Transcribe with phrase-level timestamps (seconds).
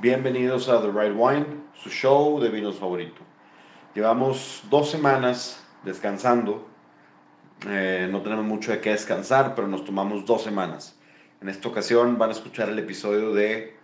[0.00, 3.20] Bienvenidos a The Right Wine, su show de vinos favorito.
[3.96, 6.68] Llevamos dos semanas descansando.
[7.66, 10.96] Eh, no tenemos mucho de qué descansar, pero nos tomamos dos semanas.
[11.40, 13.76] En esta ocasión van a escuchar el episodio de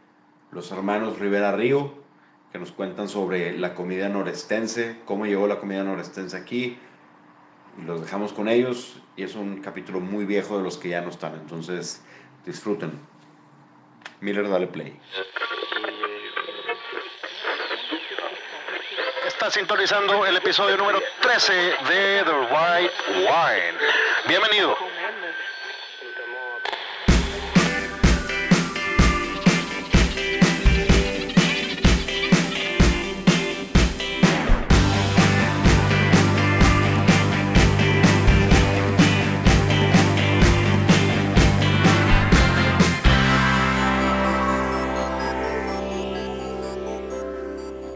[0.53, 1.93] los hermanos Rivera Río,
[2.53, 6.79] que nos cuentan sobre la comida norestense, cómo llegó la comida norestense aquí.
[7.85, 9.03] Los dejamos con ellos.
[9.17, 11.35] Y es un capítulo muy viejo de los que ya no están.
[11.35, 12.05] Entonces,
[12.47, 12.93] disfruten.
[14.21, 14.97] Miller, dale play.
[19.45, 23.79] Está sintonizando el episodio número 13 de The Right Wine.
[24.27, 24.75] Bienvenido.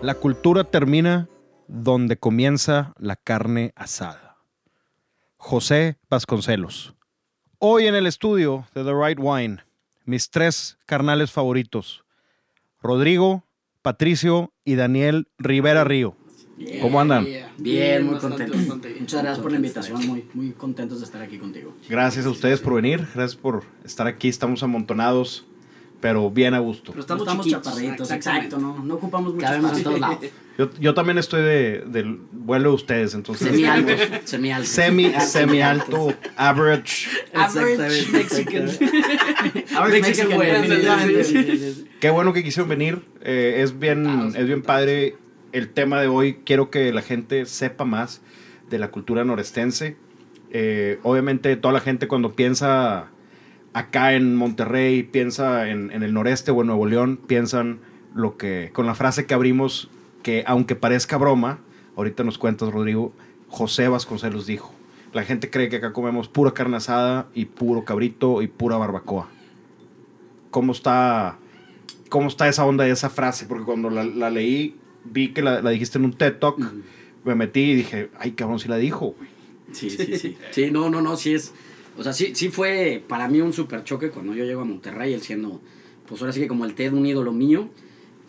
[0.03, 1.27] La cultura termina
[1.69, 4.39] donde comienza la carne asada.
[5.37, 6.95] José Vasconcelos.
[7.59, 9.59] Hoy en el estudio de The Right Wine,
[10.05, 12.05] mis tres carnales favoritos,
[12.81, 13.45] Rodrigo,
[13.83, 16.17] Patricio y Daniel Rivera Río.
[16.81, 17.27] ¿Cómo andan?
[17.59, 18.61] Bien, muy contentos.
[18.67, 21.77] Muchas gracias por la invitación, muy, muy contentos de estar aquí contigo.
[21.89, 25.47] Gracias a ustedes por venir, gracias por estar aquí, estamos amontonados,
[26.01, 26.93] pero bien a gusto.
[26.93, 28.47] Pero estamos, chaparritos, exactamente.
[28.47, 29.83] exacto, no, no ocupamos mucho espacio.
[29.85, 30.19] todos lados.
[30.59, 33.47] Yo, yo también estoy de- del vuelo de ustedes, entonces...
[33.51, 34.69] Semi altos, semi altos.
[34.69, 37.09] Semi, semi alto, average.
[37.33, 38.69] Average Mexican.
[39.77, 41.89] Average Mexican.
[42.01, 43.03] Qué bueno que quisieron venir.
[43.23, 45.17] eh, es bien, es bien padre
[45.53, 46.41] el tema de hoy.
[46.45, 48.21] Quiero que la gente sepa más
[48.69, 49.97] de la cultura norestense.
[50.51, 53.11] Eh, obviamente toda la gente cuando piensa
[53.73, 57.81] acá en Monterrey, piensa en, en el noreste o en Nuevo León, piensan
[58.15, 59.91] lo que, con la frase que abrimos,
[60.23, 61.61] que aunque parezca broma,
[61.97, 63.13] ahorita nos cuentas Rodrigo,
[63.49, 64.75] José Vasconcelos dijo.
[65.13, 69.29] La gente cree que acá comemos pura carne asada y puro cabrito y pura barbacoa.
[70.51, 71.39] ¿Cómo está,
[72.09, 73.47] cómo está esa onda de esa frase?
[73.47, 76.59] Porque cuando la, la leí, vi que la, la dijiste en un TED Talk,
[77.25, 79.15] me metí y dije, ay cabrón, si la dijo.
[79.17, 79.31] güey".
[79.73, 80.37] Sí, sí, sí.
[80.51, 81.53] Sí, no, no, no, sí es.
[81.99, 85.13] O sea, sí, sí fue para mí un super choque cuando yo llego a Monterrey,
[85.13, 85.61] él siendo,
[86.07, 87.69] pues ahora sí que como el TED un ídolo mío.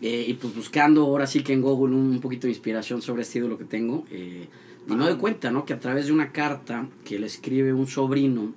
[0.02, 3.40] eh, y pues buscando ahora sí que en Google un poquito de inspiración sobre este
[3.40, 4.06] ídolo que tengo.
[4.12, 4.48] eh,
[4.88, 5.66] y me doy cuenta, ¿no?
[5.66, 8.54] Que a través de una carta que le escribe un sobrino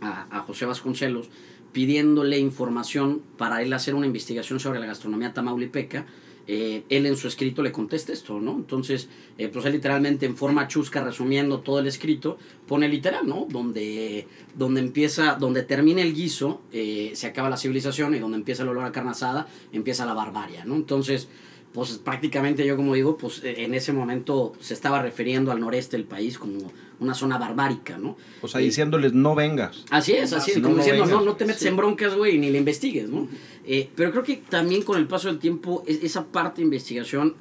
[0.00, 1.30] a, a José Vasconcelos,
[1.72, 6.06] pidiéndole información para él hacer una investigación sobre la gastronomía tamaulipeca,
[6.46, 8.52] eh, él en su escrito le contesta esto, ¿no?
[8.52, 13.46] Entonces, eh, pues él literalmente en forma chusca, resumiendo todo el escrito, pone literal, ¿no?
[13.48, 18.62] Donde, donde empieza, donde termina el guiso, eh, se acaba la civilización y donde empieza
[18.62, 20.76] el olor a carne asada, empieza la barbarie, ¿no?
[20.76, 21.28] Entonces,
[21.74, 25.96] pues prácticamente yo como digo, pues eh, en ese momento se estaba refiriendo al noreste
[25.98, 28.16] del país como una zona barbárica, ¿no?
[28.40, 29.84] O sea, Eh, diciéndoles, no vengas.
[29.90, 31.18] Así es, así es, no, como no diciendo, vengas.
[31.20, 33.26] no, no te metes en broncas, güey, ni le investigues, ¿no?
[33.66, 37.34] Eh, pero creo que también con el paso del tiempo, es- esa parte de investigación,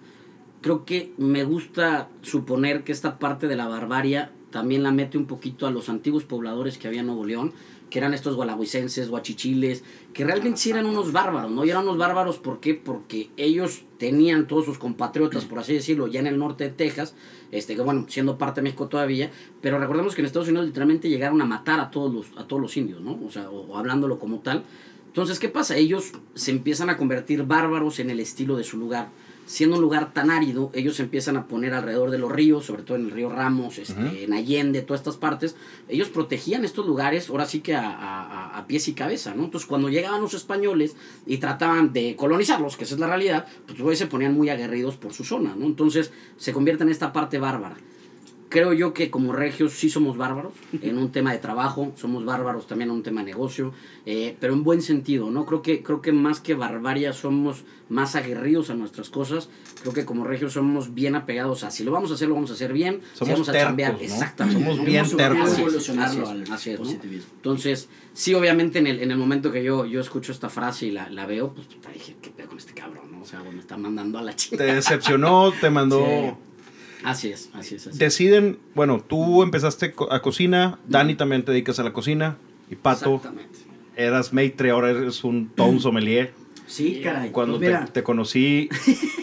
[0.62, 5.26] creo que me gusta suponer que esta parte de la barbarie también la mete un
[5.26, 7.54] poquito a los antiguos pobladores que había en Nuevo León,
[7.94, 9.84] que eran estos gualahuicenses, guachichiles,
[10.16, 11.64] que realmente sí eran unos bárbaros, ¿no?
[11.64, 12.74] Y eran unos bárbaros, ¿por qué?
[12.74, 17.14] Porque ellos tenían todos sus compatriotas, por así decirlo, ya en el norte de Texas,
[17.52, 19.30] este, que bueno, siendo parte de México todavía,
[19.62, 22.59] pero recordemos que en Estados Unidos literalmente llegaron a matar a todos los, a todos
[22.59, 23.20] los indios, ¿no?
[23.24, 24.64] O sea, o hablándolo como tal.
[25.06, 25.78] Entonces, ¿qué pasa?
[25.78, 29.09] Ellos se empiezan a convertir bárbaros en el estilo de su lugar.
[29.46, 32.98] Siendo un lugar tan árido, ellos empiezan a poner alrededor de los ríos, sobre todo
[32.98, 35.56] en el río Ramos, este, en Allende, todas estas partes.
[35.90, 39.44] Ellos protegían estos lugares, ahora sí que a, a- a- a pies y cabeza, ¿no?
[39.46, 40.96] Entonces, cuando llegaban los españoles
[41.26, 43.46] y trataban de colonizarlos, que esa es la realidad,
[43.78, 45.66] pues se ponían muy aguerridos por su zona, ¿no?
[45.66, 47.76] Entonces, se convierte en esta parte bárbara
[48.53, 50.53] creo yo que como regios sí somos bárbaros
[50.84, 53.74] en un tema de trabajo, somos bárbaros también en un tema de negocio,
[54.06, 55.47] eh, pero en buen sentido, ¿no?
[55.47, 59.50] Creo que, creo que más que barbarie somos más aguerridos a nuestras cosas,
[59.82, 62.52] creo que como regios somos bien apegados a si lo vamos a hacer, lo vamos
[62.52, 63.97] a hacer bien, si vamos a tercos, ¿no?
[64.00, 64.59] exactamente.
[64.64, 65.59] Somos bien tercos.
[67.35, 70.91] Entonces, sí, obviamente en el, en el momento que yo, yo escucho esta frase y
[70.91, 73.11] la, la veo, pues dije, ¿qué pedo con este cabrón?
[73.11, 73.22] ¿no?
[73.23, 74.76] O sea, bueno, me está mandando a la Te chingada.
[74.76, 76.05] decepcionó, te mandó...
[76.44, 76.53] Sí.
[77.03, 77.88] Así es, así es.
[77.88, 77.97] Así.
[77.97, 82.38] Deciden, bueno, tú empezaste a cocina, Dani también te dedicas a la cocina,
[82.70, 83.59] y Pato, Exactamente.
[83.96, 86.34] eras maitre, ahora eres un ton sommelier.
[86.67, 87.29] Sí, caray.
[87.32, 88.70] Cuando Pues te, conocí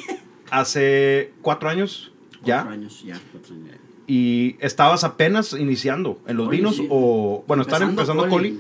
[0.50, 2.12] hace cuatro años,
[2.44, 2.56] ¿ya?
[2.62, 3.77] Cuatro años, ya, cuatro años.
[4.06, 6.87] y estabas apenas iniciando en los vinos sí.
[6.91, 8.59] o bueno, están empezando Coli.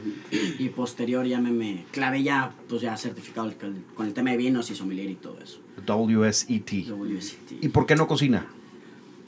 [0.58, 3.56] Y posterior ya me, me clavé ya, pues ya certificado el-
[3.94, 5.60] con el tema de vinos y sommelier y todo eso.
[5.86, 6.86] WSET.
[6.90, 7.38] WSET.
[7.62, 8.46] ¿Y por qué no cocina?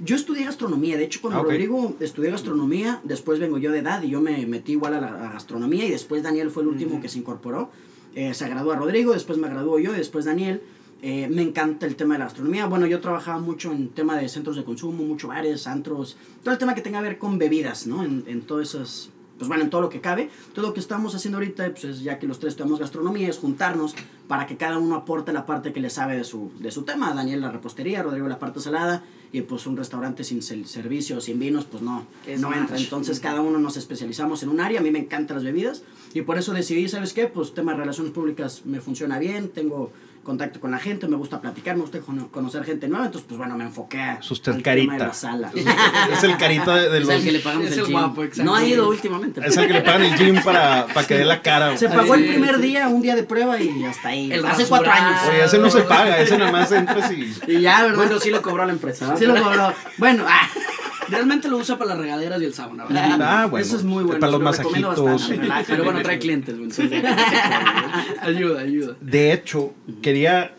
[0.05, 1.49] Yo estudié gastronomía, de hecho cuando Ah, ok.
[1.49, 5.29] Rodrigo estudié gastronomía, después vengo yo de edad y yo me metí igual a la
[5.29, 7.71] a gastronomía y después Daniel fue el último que se incorporó.
[8.15, 10.61] Eh, se graduó Rodrigo, después me graduó yo y después Daniel.
[11.03, 12.67] Eh, me encanta el tema de la gastronomía.
[12.67, 16.59] Bueno, yo trabajaba mucho en tema de centros de consumo, mucho bares, antros, todo el
[16.59, 18.05] tema que tenga que ver con bebidas, ¿no?
[18.05, 19.11] En, en todas esas,
[19.43, 20.31] pues bueno, en todo lo que cabe.
[20.55, 23.39] Todo lo que estamos haciendo ahorita, pues es, ya que los tres estudiamos gastronomía, es
[23.39, 23.93] juntarnos
[24.29, 27.13] para que cada uno aporte la parte que le sabe de su, de su tema.
[27.13, 29.03] Daniel la repostería, Rodrigo la parte salada
[29.33, 32.77] y pues un restaurante sin servicio, sin vinos, pues no, Es no entra.
[32.77, 34.79] Entonces cada uno nos especializamos en un área.
[34.79, 35.83] A mí me encantan las bebidas
[36.15, 37.27] y por eso decidí, ¿sabes qué?
[37.27, 39.91] Pues tema de relaciones públicas me funciona bien, tengo
[40.23, 43.39] contacto con la gente, me gusta platicar, me gusta cono- conocer gente nueva, entonces pues
[43.39, 44.93] bueno, me enfoqué a Es usted al carita.
[44.93, 45.51] tema de la sala.
[46.13, 47.15] Es el carita de, de es los...
[47.17, 47.93] el que le pagamos Es el el gym.
[47.93, 48.45] guapo, exacto.
[48.51, 49.41] No ha ido últimamente.
[49.45, 51.77] Es el que le pagan el gym para, para que dé la cara.
[51.77, 52.63] Se pagó el primer sí.
[52.63, 54.33] día, un día de prueba y hasta ahí.
[54.33, 55.21] El Hace cuatro años.
[55.29, 57.35] Oye, ese no se paga, ese nada más entras y...
[57.49, 57.97] Y ya, ¿verdad?
[57.97, 59.17] Bueno, sí lo cobró la empresa.
[59.17, 59.73] Sí lo cobró.
[59.99, 60.49] Bueno, ah,
[61.13, 63.21] Realmente lo usa para las regaderas y el sauna, ¿verdad?
[63.21, 63.65] Ah, bueno.
[63.65, 64.19] Eso es muy bueno.
[64.21, 65.05] Para los lo masajitos.
[65.05, 65.49] bastante.
[65.69, 66.91] Pero bueno, trae clientes, entonces,
[68.23, 68.97] ayuda, ayuda.
[69.01, 70.55] De hecho, quería...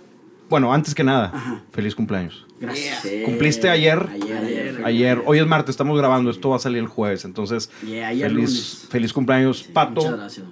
[0.49, 1.63] Bueno, antes que nada, Ajá.
[1.71, 2.45] feliz cumpleaños.
[2.59, 3.03] Gracias.
[3.03, 3.25] Yeah.
[3.25, 4.07] ¿Cumpliste ayer?
[4.11, 4.81] Ayer, ayer.
[4.85, 8.85] Ayer, hoy es martes, estamos grabando, esto va a salir el jueves, entonces Yeah, feliz,
[8.89, 10.01] feliz cumpleaños, Pato.
[10.01, 10.45] Muchas gracias.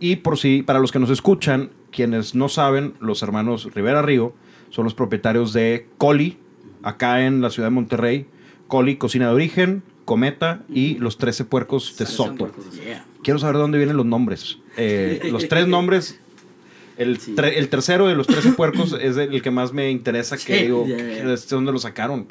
[0.00, 4.34] Y por si, para los que nos escuchan, quienes no saben, los hermanos Rivera Río
[4.70, 6.38] son los propietarios de Coli,
[6.82, 8.26] acá en la ciudad de Monterrey.
[8.68, 12.50] Coli, cocina de origen, Cometa y los 13 puercos de Soto.
[12.84, 13.06] Yeah.
[13.22, 14.58] Quiero saber de dónde vienen los nombres.
[14.76, 16.18] Eh, los tres nombres,
[16.98, 17.34] el, Sí.
[17.34, 20.64] tre- el tercero de los 13 puercos es el que más me interesa, que Sí,
[20.64, 20.84] digo.
[20.86, 22.26] ¿de dónde lo sacaron?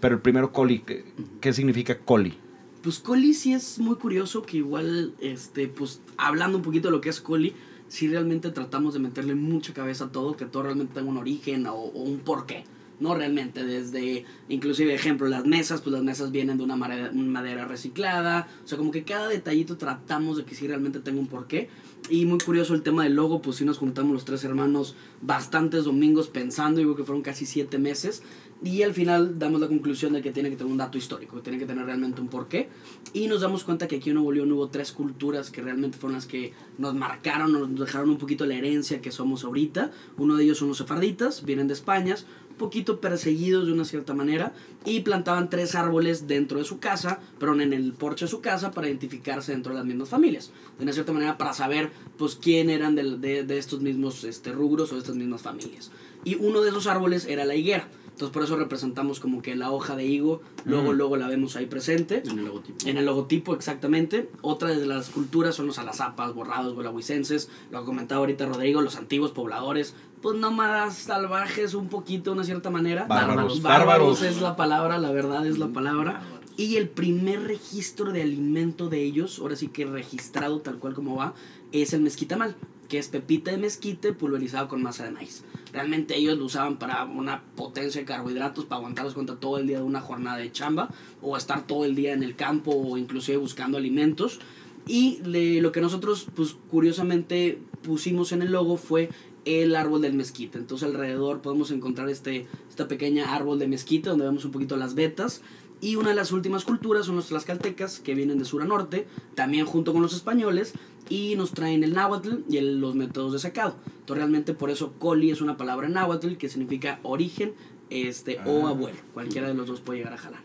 [0.00, 1.04] Pero el primero Coli, ¿qué,
[1.40, 2.38] qué significa Coli?
[2.82, 7.02] Pues Coli sí es muy curioso que igual, este, pues hablando un poquito de lo
[7.02, 7.52] que es Coli,
[7.88, 11.66] sí realmente tratamos de meterle mucha cabeza a todo, que todo realmente tenga un origen
[11.66, 12.64] o, o un porqué.
[13.00, 18.48] No realmente, desde, inclusive, ejemplo, las mesas, pues las mesas vienen de una madera, reciclada.
[18.64, 21.68] O sea, como que cada detallito tratamos de que sí realmente tenga un porqué.
[22.08, 25.84] Y muy curioso el tema del logo, pues sí nos juntamos los tres hermanos bastantes
[25.84, 28.22] domingos pensando, digo que fueron casi siete meses.
[28.62, 31.42] Y al final damos la conclusión de que tiene que tener un dato histórico, que
[31.42, 32.68] tiene que tener realmente un porqué.
[33.14, 36.16] Y nos damos cuenta que aquí en Nuevo León hubo tres culturas que realmente fueron
[36.16, 39.92] las que nos marcaron, nos dejaron un poquito la herencia que somos ahorita.
[40.18, 42.16] Uno de ellos son los sefarditas, vienen de España,
[42.60, 44.52] poquito perseguidos de una cierta manera,
[44.84, 48.70] y plantaban tres árboles dentro de su casa, pero en el porche de su casa
[48.70, 50.52] para identificarse dentro de las mismas familias.
[50.76, 54.92] De una cierta manera para saber pues quién eran de, de estos mismos este, rubros
[54.92, 55.90] o de estas mismas familias.
[56.22, 57.88] Y uno de esos árboles era la higuera.
[58.20, 60.96] Entonces por eso representamos como que la hoja de higo, luego, Mm.
[60.96, 62.22] luego la vemos ahí presente.
[62.26, 62.86] En el logotipo.
[62.86, 64.28] En el logotipo, exactamente.
[64.42, 67.48] Otra de las culturas son los alazapas, borrados, golahuicenses.
[67.70, 69.94] Lo comentaba ahorita Rodrigo, los antiguos pobladores.
[70.20, 73.06] Pues nómadas salvajes, un poquito, de una cierta manera.
[73.06, 73.62] Bárbaros.
[73.62, 74.22] Bárbaros Bárbaros.
[74.22, 76.20] es la palabra, la verdad es la palabra.
[76.58, 81.16] Y el primer registro de alimento de ellos, ahora sí que registrado tal cual como
[81.16, 81.32] va,
[81.72, 82.54] es el mezquitamal,
[82.90, 85.42] que es pepita de mezquite pulverizado con masa de maíz.
[85.72, 89.78] Realmente ellos lo usaban para una potencia de carbohidratos, para aguantarlos contra todo el día
[89.78, 90.90] de una jornada de chamba,
[91.22, 94.40] o estar todo el día en el campo, o inclusive buscando alimentos.
[94.86, 95.20] Y
[95.60, 99.10] lo que nosotros, pues curiosamente, pusimos en el logo fue
[99.44, 100.58] el árbol del mezquite.
[100.58, 104.94] Entonces alrededor podemos encontrar este, esta pequeña árbol de mezquite donde vemos un poquito las
[104.94, 105.42] vetas.
[105.80, 109.06] Y una de las últimas culturas son los tlaxcaltecas, que vienen de sur a norte,
[109.34, 110.72] también junto con los españoles,
[111.08, 113.76] y nos traen el náhuatl y el- los métodos de secado.
[113.86, 117.52] Entonces realmente por eso coli es una palabra en náhuatl que significa origen
[117.88, 118.70] este, o Ah.
[118.70, 118.96] abuelo.
[119.14, 120.40] Cualquiera de los dos puede llegar a jalar.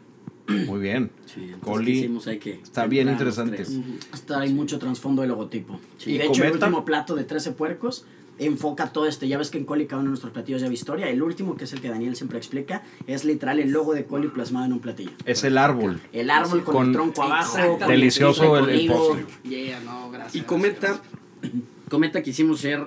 [0.67, 1.11] Muy bien.
[1.25, 2.07] Sí, Coli.
[2.39, 3.63] que Está bien interesante.
[4.11, 5.79] Hasta hay mucho trasfondo de logotipo.
[6.05, 8.05] ¿Y Y de hecho, el último plato de 13 puercos
[8.37, 9.27] enfoca todo este.
[9.27, 11.09] Ya ves que en Coli cada uno de nuestros platillos lleva historia.
[11.09, 14.27] El último, que es el que Daniel siempre explica, es literal el logo de Coli
[14.27, 15.11] plasmado en un platillo.
[15.25, 15.99] Es el árbol.
[16.11, 17.77] El árbol con, Con- el tronco abajo.
[17.87, 19.25] Delicioso el- el postre.
[19.43, 20.35] Yeah, no, gracias.
[20.35, 20.87] Y gracias, Cometa,
[21.41, 21.61] gracias.
[21.89, 22.85] Cometa quisimos ser,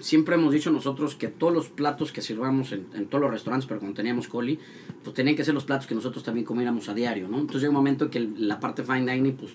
[0.00, 3.66] siempre hemos dicho nosotros que todos los platos que sirvamos en, en todos los restaurantes,
[3.66, 4.58] pero cuando teníamos Coli,
[5.02, 7.38] pues tenían que ser los platos que nosotros también comiéramos a diario, ¿no?
[7.38, 9.52] Entonces llega un momento que el- la parte fine dining, pues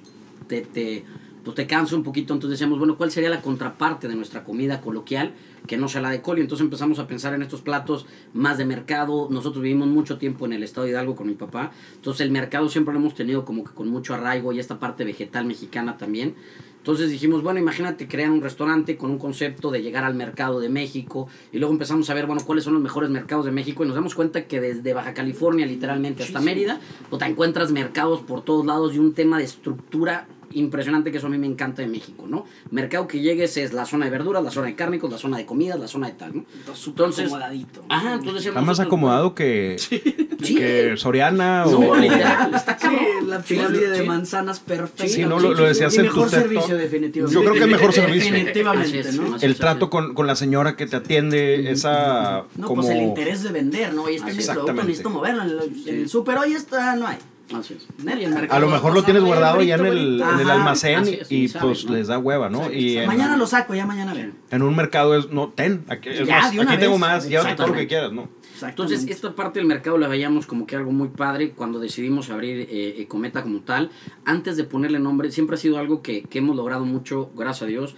[0.48, 1.03] te, te
[1.50, 2.34] pues te cansa un poquito.
[2.34, 5.34] Entonces decíamos, bueno, ¿cuál sería la contraparte de nuestra comida coloquial
[5.65, 6.41] que no sea la de coli?
[6.41, 9.29] Entonces empezamos a pensar en estos platos más de mercado.
[9.32, 11.72] Nosotros vivimos mucho tiempo en el estado de Hidalgo con mi papá.
[11.96, 15.03] Entonces el mercado siempre lo hemos tenido como que con mucho arraigo y esta parte
[15.03, 16.36] vegetal mexicana también.
[16.77, 20.70] Entonces dijimos, bueno, imagínate crear un restaurante con un concepto de llegar al mercado de
[20.70, 23.88] México y luego empezamos a ver, bueno, cuáles son los mejores mercados de México y
[23.88, 26.79] nos damos cuenta que desde Baja California literalmente hasta Mérida,
[27.10, 31.27] pues te encuentras mercados por todos lados y un tema de estructura impresionante que eso
[31.27, 32.46] a mí me encanta de México, ¿no?
[32.72, 35.46] Mercado que llegues es la zona de verduras, la zona de cárnicos, la zona de
[35.46, 36.46] comidas, la zona de tal, ¿no?
[36.74, 37.84] Súper Entonces- acomodadito.
[37.89, 40.56] Ajá, entonces Está más acomodado que, Sí.
[40.56, 41.96] que Soriana o...
[41.96, 43.29] Literal, está Sí, cabrón.
[43.29, 44.03] la Sí, pirámide de sí.
[44.08, 45.08] manzanas perfecta.
[45.08, 46.79] Sí, no, lo, lo decías en mejor tu servicio, Talk.
[46.82, 47.34] definitivamente.
[47.36, 48.32] Yo creo que el mejor servicio.
[48.32, 49.36] Definitivamente, es, ¿no?
[49.39, 52.82] El trato con, con la señora que te atiende, esa No, como...
[52.82, 54.10] pues el interés de vender, ¿no?
[54.10, 55.44] Y este es mi producto, necesito moverlo.
[55.44, 57.18] En el, en el súper hoy está, no hay.
[57.50, 57.56] Es.
[57.56, 57.88] Así es.
[58.03, 58.18] ¿no?
[58.20, 60.29] Y el mercado A lo mejor lo tienes "Oye, guardado ya en el, ahorita".
[60.36, 60.60] en el Ajá.
[60.60, 61.94] almacén es, y pues ¿no?
[61.94, 62.72] les da hueva, ¿no?
[62.72, 64.34] Y en, Mañana lo saco, ya mañana ven.
[64.51, 67.68] en un mercado es, no, ten, aquí, es Ya, más, aquí tengo más, llévate todo
[67.68, 68.29] lo que quieras, ¿no?
[68.62, 72.68] Entonces, esta parte del mercado la veíamos como que algo muy padre cuando decidimos abrir
[72.70, 73.89] eh, eh, Cometa como tal.
[74.25, 77.65] Antes de ponerle nombre, siempre ha sido algo que, que hemos logrado mucho, gracias a
[77.68, 77.96] Dios.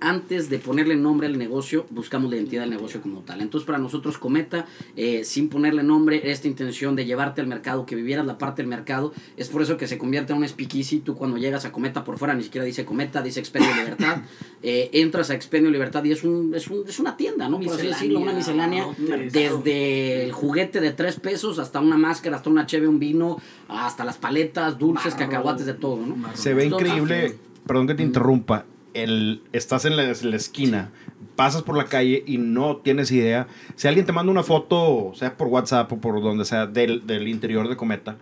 [0.00, 3.40] Antes de ponerle nombre al negocio, buscamos la identidad del negocio como tal.
[3.42, 4.66] Entonces, para nosotros, Cometa,
[4.96, 8.68] eh, sin ponerle nombre, esta intención de llevarte al mercado, que vivieras la parte del
[8.68, 11.00] mercado, es por eso que se convierte en un speakeasy.
[11.00, 14.22] Tú, cuando llegas a Cometa por fuera, ni siquiera dice Cometa, dice Expendio Libertad.
[14.62, 17.58] Eh, entras a Expendio Libertad y es, un, es, un- es una tienda, ¿no?
[17.60, 18.84] Por así decirlo, una miscelánea.
[19.32, 23.38] Desde el juguete de tres pesos hasta una máscara, hasta una cheve, un vino,
[23.68, 26.16] hasta las paletas, dulces, cacahuates, de todo, ¿no?
[26.34, 30.90] Se ve Entonces, increíble, perdón que te interrumpa, el, estás en la, esquina,
[31.36, 33.46] pasas por la calle y no tienes idea.
[33.76, 37.28] Si alguien te manda una foto, sea por WhatsApp o por donde sea, del, del
[37.28, 38.16] interior de Cometa,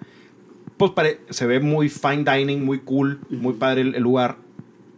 [0.77, 4.37] pues pare- se ve muy fine dining, muy cool, muy padre el lugar.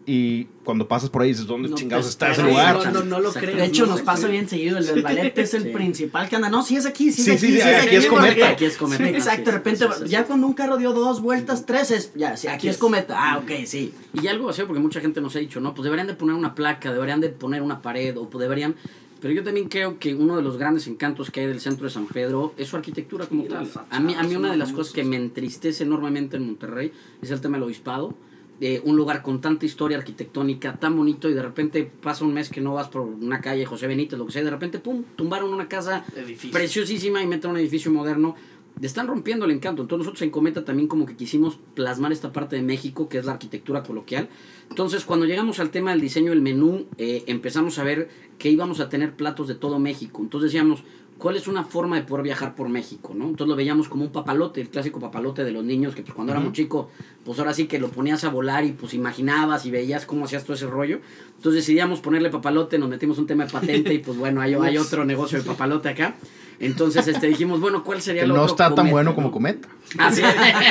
[0.07, 2.77] Y cuando pasas por ahí dices, ¿dónde No chingados está ese lugar?
[2.87, 3.57] No, no, no lo crees.
[3.57, 4.33] De hecho, No, nos sí, pasa sí.
[4.33, 4.79] bien seguido.
[4.79, 5.69] El del ballet es el Sí.
[5.71, 6.49] principal que anda.
[6.49, 7.53] No, sí es aquí, sí, Sí, es aquí.
[7.53, 8.49] sí, sí, aquí es porque- Cometa.
[8.49, 10.11] Aquí es Cometa, Sí, exacto, sí, de repente, sí, sí, sí.
[10.11, 12.13] ya cuando un carro dio dos vueltas, tres es.
[12.15, 13.15] Ya, sí, aquí es Cometa.
[13.19, 13.93] Ah, ok, sí.
[14.21, 16.55] Y algo así, porque mucha gente nos ha dicho, no, pues deberían de poner una
[16.55, 18.75] placa, deberían de poner una pared, o pues deberían...
[19.21, 21.91] Pero yo también creo que uno de los grandes encantos que hay del centro de
[21.91, 23.69] San Pedro es su arquitectura como Y tal.
[23.91, 26.91] A mí, a mí una de las cosas que me entristece enormemente en Monterrey
[27.21, 28.15] es el tema del obispado.
[28.63, 32.51] Eh, un lugar con tanta historia arquitectónica, tan bonito, y de repente pasa un mes
[32.51, 35.03] que no vas por una calle, José Benítez, lo que sea, y de repente, pum,
[35.17, 36.53] tumbaron una casa Edificio.
[36.53, 38.37] preciosísima y meten un edificio moderno.
[38.79, 39.83] Le están rompiendo el encanto.
[39.83, 43.27] Entonces nosotros en Cometa también como que quisimos plasmar esta parte de México, que es
[43.27, 44.29] la arquitectura coloquial.
[44.71, 48.81] Entonces cuando llegamos al tema del diseño del menú, eh, empezamos a ver que íbamos
[48.81, 50.23] a tener platos de todo México.
[50.23, 50.83] Entonces decíamos,
[51.21, 53.13] ¿cuál es una forma de poder viajar por México?
[53.15, 53.25] ¿no?
[53.27, 56.33] Entonces lo veíamos como un papalote, el clásico papalote de los niños, que pues cuando
[56.33, 56.87] éramos chicos,
[57.25, 60.43] pues ahora sí que lo ponías a volar y pues imaginabas y veías cómo hacías
[60.45, 60.99] todo ese rollo.
[61.37, 64.79] Entonces decidíamos ponerle papalote, nos metimos un tema de patente y pues bueno, hay, hay
[64.79, 66.17] otro negocio de papalote acá.
[66.59, 69.15] Entonces este, dijimos, bueno, ¿cuál sería Que el no otro está tan bueno no?
[69.15, 69.69] como Cometa.
[69.99, 70.23] Ah, sí.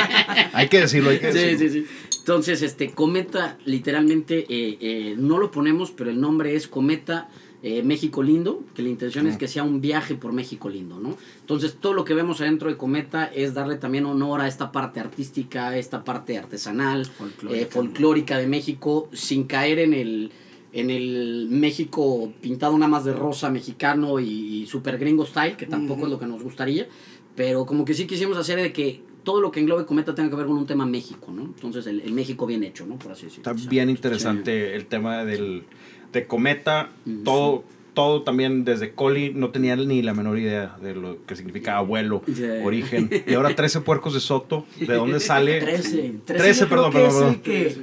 [0.52, 1.72] Hay que decirlo, hay que Sí, decirlo.
[1.72, 1.86] sí, sí.
[2.20, 7.28] Entonces, este, Cometa, literalmente, eh, eh, no lo ponemos, pero el nombre es Cometa
[7.62, 11.16] eh, México Lindo, que la intención es que sea un viaje por México Lindo, ¿no?
[11.40, 14.98] Entonces, todo lo que vemos adentro de Cometa es darle también honor a esta parte
[14.98, 20.32] artística, esta parte artesanal, folclórica, folclórica de México, sin caer en el
[20.72, 25.66] en el México pintado nada más de rosa mexicano y, y super gringo style, que
[25.66, 26.86] tampoco es lo que nos gustaría,
[27.34, 30.36] pero como que sí quisimos hacer de que todo lo que englobe Cometa tenga que
[30.36, 31.42] ver con un tema México, ¿no?
[31.42, 32.98] Entonces el, el México bien hecho, ¿no?
[32.98, 33.52] Por así decirlo.
[33.52, 35.64] Está bien interesante el tema del,
[36.12, 36.90] de Cometa.
[37.24, 37.64] Todo,
[37.94, 42.22] todo también desde Coli no tenía ni la menor idea de lo que significa abuelo,
[42.64, 43.10] origen.
[43.26, 44.64] Y ahora 13 puercos de Soto.
[44.78, 45.60] ¿De dónde sale?
[45.60, 46.14] 13.
[46.24, 47.40] 13, yo creo perdón, perdón, perdón.
[47.42, 47.76] que-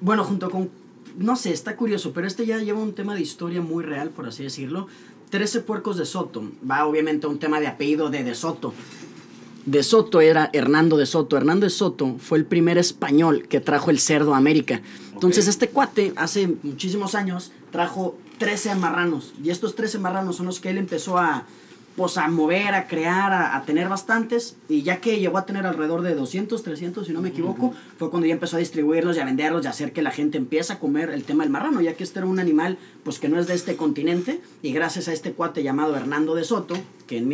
[0.00, 0.70] bueno, junto con.
[1.18, 4.26] No sé, está curioso, pero este ya lleva un tema de historia muy real, por
[4.26, 4.86] así decirlo.
[5.30, 6.44] 13 puercos de Soto.
[6.70, 8.74] Va obviamente un tema de apellido de De Soto.
[9.66, 11.36] De Soto era Hernando de Soto.
[11.36, 14.80] Hernando de Soto fue el primer español que trajo el cerdo a América.
[15.12, 19.34] Entonces este cuate hace muchísimos años trajo 13 marranos.
[19.42, 21.46] Y estos 13 marranos son los que él empezó a,
[21.96, 24.54] pues, a mover, a crear, a, a tener bastantes.
[24.68, 28.08] Y ya que llegó a tener alrededor de 200, 300, si no me equivoco, fue
[28.08, 30.74] cuando ya empezó a distribuirlos y a venderlos y a hacer que la gente empiece
[30.74, 33.36] a comer el tema del marrano, ya que este era un animal pues que no
[33.40, 34.40] es de este continente.
[34.62, 36.76] Y gracias a este cuate llamado Hernando de Soto,
[37.08, 37.26] que en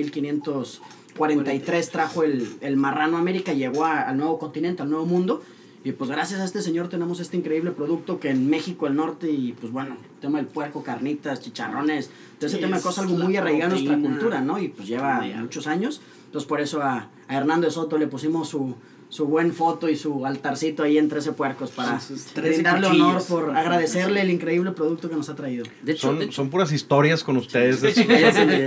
[1.14, 5.42] 1543 trajo el, el marrano a América, llegó a- al nuevo continente, al nuevo mundo.
[5.85, 9.31] Y pues gracias a este señor tenemos este increíble producto que en México, el norte,
[9.33, 13.04] y pues bueno, el tema del puerco, carnitas, chicharrones, todo ese Sí, tema de cosas,
[13.04, 14.61] algo muy arraigado en nuestra cultura, ¿no?
[14.61, 16.00] Y pues lleva muchos años.
[16.26, 18.76] Entonces por eso a, a Hernando de Soto le pusimos su,
[19.12, 22.87] su buen foto y su altarcito ahí en 13 puercos para Con sus 13 darle
[22.87, 25.64] honor por agradecerle el increíble producto que nos ha traído.
[25.83, 27.83] De hecho, de Son, hecho- son puras historias con ustedes.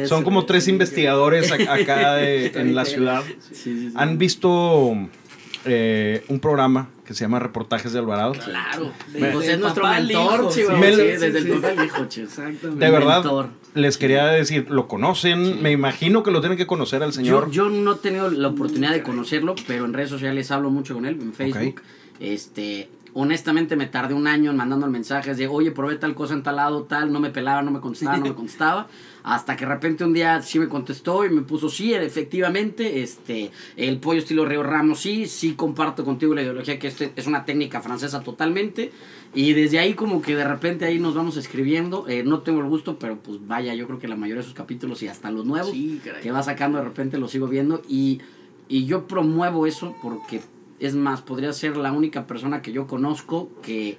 [0.07, 3.23] son como tres investigadores ac- acá de- en la ciudad.
[3.25, 3.93] Sí, sí, sí.
[3.95, 4.93] ¿Han visto
[5.65, 8.33] eh, un programa que se llama Reportajes de Alvarado?
[8.33, 8.91] Claro.
[9.11, 10.69] Pues es nuestro mentor, hijo, chivo.
[10.71, 11.49] sí, Me- Sí, sí, desde sí.
[11.51, 12.03] el papá al hijo.
[12.03, 12.67] Exactamente.
[12.85, 13.49] De verdad, mentor.
[13.75, 15.61] les quería decir, ¿lo conocen?
[15.61, 17.51] Me imagino que lo tienen que conocer al señor.
[17.51, 20.93] Yo, yo no he tenido la oportunidad de conocerlo, pero en redes sociales hablo mucho
[20.95, 21.81] con él, en Facebook.
[22.19, 26.43] Este, honestamente me tardé un año en mandando mensajes de, oye, probé tal cosa en
[26.43, 28.87] tal lado, tal, no me pelaba, no me contestaba, no me contestaba.
[29.23, 33.51] Hasta que de repente un día sí me contestó y me puso, sí, efectivamente, este,
[33.77, 37.45] el pollo estilo Río Ramos, sí, sí comparto contigo la ideología que este es una
[37.45, 38.91] técnica francesa totalmente.
[39.33, 42.07] Y desde ahí como que de repente ahí nos vamos escribiendo.
[42.09, 44.53] Eh, no tengo el gusto, pero pues vaya, yo creo que la mayoría de sus
[44.53, 48.19] capítulos y hasta los nuevos Sí, que va sacando de repente lo sigo viendo y,
[48.67, 50.41] y yo promuevo eso porque
[50.79, 53.97] es más, podría ser la única persona que yo conozco que,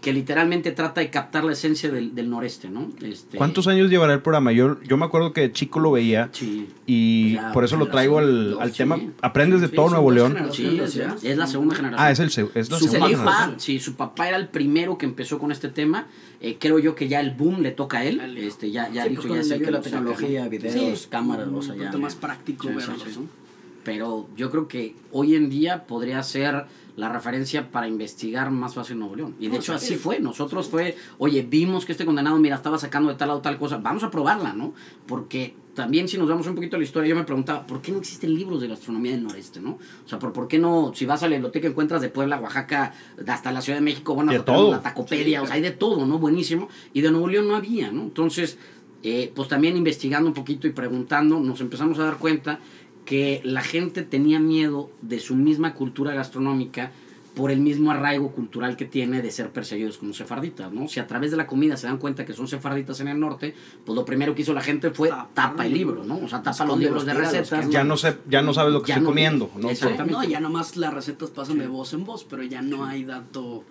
[0.00, 2.88] que literalmente trata de captar la esencia del, del noreste, ¿no?
[3.02, 4.50] Este, ¿Cuántos años llevará el programa?
[4.50, 6.68] Yo, yo me acuerdo que de chico lo veía Sí.
[6.86, 8.78] y Ya, por eso lo traigo al, dos, al sí.
[8.78, 8.98] tema.
[9.20, 10.36] Aprendes de Sí, todo Nuevo León.
[10.52, 10.80] Sí,
[11.22, 12.06] es la segunda generación.
[12.06, 13.60] Ah, es, el, es la su segunda papá, generación.
[13.60, 16.06] sí, su papá era el primero que empezó con este tema.
[16.40, 18.20] Eh, creo yo que ya el boom le toca a él.
[18.38, 21.50] Este, ya, ya Sí, dijo, pues, ya sé que la tecnología, videos, Sí, cámaras, o
[21.56, 21.80] Un sea, ya.
[21.82, 23.18] poquito más práctico Sí, verlos, sí, sí.
[23.20, 23.49] ¿no?
[23.92, 29.00] Pero yo creo que hoy en día podría ser la referencia para investigar más fácil
[29.00, 29.34] Nuevo León.
[29.40, 29.86] Y de No, hecho sí.
[29.86, 30.20] así fue.
[30.20, 33.78] Nosotros fue, oye, vimos que este condenado, mira, estaba sacando de tal o tal cosa,
[33.78, 34.74] vamos a probarla, ¿no?
[35.08, 37.90] Porque también si nos damos un poquito a la historia, yo me preguntaba, ¿por qué
[37.90, 39.70] no existen libros de gastronomía del noreste, no?
[40.04, 42.94] O sea, ¿por, por qué no, si vas a la biblioteca encuentras de Puebla, Oaxaca,
[43.26, 44.76] hasta la Ciudad de México, bueno, De hasta tenemos todo.
[44.76, 46.20] la tacopedia, o sea, hay de todo, ¿no?
[46.20, 46.68] Buenísimo.
[46.92, 48.02] Y de Nuevo León no había, ¿no?
[48.02, 48.56] Entonces,
[49.02, 52.60] eh, pues también investigando un poquito y preguntando, nos empezamos a dar cuenta
[53.04, 56.92] que la gente tenía miedo de su misma cultura gastronómica
[57.34, 60.88] por el mismo arraigo cultural que tiene de ser perseguidos como sefarditas, ¿no?
[60.88, 63.54] Si a través de la comida se dan cuenta que son sefarditas en el norte,
[63.86, 66.04] pues lo primero que hizo la gente fue Tapar tapa el libro.
[66.04, 66.18] ¿no?
[66.18, 67.66] O sea, tapa los libros de recetas.
[67.66, 67.90] que Ya ¿no?
[67.90, 69.50] no, sé, ya no sabes lo que Ya estoy no- comiendo.
[69.56, 69.70] ¿no?
[69.70, 70.12] Exactamente.
[70.12, 73.64] No, ya nomás las recetas pasan de voz en voz, pero ya no hay dato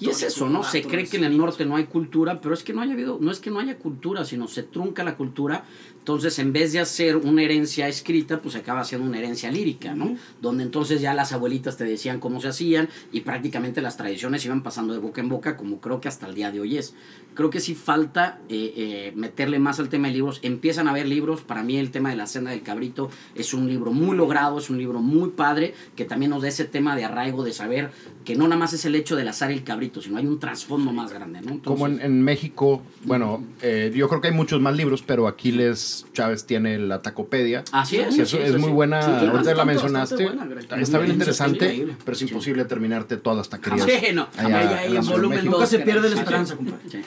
[0.00, 0.62] Y es eso, ¿no?
[0.62, 3.18] Se cree que en el norte no hay cultura, pero es que no haya habido,
[3.20, 5.64] no es que no haya cultura, sino se trunca la cultura.
[5.98, 10.16] Entonces, en vez de hacer una herencia escrita, pues acaba siendo una herencia lírica, ¿no?
[10.42, 14.62] Donde entonces ya las abuelitas te decían cómo se hacían y prácticamente las tradiciones iban
[14.62, 16.94] pasando de boca en boca, como creo que hasta el día de hoy es.
[17.34, 20.40] Creo que sí falta eh, eh, meterle más al tema de libros.
[20.42, 21.40] Empiezan a haber libros.
[21.40, 24.70] Para mí, el tema de la senda del cabrito es un libro muy logrado, es
[24.70, 27.90] un libro muy padre, que también nos da ese tema de arraigo, de saber
[28.24, 30.92] que no nada más es el hecho del azar el cabrito, sino hay un trasfondo
[30.92, 31.60] más grande, ¿no?
[31.62, 36.06] Como en, en México, bueno, eh, yo creo que hay muchos más libros, pero Aquiles
[36.12, 37.64] Chávez tiene la Tacopedia.
[37.72, 38.14] Así es.
[38.14, 38.72] sí, eso sí, es sí, muy sí.
[38.74, 40.24] buena, Sí, ahorita bastante, la mencionaste.
[40.24, 41.96] buena, está, está bien interesante, increíble.
[42.04, 42.24] pero es Sí.
[42.26, 43.86] imposible terminarte todas las taquerías.
[43.86, 45.44] Sí, no, allá ya, ya, en volumen.
[45.44, 46.78] Nunca se pierde la esperanza, compadre.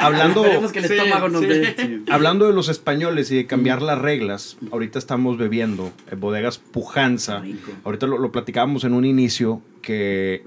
[0.00, 1.46] Hablando, Esperemos que el Sí, estómago nos sí.
[1.48, 2.02] dé.
[2.10, 7.40] hablando de los españoles y de cambiar las reglas, ahorita estamos bebiendo en bodegas Pujanza.
[7.40, 7.72] Rico.
[7.84, 10.44] Ahorita lo, lo platicábamos en un inicio que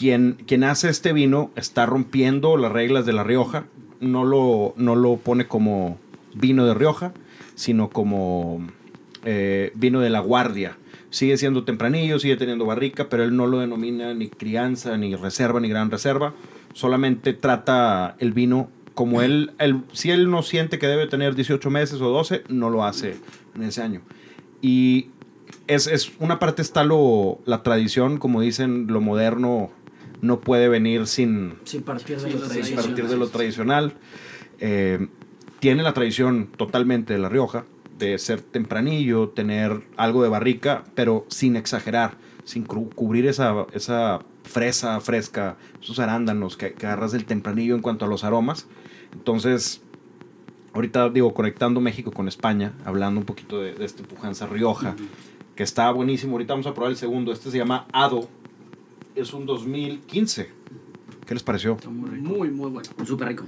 [0.00, 3.66] quien, quien hace este vino está rompiendo las reglas de La Rioja.
[4.00, 5.98] No lo, no lo pone como
[6.32, 7.12] vino de Rioja,
[7.54, 8.66] sino como
[9.26, 10.78] eh, vino de la guardia.
[11.10, 15.60] Sigue siendo tempranillo, sigue teniendo barrica, pero él no lo denomina ni crianza, ni reserva,
[15.60, 16.32] ni gran reserva.
[16.72, 21.68] Solamente trata el vino como él, él- si él no siente que debe tener 18
[21.68, 23.16] meses o 12, no lo hace
[23.54, 24.00] en ese año.
[24.62, 25.08] Y
[25.66, 29.70] es, es una parte está lo, la tradición, como dicen, lo moderno
[30.22, 32.84] no puede venir sin, Sin partir de lo tradicional.
[32.84, 33.94] partir de lo tradicional.
[34.58, 35.08] Eh,
[35.60, 37.64] tiene la tradición totalmente de La Rioja,
[37.98, 45.00] de ser tempranillo, tener algo de barrica, pero sin exagerar, sin cubrir esa, esa fresa
[45.00, 48.66] fresca, esos arándanos que, que agarras del tempranillo en cuanto a los aromas.
[49.12, 49.82] Entonces,
[50.72, 54.96] ahorita digo, conectando México con España, hablando un poquito de, de este Pujanza Rioja,
[55.54, 56.32] que está buenísimo.
[56.32, 57.32] Ahorita vamos a probar el segundo.
[57.32, 58.28] Este se llama Ado.
[59.20, 60.48] Es un 2015.
[61.26, 61.76] ¿Qué les pareció?
[61.88, 62.88] Muy, muy bueno.
[63.06, 63.44] Súper rico.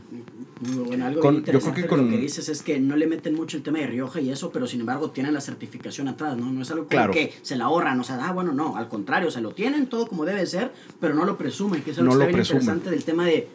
[0.60, 1.06] Muy bueno.
[1.06, 3.06] Algo Con- bien yo creo que interesante con- lo que dices es que no le
[3.06, 6.36] meten mucho el tema de Rioja y eso, pero sin embargo tienen la certificación atrás,
[6.36, 6.52] ¿no?
[6.52, 7.12] No es algo Claro.
[7.12, 10.06] que se la ahorran, o sea, ah, bueno, no, al contrario, se lo tienen todo
[10.06, 12.90] como debe ser, pero no lo presumen, que es algo No que lo está interesante
[12.90, 13.48] del tema de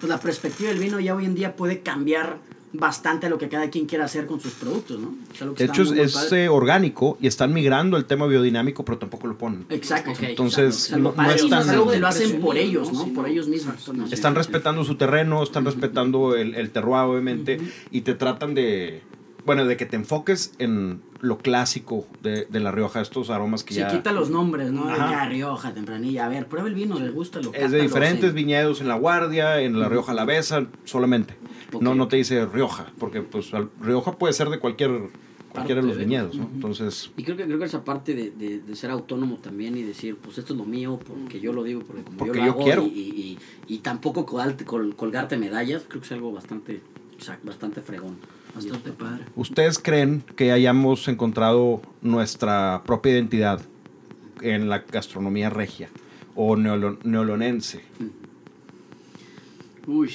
[0.00, 2.38] pues, la perspectiva del vino ya hoy en día puede cambiar
[2.74, 5.14] bastante a lo que cada quien quiera hacer con sus productos, ¿no?
[5.54, 9.38] Que De hecho, es eh, orgánico y están migrando el tema biodinámico, pero tampoco lo
[9.38, 9.64] ponen.
[9.70, 10.12] Exacto.
[10.20, 11.02] Entonces, Exacto.
[11.02, 13.06] no, O sea, no están- algo que lo hacen por ellos, ¿no?
[13.14, 13.76] por ellos mismos.
[14.10, 17.58] Están respetando su terreno, están respetando el, el terroir, obviamente,
[17.90, 19.02] y te tratan de,
[19.46, 23.74] bueno, de que te enfoques en lo clásico de, de La Rioja, estos aromas que
[23.74, 23.88] Se ya...
[23.88, 24.88] quita los nombres, ¿no?
[24.88, 25.08] Ajá.
[25.08, 26.26] que, ah, Rioja, Tempranilla.
[26.26, 29.60] A ver, prueba el vino, les gusta lo Es de diferentes viñedos en La Guardia,
[29.60, 31.34] en La Rioja Alavesa, solamente.
[31.80, 35.08] No, no te dice Rioja, porque pues Rioja puede ser de cualquier,
[35.50, 36.48] cualquiera de los viñedos, ¿no?
[36.54, 39.82] Entonces, Y creo que, creo que esa parte de, de, de ser autónomo también y
[39.82, 42.46] decir, pues esto es lo mío, porque yo lo digo, porque como Porque yo lo
[42.46, 42.82] yo hago quiero.
[42.84, 46.80] Y, y, y- y tampoco colgarte, col- colgarte medallas, creo que es algo bastante,
[47.42, 48.18] bastante fregón.
[48.54, 49.24] Bastante padre.
[49.36, 53.60] ¿ustedes creen que hayamos encontrado nuestra propia identidad
[54.42, 55.88] en la gastronomía regia
[56.36, 57.80] o neolo- neolonense?
[59.86, 60.10] Uy,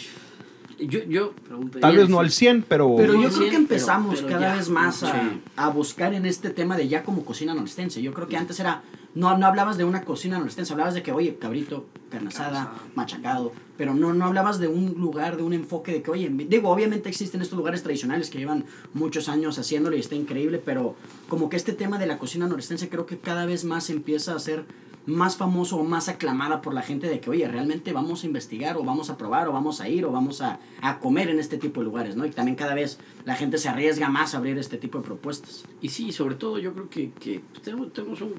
[0.80, 1.34] Yo, yo,
[1.82, 2.95] Tal vez no al 100, pero...
[2.95, 5.41] Pero yo creo que empezamos pero cada ya, vez más a, sí.
[5.58, 8.02] a buscar en este tema de ya como cocina norestense.
[8.02, 8.82] Yo creo que antes era,
[9.15, 11.86] no, no hablabas de una cocina norestense, hablabas de que, oye, cabrito,
[12.28, 12.74] asada.
[12.95, 16.69] machacado, pero no, no hablabas de un lugar, de un enfoque de que, oye, digo,
[16.69, 20.95] obviamente existen estos lugares tradicionales que llevan muchos años haciéndolo y está increíble, pero
[21.28, 24.39] como que este tema de la cocina norestense creo que cada vez más empieza a
[24.39, 24.65] ser
[25.06, 28.78] más famoso o más aclamada por la gente de que, oye, realmente vamos a investigar
[28.78, 31.58] o vamos a probar o vamos a ir o vamos a, a comer en este
[31.58, 32.26] tipo de lugares, ¿no?
[32.26, 35.65] Y también cada vez la gente se arriesga más a abrir este tipo de propuestas.
[35.82, 38.36] Y sí, sobre todo yo creo que, que tenemos, tenemos un,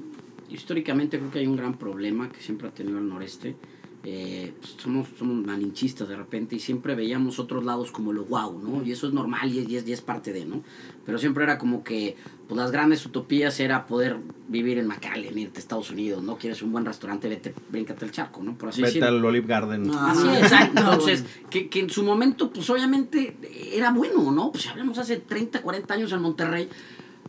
[0.51, 3.55] históricamente creo que hay un gran problema que siempre ha tenido el noreste.
[4.03, 8.57] Eh, pues somos, somos malinchistas de repente y siempre veíamos otros lados como lo guau,
[8.57, 8.83] ¿no?
[8.83, 10.63] Y eso es normal y es, y es, y es parte de, ¿no?
[11.05, 12.15] Pero siempre era como que
[12.47, 16.35] pues las grandes utopías era poder vivir en McAllen, irte a Estados Unidos, ¿no?
[16.37, 18.57] Quieres un buen restaurante, vete, bríncate el charco, ¿no?
[18.57, 19.91] Por así Vete al Olive Garden.
[19.93, 20.79] Ah, Así es, exacto.
[20.81, 23.37] Entonces, que, que en su momento, pues obviamente
[23.71, 24.51] era bueno, ¿no?
[24.51, 26.67] Pues si hablamos hace 30, 40 años en Monterrey,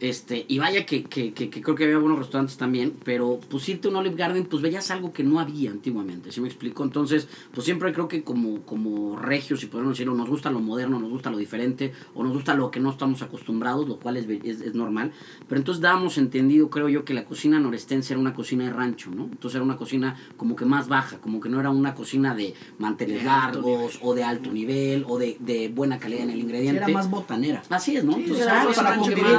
[0.00, 3.68] este, y vaya que, que, que, que creo que había buenos restaurantes también, pero pues
[3.68, 6.82] irte a un Olive Garden, pues veías algo que no había antiguamente, ¿sí me explico?
[6.82, 10.98] Entonces, pues siempre creo que como, como regios, si podemos decirlo, nos gusta lo moderno,
[10.98, 14.26] nos gusta lo diferente, o nos gusta lo que no estamos acostumbrados, lo cual es,
[14.44, 15.12] es, es normal,
[15.48, 19.10] pero entonces dábamos entendido, creo yo, que la cocina norestense era una cocina de rancho,
[19.10, 19.24] ¿no?
[19.24, 22.54] Entonces era una cocina como que más baja, como que no era una cocina de
[22.78, 26.78] manteles De largos, o de alto nivel, o de, de buena calidad en el ingrediente.
[26.78, 27.62] era más botanera.
[27.68, 28.14] Así es, ¿no?
[28.14, 29.38] Sí, Entonces era era más para rancho, convivir,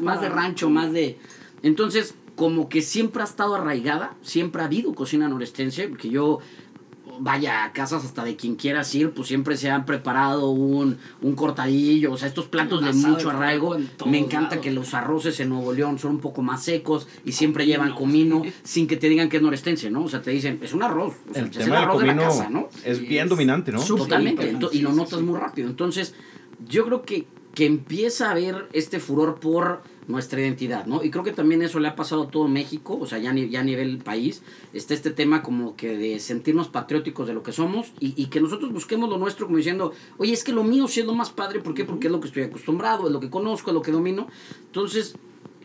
[0.00, 1.18] más de rancho, más de...
[1.62, 6.38] Entonces, como que siempre ha estado arraigada, siempre ha habido cocina norestense, porque yo,
[7.20, 11.34] vaya, a casas hasta de quien quieras ir, pues siempre se han preparado un, un
[11.34, 13.76] cortadillo, o sea, estos platos de mucho arraigo.
[14.06, 14.64] Me encanta lados.
[14.64, 18.42] que los arroces en Nuevo León son un poco más secos y siempre llevan comino
[18.62, 20.04] sin que te digan que es norestense, ¿no?
[20.04, 22.06] O sea, te dicen, es un arroz, o sea, El es el tema arroz de
[22.06, 22.68] la casa, ¿no?
[22.84, 23.82] es bien es dominante, ¿no?
[23.82, 25.24] Totalmente, y lo sí, notas sí.
[25.24, 25.68] muy rápido.
[25.68, 26.14] Entonces,
[26.66, 31.02] yo creo que, que empieza a haber este furor por nuestra identidad, ¿no?
[31.04, 33.60] Y creo que también eso le ha pasado a todo México, o sea, ya, ya
[33.60, 37.92] a nivel país, está este tema como que de sentirnos patrióticos de lo que somos
[38.00, 41.14] y, y que nosotros busquemos lo nuestro como diciendo, oye, es que lo mío lo
[41.14, 41.84] más padre, ¿por qué?
[41.84, 44.28] Porque es lo que estoy acostumbrado, es lo que conozco, es lo que domino.
[44.66, 45.16] Entonces,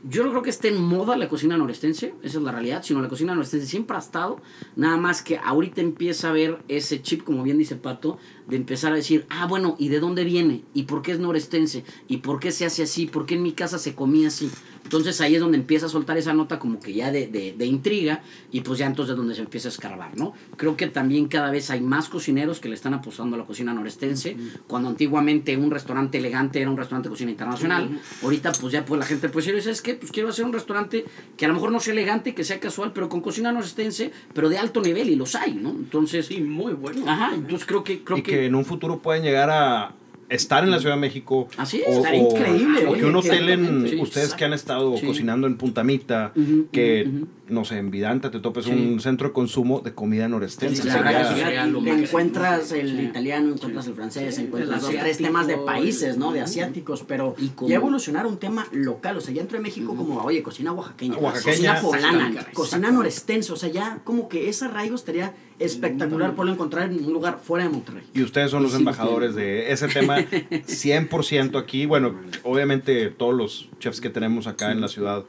[0.03, 3.01] yo no creo que esté en moda la cocina norestense, esa es la realidad, sino
[3.01, 4.41] la cocina norestense siempre ha estado,
[4.75, 8.93] nada más que ahorita empieza a ver ese chip, como bien dice Pato, de empezar
[8.93, 10.63] a decir, ah, bueno, ¿y de dónde viene?
[10.73, 11.83] ¿Y por qué es norestense?
[12.07, 13.05] ¿Y por qué se hace así?
[13.05, 14.49] ¿Por qué en mi casa se comía así?
[14.87, 17.65] Entonces ahí es donde empieza a soltar esa nota como que ya de, de, de
[17.65, 18.21] intriga
[18.53, 20.31] y pues ya entonces es donde se empieza a escarbar, ¿no?
[20.55, 23.73] Creo que también cada vez hay más cocineros que le están apostando a la cocina
[23.73, 28.85] norestense, cuando antiguamente un restaurante elegante era un restaurante de cocina internacional, ahorita pues ya
[28.85, 29.95] pues la gente pues decir, ¿sabes qué?
[29.95, 31.03] Pues quiero hacer un restaurante
[31.35, 34.47] que a lo mejor no sea elegante, que sea casual, pero con cocina norestense, pero
[34.47, 35.71] de alto nivel y los hay, ¿no?
[35.71, 37.03] Entonces, Sí, muy bueno.
[37.11, 39.91] ajá, entonces creo que creo y que en un futuro pueden llegar a
[40.29, 41.47] estar en la Ciudad de México.
[41.57, 44.53] Así es, o, estaría o- increíble, o que un hotel en, sí, ustedes que han
[44.53, 45.05] estado Sí.
[45.05, 47.09] cocinando en Puntamita, Ujú, que,
[47.47, 48.71] no sé, en Vidanta te topes Sí.
[48.71, 50.81] un centro de consumo de comida norestense.
[50.81, 53.03] Claro, sería encuentras el Sí.
[53.03, 56.31] italiano, encuentras el francés, Sí, encuentras el dos, tres temas de países, ¿no?
[56.31, 59.63] De asiáticos, pero Y como- ya evolucionar un tema local, o sea, ya entró en
[59.63, 64.49] México como, oye, cocina oaxaqueña, Oaxaqueña, cocina poblana, cocina norestense, o sea, ya como que
[64.49, 68.03] ese arraigo estaría espectacular poderlo encontrar en un lugar fuera de Monterrey.
[68.13, 70.17] Y ustedes son los Sí, embajadores de ese tema
[70.77, 71.85] 100% aquí.
[71.85, 75.23] Bueno, obviamente todos los chefs que tenemos acá en la ciudad,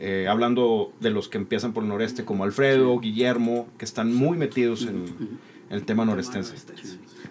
[0.00, 4.38] eh, hablando de los que empiezan por el noreste, como Alfredo, Guillermo, que están muy
[4.38, 5.38] metidos en
[5.70, 6.54] el tema norestense.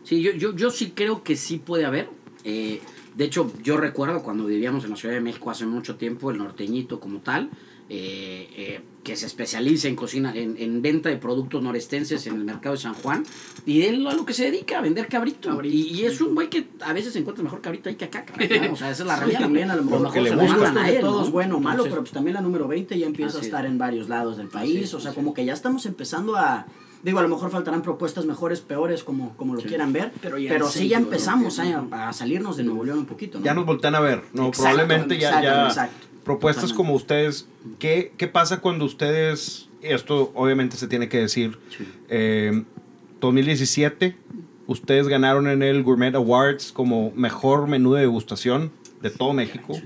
[0.04, 2.10] Sí, yo, yo, yo sí creo que sí puede haber.
[2.44, 2.80] Eh,
[3.16, 6.38] de hecho, yo recuerdo cuando vivíamos en la Ciudad de México hace mucho tiempo, el
[6.38, 7.50] norteñito como tal,
[7.90, 12.44] eh, eh, que se especializa en cocina, en, en venta de productos norestenses en el
[12.44, 13.24] mercado de San Juan.
[13.66, 15.48] Y él a lo que se dedica, a vender cabrito.
[15.50, 15.74] Cabrito.
[15.78, 18.26] Y, y es un güey que a veces encuentra mejor cabrito ahí que acá.
[18.26, 18.74] cabrón, ¿no?
[18.74, 19.40] O sea, esa es la Sí, realidad.
[19.42, 20.54] también a lo mejor Porque le se gusta.
[20.56, 21.32] buscan a él, todos ¿no?
[21.32, 23.72] bueno o malo, Entonces, pero pues también la número 20 ya empieza a estar es.
[23.72, 26.66] en varios lados del país, es, o sea, como que ya estamos empezando a
[27.04, 29.68] digo, a lo mejor faltarán propuestas mejores, peores, como, como lo Sí.
[29.68, 31.88] quieran ver, Pero pero, ya en sí ya empezamos ¿no?
[31.92, 33.46] a, a salirnos de Nuevo León un poquito, ¿no?
[33.46, 34.48] Ya nos voltean a ver, ¿no?
[34.48, 36.08] Exacto, Probablemente ya, ya exacto.
[36.26, 36.78] Propuestas Totalmente.
[36.78, 37.48] como ustedes,
[37.80, 41.88] ¿qué, ¿qué pasa cuando ustedes, esto obviamente se tiene que decir, Sí.
[42.10, 42.64] eh,
[43.22, 44.16] 2017,
[44.68, 49.80] ustedes ganaron en el Gourmet Awards como mejor menú de degustación de todo México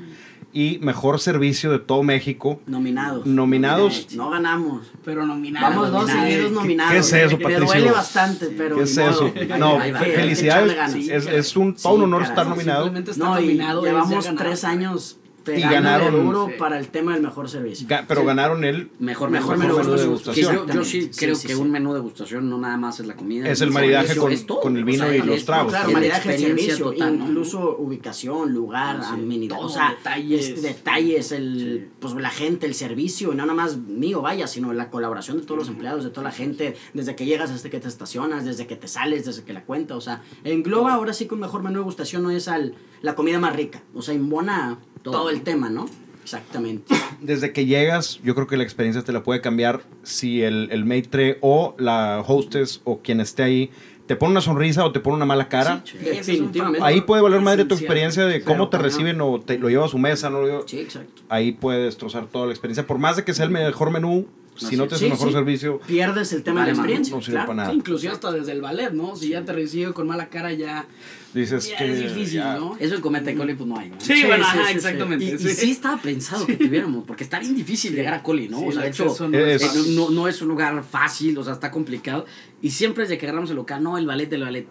[0.51, 2.59] y mejor servicio de todo México.
[2.65, 3.25] Nominados.
[3.25, 4.07] Nominados.
[4.15, 4.91] No ganamos.
[5.05, 5.69] Pero nominados.
[5.75, 6.23] Vamos dos nominados.
[6.29, 6.91] seguidos ¿Qué- nominados.
[6.93, 7.65] qué es eso, Me Patricio?
[7.67, 9.33] duele bastante, pero ¿Qué es eso?
[9.59, 10.95] No, felicidades.
[11.09, 12.31] Es, es un, todo un Sí, honor caray.
[12.31, 12.83] estar nominado.
[12.85, 16.53] Simplemente estar No, nominado llevamos tres años Y ganaron- duro Sí.
[16.59, 17.87] para el tema del mejor servicio.
[17.87, 20.53] Ga- pero ganaron el Mejor, Mejor menú, menú de degustación.
[20.67, 21.59] yo, yo sí creo Sí, que sí.
[21.59, 23.49] un menú de degustación no nada más es la comida.
[23.49, 24.59] Es el el maridaje con- es todo.
[24.61, 25.71] con el vino O sea, y los tragos.
[25.71, 27.25] Claro, maridaje, experiencia servicio, total, ¿no?
[27.25, 29.09] incluso ubicación, lugar, Sí.
[29.13, 30.49] amenidad, o sea, detalles.
[30.49, 31.91] es- detalles, el, Sí.
[31.99, 35.43] pues la gente, el servicio, y no nada más mío, vaya, sino la colaboración de
[35.45, 38.67] todos los empleados, de toda la gente, desde que llegas hasta que te estacionas, desde
[38.67, 41.63] que te sales, desde que la cuenta, o sea, engloba ahora sí que un mejor
[41.63, 45.13] menú de gustación no es al, la comida más rica, o sea, embona Todo.
[45.13, 45.87] todo, el tema, ¿no?
[46.23, 46.93] Exactamente.
[47.21, 50.85] desde que llegas, yo creo que la experiencia te la puede cambiar si el, el
[50.85, 53.71] maitre o la hostess o quien esté ahí
[54.07, 55.83] te pone una sonrisa o te pone una mala cara.
[55.85, 56.83] Sí, es Definitivamente.
[56.85, 59.85] Ahí puede valer madre tu experiencia de cómo Claro, te reciben o te lo lleva
[59.85, 61.21] a su mesa, no lo lleva- Sí, exacto.
[61.29, 62.87] Ahí puede destrozar toda la experiencia.
[62.87, 64.89] Por más de que sea el mejor menú, si no es.
[64.89, 65.33] te Sí, el mejor sí.
[65.35, 67.15] servicio, Pierdes el tema Vale, de la experiencia.
[67.15, 67.47] no sirve claro.
[67.49, 67.69] para nada.
[67.69, 69.15] Sí, inclusive hasta desde el ballet, ¿no?
[69.15, 70.87] Si ya te recibe con mala cara, ya,
[71.33, 72.75] dices ya que es difícil, ya- ¿no?
[72.79, 73.99] Eso en Cometa y Coli pues no hay, ¿no?
[73.99, 75.25] Sí, Sí, bueno, sí, ajá, exactamente.
[75.25, 78.59] Y, y sí estaba pensado que tuviéramos, porque está bien difícil llegar a Coli, ¿no?
[78.59, 79.95] Sí, o sea, de hecho, no es eh, fácil.
[79.95, 82.25] no, no es un lugar fácil, o sea, está complicado.
[82.61, 84.67] Y siempre desde que agarramos el local, no, el ballet, el ballet.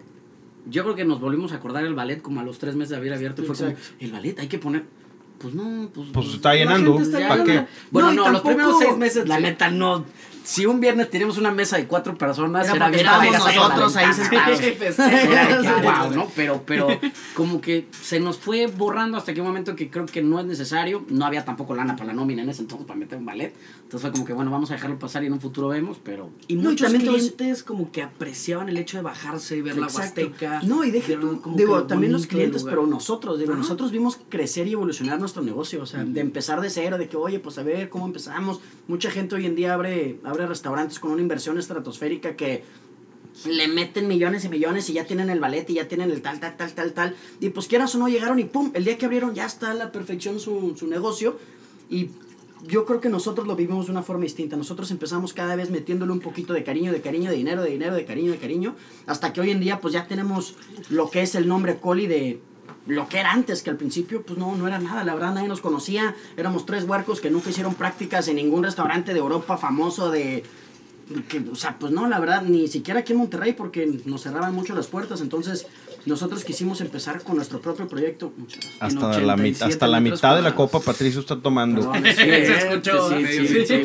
[0.69, 2.97] Yo creo que nos volvimos a acordar el ballet como a los tres meses de
[2.97, 3.95] haber abierto y fue como, Exacto.
[3.99, 4.83] el ballet, hay que poner...
[5.39, 6.09] Pues no, pues...
[6.11, 6.99] Pues está llenando.
[7.27, 7.65] ¿Para qué?
[7.91, 9.43] Bueno, No, no, los primeros seis meses, la Sí.
[9.43, 10.05] neta, no...
[10.49, 14.11] Si un viernes tenemos una mesa de cuatro personas, Era era, bien la nosotros ahí
[14.11, 14.59] sentados.
[15.83, 16.31] Wow, ¿no?
[16.35, 16.87] Pero, pero
[17.35, 20.47] como que se nos fue borrando hasta que un momento que creo que no es
[20.47, 21.05] necesario.
[21.07, 23.53] No había tampoco lana para la nómina en ese entonces para meter un ballet.
[23.83, 26.31] Entonces fue como que, bueno, vamos a dejarlo pasar y en un futuro vemos, pero...
[26.47, 30.21] Y No, muchos clientes como que apreciaban el hecho de bajarse y ver la Exacto.
[30.21, 30.61] Huasteca.
[30.63, 33.61] No, y deje tú, como digo, también los clientes, pero nosotros, digo, Ajá.
[33.61, 37.17] nosotros vimos crecer y evolucionar nuestro negocio, o sea, de empezar de cero, de que,
[37.17, 38.61] oye, pues a ver cómo empezamos.
[38.87, 42.63] Mucha gente hoy en día abre, abre restaurantes con una inversión estratosférica que
[43.45, 46.39] le meten millones y millones y ya tienen el ballet y ya tienen el tal,
[46.39, 47.15] tal, tal, tal, tal.
[47.39, 49.73] Y pues quieras o no, llegaron y pum, el día que abrieron ya está a
[49.73, 51.37] la perfección su, su negocio.
[51.89, 52.09] Y
[52.67, 54.57] yo creo que nosotros lo vivimos de una forma distinta.
[54.57, 57.95] Nosotros empezamos cada vez metiéndole un poquito de cariño, de cariño, de dinero, de dinero,
[57.95, 58.75] de cariño, de cariño,
[59.05, 60.55] hasta que hoy en día pues ya tenemos
[60.89, 62.41] lo que es el nombre Coli de
[62.87, 65.47] lo que era antes, que al principio pues no, no era nada, la verdad nadie
[65.47, 70.09] nos conocía, éramos tres huercos que nunca hicieron prácticas en ningún restaurante de Europa famoso
[70.11, 70.43] de...
[71.27, 74.53] Que, o sea, pues no, la verdad, ni siquiera aquí en Monterrey porque nos cerraban
[74.53, 75.65] mucho las puertas, entonces
[76.05, 78.31] nosotros quisimos empezar con nuestro propio proyecto.
[78.37, 78.81] Muchas gracias.
[79.03, 81.91] Hasta la, mi- 87 hasta la mitad de la copa Patricio está tomando.
[82.03, 83.65] Sí, sí, sí, sí, sí.
[83.65, 83.83] sí, sí,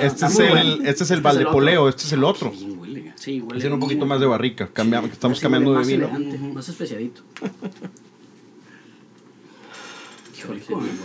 [0.00, 1.22] Este es el, este es el otro.
[1.22, 2.50] Valdepoleo, este es el otro.
[2.54, 4.68] Sí, huele Haciendo un poquito más de barrica.
[4.72, 6.06] Cambiamos, estamos Más cambiando de vino.
[6.08, 7.20] elegante, más especiadito.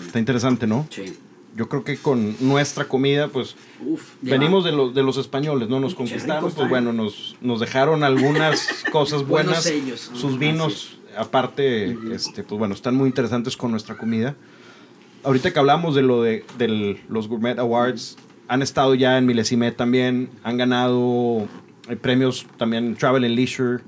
[0.05, 0.87] Está interesante, ¿no?
[0.89, 1.17] Sí.
[1.55, 5.79] Yo creo que con nuestra comida, pues Uf, venimos de los, de los españoles, ¿no?
[5.79, 9.63] Nos conquistaron, pues bueno, nos, nos dejaron algunas cosas buenas.
[9.63, 10.11] sellos.
[10.13, 14.35] Sus Ajá, vinos, aparte, este, pues bueno, están muy interesantes con nuestra comida.
[15.23, 18.15] Ahorita que hablamos de lo de del- los Gourmet Awards,
[18.47, 21.47] han estado ya en Milesimet también, han ganado
[21.89, 23.79] eh, premios también en Travel and Leisure.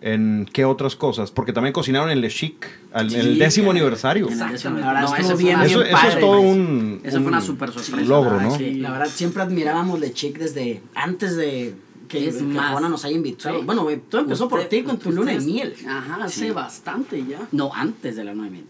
[0.00, 1.30] ¿En qué otras cosas?
[1.32, 4.28] Porque también cocinaron en Le Chic, al, en el Sí, décimo aniversario.
[4.30, 8.36] No, fue bien, Eso, eso es todo un, Esa fue un una super sorpresa, logro,
[8.36, 8.50] la ¿no?
[8.50, 11.74] verdad, Sí, la verdad, siempre admirábamos Le Chic desde antes de
[12.08, 12.70] que, Es que más.
[12.72, 13.58] Juana nos haya invitado.
[13.58, 13.64] Sí.
[13.66, 15.74] Bueno, todo empezó por ti con tu luna de miel.
[15.86, 16.50] Ajá, hace Sí.
[16.52, 17.40] bastante ya.
[17.52, 18.62] No, antes de la 9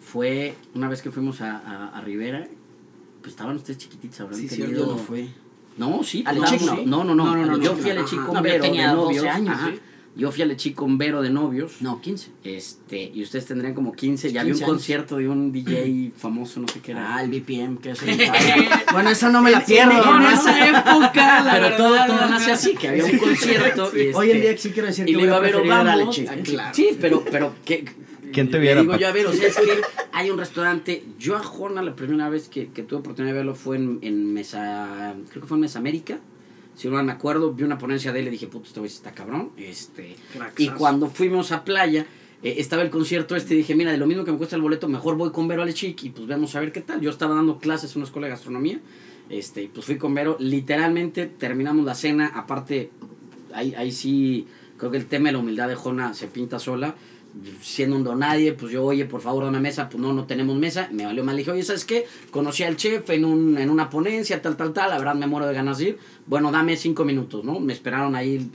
[0.00, 2.46] Fue una vez que fuimos a, a, a Rivera,
[3.22, 4.70] pues estaban ustedes chiquititos, habrán Sí, tenido...
[4.80, 5.30] Yo no fui.
[5.78, 6.22] No, sí.
[6.26, 6.84] ¿A pues, no, no?
[6.84, 8.28] no, no, no, No, no, no, Yo fui a no, Lechic ajá.
[8.28, 9.34] con Vero tenía de 12 novios.
[9.34, 9.70] años, ajá.
[9.72, 9.80] sí.
[10.14, 11.80] Yo fui a Lechic con Vero de novios.
[11.80, 12.30] No, 15.
[12.44, 14.30] Este, y ustedes tendrían como 15.
[14.30, 14.74] Ya había un 15 años.
[14.76, 17.16] concierto de un DJ famoso, no sé qué era.
[17.16, 18.18] Ah, el BPM, que es el
[18.92, 19.92] Bueno, esa no me la pierdo.
[19.92, 20.30] En ¿no?
[20.30, 23.90] esa época, la Pero verdad, todo, todo nace así, que había un concierto.
[23.96, 25.50] y Hoy en este, día sí quiero decir y que le voy iba a ver
[25.52, 26.14] preferir a Le vamos.
[26.14, 26.28] Chic.
[26.30, 26.74] Ah, claro.
[26.74, 27.84] Sí, pero, pero que
[28.32, 28.80] ¿Quién te Le viera?
[28.80, 29.80] digo pa- yo, a ver, o sea, es que
[30.12, 31.04] hay un restaurante.
[31.18, 34.32] Yo a Jona la primera vez que, que tuve oportunidad de verlo fue en, en
[34.34, 36.18] Mesa, creo que fue en Mesa América.
[36.74, 39.12] Si no me acuerdo, vi una ponencia de él y dije, puto, este güey está
[39.12, 39.50] cabrón.
[39.56, 40.16] Este,
[40.58, 42.06] y cuando fuimos a playa,
[42.42, 44.62] eh, estaba el concierto este y dije, mira, de lo mismo que me cuesta el
[44.62, 47.00] boleto, mejor voy con Vero Alechic y pues vamos a ver qué tal.
[47.00, 48.80] Yo estaba dando clases en una escuela de gastronomía.
[49.28, 52.90] Este, y pues fui con Vero, literalmente terminamos la cena, aparte,
[53.54, 56.96] ahí, ahí sí, creo que el tema de la humildad de Jona se pinta sola,
[57.60, 60.88] siendo un donadie, pues yo, oye, por favor, dame mesa, pues no, no tenemos mesa,
[60.92, 62.04] me valió mal, le dije, oye, ¿sabes qué?
[62.30, 65.46] Conocí al chef en, un, en una ponencia, tal, tal, tal, la verdad me muero
[65.46, 67.58] de ganas de ir, bueno, dame cinco minutos, ¿no?
[67.60, 68.50] Me esperaron ahí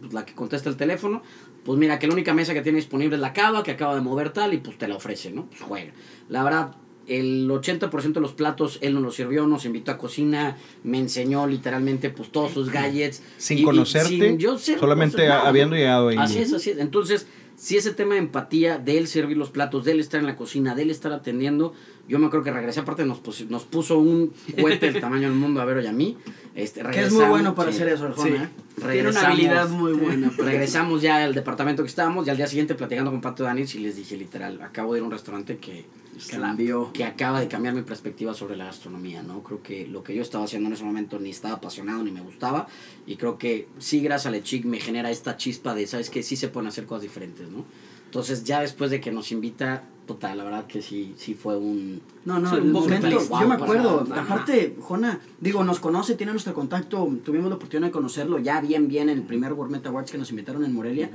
[0.00, 1.22] pues, la que contesta el teléfono,
[1.64, 4.00] pues mira, que la única mesa que tiene disponible es la cava, que acaba de
[4.00, 5.46] mover tal, y pues te la ofrece, ¿no?
[5.46, 5.92] Pues juega.
[6.28, 6.76] La verdad,
[7.08, 11.46] el 80% de los platos él nos los sirvió, nos invitó a cocina, me enseñó
[11.46, 13.22] literalmente pues todos sus gadgets.
[13.36, 16.16] Sin y- y conocerte, sin yo ser- solamente habiendo llegado ahí.
[16.18, 16.78] Así es, así es.
[16.78, 17.26] Entonces,
[17.56, 20.36] si ese tema de empatía, de él servir los platos, de él estar en la
[20.36, 21.74] cocina, de él estar atendiendo,
[22.08, 25.36] yo me acuerdo que regresé, aparte nos, pusi- nos puso un cohete del tamaño del
[25.38, 26.16] mundo a Vero y a mí.
[26.54, 27.76] Este, Que es muy bueno para sí.
[27.76, 28.28] hacer eso, el Sí.
[28.28, 28.48] ¿eh?
[28.76, 29.24] Tiene una Regresamos.
[29.28, 30.30] habilidad muy buena.
[30.38, 33.78] Regresamos ya al departamento que estábamos y al día siguiente platicando con Pato Danis y
[33.80, 35.84] les dije literal, acabo de ir a un restaurante que
[36.30, 36.92] Cambió.
[36.94, 39.42] que acaba de cambiar mi perspectiva sobre la gastronomía, ¿no?
[39.42, 42.22] Creo que lo que yo estaba haciendo en ese momento ni estaba apasionado ni me
[42.22, 42.68] gustaba
[43.06, 46.36] y creo que sí, gracias a Lechic me genera esta chispa de, ¿sabes que Sí
[46.36, 47.66] se pueden hacer cosas diferentes, ¿no?
[48.06, 52.00] Entonces ya después de que nos invita, total, la verdad que sí, sí fue un...
[52.24, 56.54] No, no, sí, un momento, yo me acuerdo, aparte, Jona, digo, nos conoce, tiene nuestro
[56.54, 60.18] contacto, tuvimos la oportunidad de conocerlo ya bien, bien en el primer Gourmet Awards que
[60.18, 61.10] nos invitaron en Morelia,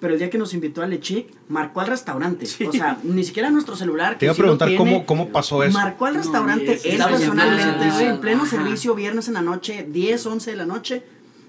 [0.00, 3.50] pero el día que nos invitó a Lechic, marcó al restaurante, o sea, ni siquiera
[3.50, 5.78] nuestro celular, Te iba a sí preguntar tiene, cómo, cómo pasó eso.
[5.78, 8.50] Marcó al No, restaurante, es- él en personalmente, güey, en pleno Ajá.
[8.50, 11.02] servicio, viernes en la noche, 10, 11 de la noche,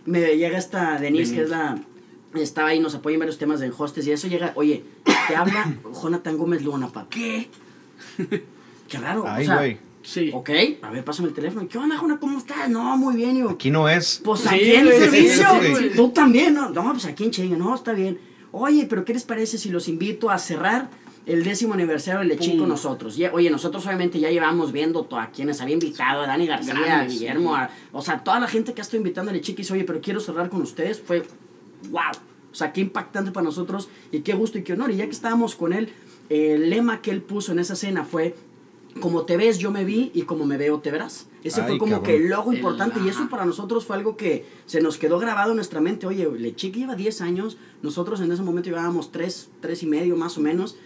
[0.05, 1.77] me llega esta Denise, que es la...
[2.43, 4.83] Estaba ahí, nos apoya en varios temas de hostes y eso llega, oye,
[5.27, 7.07] te habla Jonathan Gómez Luna, papá.
[7.09, 7.49] ¿Qué?
[8.87, 9.23] Qué raro.
[9.27, 9.77] Ay, o sea, güey.
[10.03, 10.29] Sí.
[10.33, 10.49] Ok,
[10.83, 11.67] a ver, pásame el teléfono.
[11.67, 12.19] ¿Qué onda, Jona?
[12.19, 12.69] ¿Cómo estás?
[12.69, 13.37] No, muy bien.
[13.37, 14.21] Y yo, Aquí no es.
[14.23, 15.47] pues Sí, aquí en el servicio.
[15.61, 15.89] sí, sí, sí.
[15.95, 16.69] Tú también, ¿no?
[16.69, 17.57] No, pues aquí en Chinga.
[17.57, 18.19] No, está bien.
[18.51, 20.89] Oye, pero ¿qué les parece si los invito a cerrar
[21.25, 23.17] el décimo aniversario del Lechín con nosotros?
[23.17, 26.99] Ya- oye, nosotros obviamente ya llevamos viendo to- a quienes había invitado, a Dani García,
[26.99, 29.57] a Guillermo, a- o sea, toda la gente que ha estado invitando a Lechín y
[29.57, 31.01] dice, oye, pero quiero cerrar con ustedes.
[31.01, 31.23] Fue,
[31.89, 32.01] wow.
[32.51, 34.91] O sea, qué impactante para nosotros y qué gusto y qué honor.
[34.91, 35.89] Y ya que estábamos con él,
[36.29, 38.35] el lema que él puso en esa cena fue
[39.01, 41.27] como te ves, yo me vi y como me veo, te verás.
[41.43, 42.05] Ese Ay, fue como cabrón.
[42.05, 45.19] que el logo El- importante y eso para nosotros fue algo que se nos quedó
[45.19, 46.07] grabado en nuestra mente.
[46.07, 50.37] Oye, Lechic lleva 10 años, nosotros en ese momento llevábamos 3, 3 y medio más
[50.37, 50.77] o menos,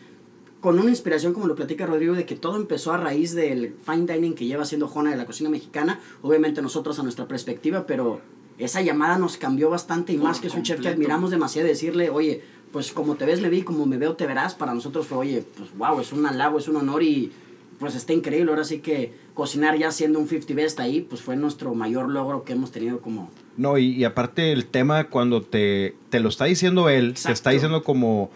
[0.59, 4.11] con una inspiración como lo platica Rodrigo de que todo empezó a raíz del fine
[4.11, 8.21] dining que lleva haciendo Jona de la cocina mexicana, obviamente nosotros a nuestra perspectiva, pero
[8.59, 11.67] esa llamada nos cambió bastante y Por más que es un chef que admiramos demasiado
[11.67, 12.41] decirle, oye,
[12.71, 15.43] pues como te ves me vi, como me veo te verás, para nosotros fue, oye,
[15.57, 17.31] pues wow, es un halago, es un honor y
[17.79, 18.51] pues está increíble.
[18.51, 22.43] Ahora sí que cocinar ya siendo un 50 best ahí, pues fue nuestro mayor logro
[22.43, 23.31] que hemos tenido como...
[23.55, 27.29] No, y, y aparte el tema cuando te, te lo está diciendo él, te está
[27.31, 27.49] Exacto.
[27.51, 28.29] diciendo como,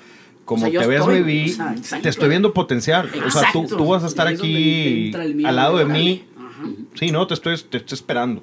[0.46, 2.04] como O sea, te ves, estoy- me vi, o sea, exacto.
[2.04, 3.08] te estoy viendo potencial.
[3.08, 3.78] O sea, tú, Exacto.
[3.78, 5.14] tú vas a estar aquí
[5.46, 6.24] al lado de mí.
[6.38, 6.64] Ajá.
[6.96, 8.42] Sí, no, te estoy, te estoy esperando.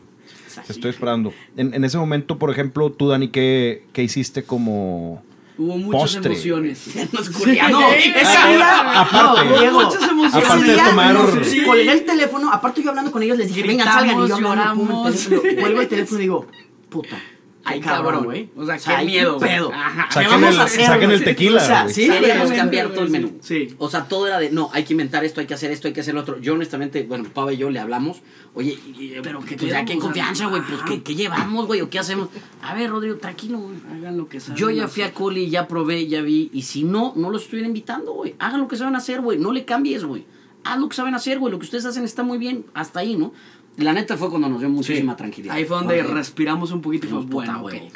[0.67, 1.33] Te estoy esperando.
[1.57, 5.23] En, en ese momento, por ejemplo, tú, Dani, ¿qué, qué hiciste como
[5.59, 6.33] Hubo muchas Postre.
[6.33, 6.91] emociones.
[7.13, 7.81] Nos culiamos.
[7.81, 9.01] No, esa ah, vida.
[9.03, 9.45] aparte.
[9.51, 10.49] no, Diego, Muchas emociones.
[10.51, 11.63] Aparte de tomar- nos Sí.
[11.65, 14.25] Colgué el teléfono, aparte yo hablando con ellos les dije, vengan, salgan.
[14.25, 15.15] Y yo hablando, pum, el lloramos.
[15.25, 16.47] teléfono, cuelgo el teléfono y digo,
[16.89, 17.17] puta.
[17.63, 18.49] Ay, cabrón, güey.
[18.57, 19.71] O sea, qué hay miedo, pedo.
[19.73, 20.07] Ajá.
[20.09, 21.95] ¿Qué Saquen vamos el- a hacer, saquen el tequila, O sea, güey.
[21.95, 23.39] sí, Queríamos cambiar todo el menú.
[23.43, 23.75] Sí.
[23.79, 25.93] O sea, todo era de, no, hay que inventar esto, hay que hacer esto, hay
[25.95, 26.39] que hacer lo otro.
[26.41, 28.23] Yo honestamente, bueno, Pava y yo le hablamos,
[28.55, 28.79] oye,
[29.23, 30.81] Pero que pues ya que en confianza, güey, pues.
[30.89, 31.83] ¿qué, qué llevamos, güey?
[31.83, 32.29] ¿O qué hacemos?
[32.63, 33.77] A ver, Rodrigo, tranquilo, güey.
[33.93, 34.57] Hagan lo que saben.
[34.57, 35.13] Yo ya fui a.
[35.13, 36.51] Coli, ya probé, ya vi.
[36.55, 38.35] Y si no, no los estuviera invitando, güey.
[38.39, 39.39] Hagan lo que saben hacer, güey.
[39.39, 40.25] No le cambies, güey.
[40.65, 41.51] Haz lo que saben hacer, güey.
[41.53, 42.65] Lo que ustedes hacen está muy bien.
[42.75, 43.33] Hasta ahí, ¿no?
[43.77, 45.55] La neta fue cuando nos dio muchísima tranquilidad.
[45.55, 47.91] Ahí fue donde respiramos un poquito y fue Puta, bueno, güey,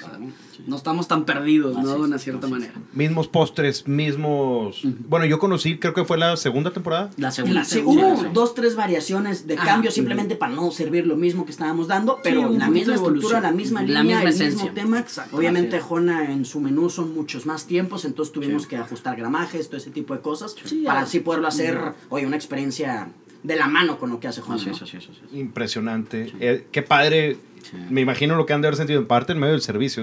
[0.66, 1.92] no estamos tan perdidos, Así ¿no?
[1.92, 2.72] es, De una cierta manera.
[2.92, 4.80] mismos postres, mismos...
[5.08, 7.10] Bueno, yo conocí, creo que fue la segunda temporada.
[7.16, 7.64] La segunda.
[7.64, 8.26] Sí, segunda, hubo sí.
[8.32, 9.64] dos, tres variaciones de Ajá.
[9.66, 13.52] cambio simplemente para no servir lo mismo que estábamos dando, pero la misma estructura, la
[13.52, 14.62] misma La línea, misma el esencia.
[14.62, 15.00] mismo tema.
[15.00, 15.80] Exacto, Obviamente.
[15.80, 19.90] Jona en su menú son muchos más tiempos, entonces tuvimos que ajustar gramajes, todo ese
[19.90, 20.54] tipo de cosas,
[20.86, 23.08] para así poderlo hacer, oye, una experiencia
[23.44, 24.56] de la mano con lo que hace Jona.
[24.56, 24.72] Así ¿no?
[24.72, 25.38] es, así es, así es.
[25.38, 26.32] Impresionante.
[26.40, 27.36] Eh, qué padre.
[27.62, 27.76] Sí.
[27.88, 30.02] Me imagino lo que han de haber sentido en parte en medio del servicio.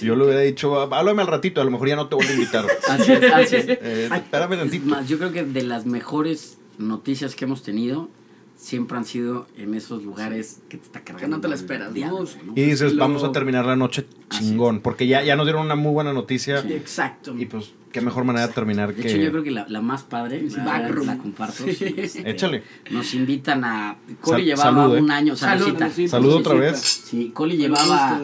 [0.00, 2.30] Yo le hubiera dicho, "Ah, háblame al ratito, a lo mejor ya no te vuelvo
[2.30, 2.64] a invitar.
[2.88, 3.66] Así es, así es.
[3.68, 4.86] Eh, espérame Es tantito.
[4.86, 8.08] más, yo creo que de las mejores noticias que hemos tenido,
[8.64, 11.20] siempre han sido en esos lugares que te está cargando.
[11.20, 14.80] Que no te la esperas, Y dices, Lo- vamos a terminar la noche chingón.
[14.80, 16.60] Porque ya, ya nos dieron una muy buena noticia.
[16.60, 17.34] Exacto.
[17.38, 19.08] Y pues, qué mejor manera de terminar De que.
[19.08, 21.06] hecho, yo creo que la, la más padre, Sí, la, Backroom.
[21.06, 21.64] la comparto.
[21.64, 22.62] sí, este, Échale.
[22.90, 23.98] Nos invitan a.
[24.22, 25.00] Coli Sal- llevaba salud, eh.
[25.02, 26.08] un año, Salud, saludcita.
[26.10, 26.80] Saludo otra vez.
[26.80, 28.22] Sí, Coli llevaba.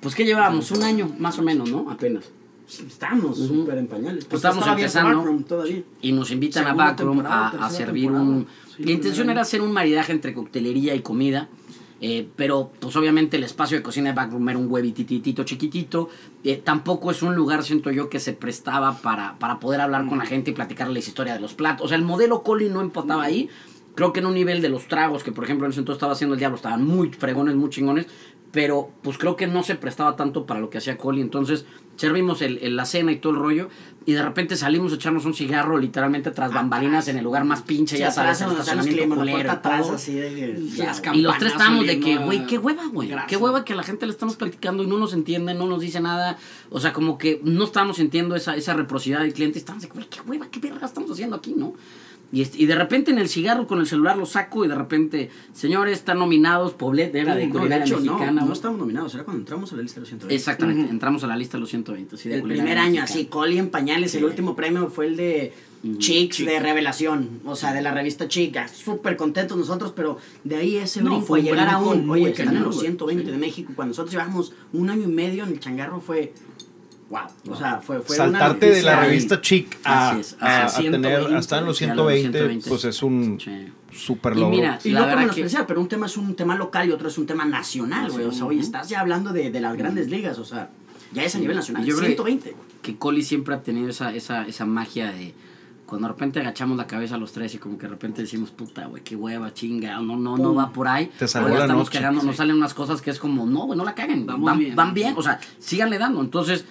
[0.00, 1.90] Pues que llevábamos un año, más o menos, ¿no?
[1.90, 2.24] Apenas.
[2.66, 3.54] Estamos Ujú.
[3.60, 4.24] súper en pañales.
[4.24, 5.18] Pues abierto empezando.
[5.18, 5.82] Backroom todavía.
[6.00, 8.28] Y nos invitan Segunda a Backroom a, a servir temporada.
[8.30, 8.46] un...
[8.76, 11.48] Sí, la intención era hacer un maridaje entre coctelería y comida.
[12.00, 16.10] eh, pero pues obviamente el espacio de cocina de Backroom era un huevititito chiquitito.
[16.42, 20.18] eh, tampoco es un lugar, siento yo, que se prestaba para, para poder hablar con
[20.18, 21.86] la gente y platicarles historia de los platos.
[21.86, 23.48] O sea, el modelo Coli no empataba ahí.
[23.94, 26.12] Creo que en un nivel de los tragos, que por ejemplo en ese entonces estaba
[26.12, 28.06] haciendo el diablo, estaban muy fregones, muy chingones.
[28.50, 31.20] Pero pues creo que no se prestaba tanto para lo que hacía Coli.
[31.20, 31.64] Entonces
[31.96, 33.68] servimos el, el- la cena y todo el rollo.
[34.06, 37.62] Y de repente salimos a echarnos un cigarro literalmente tras bambalinas en el lugar más
[37.62, 41.38] pinche, Sí, ya sabes, en el estacionamiento culero y atrás así de las Y los
[41.38, 43.14] tres estábamos de que, güey, qué hueva, güey.
[43.26, 45.80] Qué hueva que a la gente le estamos platicando y no nos entiende, no nos
[45.80, 46.36] dice nada.
[46.68, 49.58] O sea, como que no estábamos sintiendo esa, esa reciprocidad del cliente.
[49.58, 51.72] Estamos de, güey, qué hueva, qué verga estamos haciendo aquí, ¿no?
[52.34, 55.30] Y, y de repente en el cigarro con el celular lo saco y de repente,
[55.52, 58.32] señores, están nominados, Poblet era de No, de hecho, no, mexicana.
[58.32, 58.52] no güey.
[58.52, 60.34] estábamos nominados, era cuando entramos a la lista de los 120.
[60.34, 62.16] Exactamente, entramos a la lista de los 120.
[62.16, 63.04] sí, de El primer año, mexicana.
[63.04, 65.52] así, Coli en pañales, el último premio fue el de
[65.98, 68.66] Chicks de Revelación, o sea, de la revista Chica.
[68.68, 72.30] Súper contentos nosotros, pero de ahí ese No, brinco fue a llegar a un, oye,
[72.30, 72.86] están en los güey.
[72.88, 73.72] 120 de México.
[73.76, 76.32] Cuando nosotros llevamos un año y medio en el changarro fue,
[77.10, 80.64] wow, o sea, fue, fue una Saltarte de la revista Chic a, Así es, a-
[80.66, 82.68] a tener 120, hasta en los sí, a los 120, 120.
[82.68, 83.68] pues es un Sí.
[83.92, 84.56] super Y logro.
[84.56, 87.08] mira, Y La no por que- pero un tema es un tema local y otro
[87.08, 88.24] es un tema nacional, güey.
[88.24, 90.70] O sea, oye, estás ya hablando de, de las grandes ligas, o sea,
[91.12, 92.56] ya es a nivel nacional, Y yo creo que- 120.
[92.82, 95.34] que Coli siempre ha tenido esa, esa, esa magia de
[95.86, 98.86] cuando de repente agachamos la cabeza los tres y como que de repente decimos, puta,
[98.86, 101.10] güey, qué hueva, chinga, no, no, no va por ahí.
[101.18, 101.98] Te salvó la estamos noche.
[101.98, 104.74] cagando, nos salen unas cosas que es como, no, güey, no la caguen, van, bien.
[104.74, 106.22] van bien, o sea, síganle dando.
[106.22, 106.64] Entonces,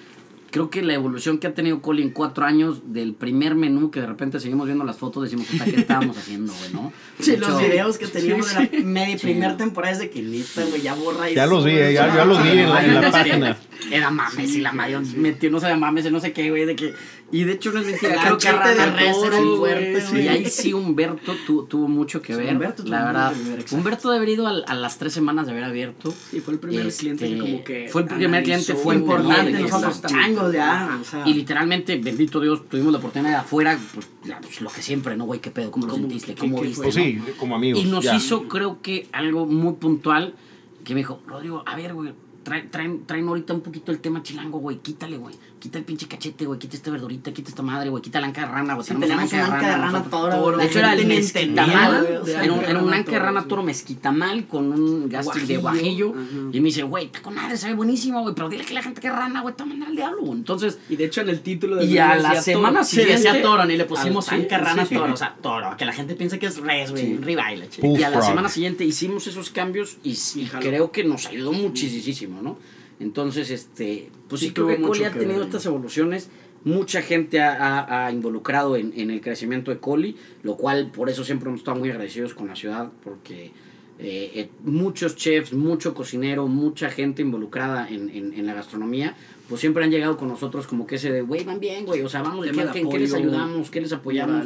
[0.53, 3.99] creo que la evolución que ha tenido Coli en cuatro años del primer menú que
[3.99, 6.93] de repente seguimos viendo las fotos, decimos, puta, ¿qué estábamos haciendo, güey, no?
[7.19, 9.25] Sí, los videos que teníamos sí, de la media Sí.
[9.25, 12.13] primera temporada es de que neta, güey, ya borra y Ya los vi, eh, ya,
[12.15, 13.57] ya los vi en la, en la página.
[13.91, 16.65] Era mames y la mayor metió, no sé de mames, y no sé qué, güey,
[16.65, 16.93] de que...
[17.31, 20.17] Y de hecho no es mentira, La creo que de Toro, fuerte, sí.
[20.19, 22.53] Y ahí sí Humberto tu- tuvo mucho que Sí, ver.
[22.53, 23.65] Humberto la verdad, que ver.
[23.71, 26.13] Humberto debe haber ido al- a, las tres semanas de haber abierto.
[26.29, 28.93] Sí, fue el primer Este, cliente que como que fue el primer cliente ¿no?
[28.93, 33.37] importante de nosotros changos ya, o sea, Y literalmente, bendito Dios, tuvimos la oportunidad de
[33.37, 35.39] afuera, pues, ya, pues, lo que siempre, ¿no, güey?
[35.39, 35.71] ¿Qué pedo?
[35.71, 36.03] ¿Cómo lo ¿Cómo?
[36.03, 36.35] sentiste?
[36.35, 36.83] ¿Qué- ¿Cómo qué viste?
[36.83, 37.03] Pues no?
[37.03, 37.81] sí, como amigos.
[37.83, 38.15] Y nos ya.
[38.15, 40.35] hizo, creo que, algo muy puntual
[40.83, 42.13] que me dijo, Rodrigo, a ver, güey,
[42.43, 45.35] traen, traen, traen ahorita un poquito el tema chilango, güey, quítale, güey.
[45.63, 48.41] Quita el pinche cachete, güey, quita esta verdurita, quita esta madre, güey, quita la anca
[48.41, 48.85] de rana, güey.
[48.85, 52.19] Sí, tenemos una anca de rana toro, De hecho, era el mezquitamal.
[52.21, 54.73] o sea, Era un, anca de era un rana anca de toro, rana mezquitamal con
[54.73, 56.13] un gastric de Guajillo.
[56.51, 58.99] Y me dice, güey, está con madre, sabe buenísimo, güey, pero dile que la gente
[58.99, 60.37] que es rana, güey, te va a mandar al diablo, güey.
[60.39, 62.89] Entonces, Y de hecho en el título del Y a la semana todo.
[62.89, 64.95] Sí, decía siguiente- toro, ni le pusimos anca, rana, sí.
[64.95, 67.13] toro, o sea, toro, que la gente piensa que es res, güey, Sí.
[67.13, 67.87] un ribeye, la chica.
[67.87, 67.97] Puf.
[68.01, 70.13] y a la semana siguiente hicimos esos cambios y,
[70.59, 72.57] creo que nos ayudó muchísimo, ¿no?
[73.03, 75.47] Entonces, este, pues sí, Sí, creo que Coli ha tenido ver.
[75.47, 76.29] estas evoluciones.
[76.63, 81.09] Mucha gente ha, ha- ha involucrado en, en el crecimiento de Coli, lo cual por
[81.09, 83.51] eso siempre hemos estado muy agradecidos con la ciudad, porque
[83.99, 89.15] eh, eh, muchos chefs, mucho cocinero, mucha gente involucrada en, en- en la gastronomía,
[89.49, 92.07] pues siempre han llegado con nosotros como que ese de, güey, van bien, güey, o
[92.09, 93.69] sea, vamos, ¿qué, de qué- les apoyo, ayudamos?
[93.69, 94.45] ¿Qué les apoyamos?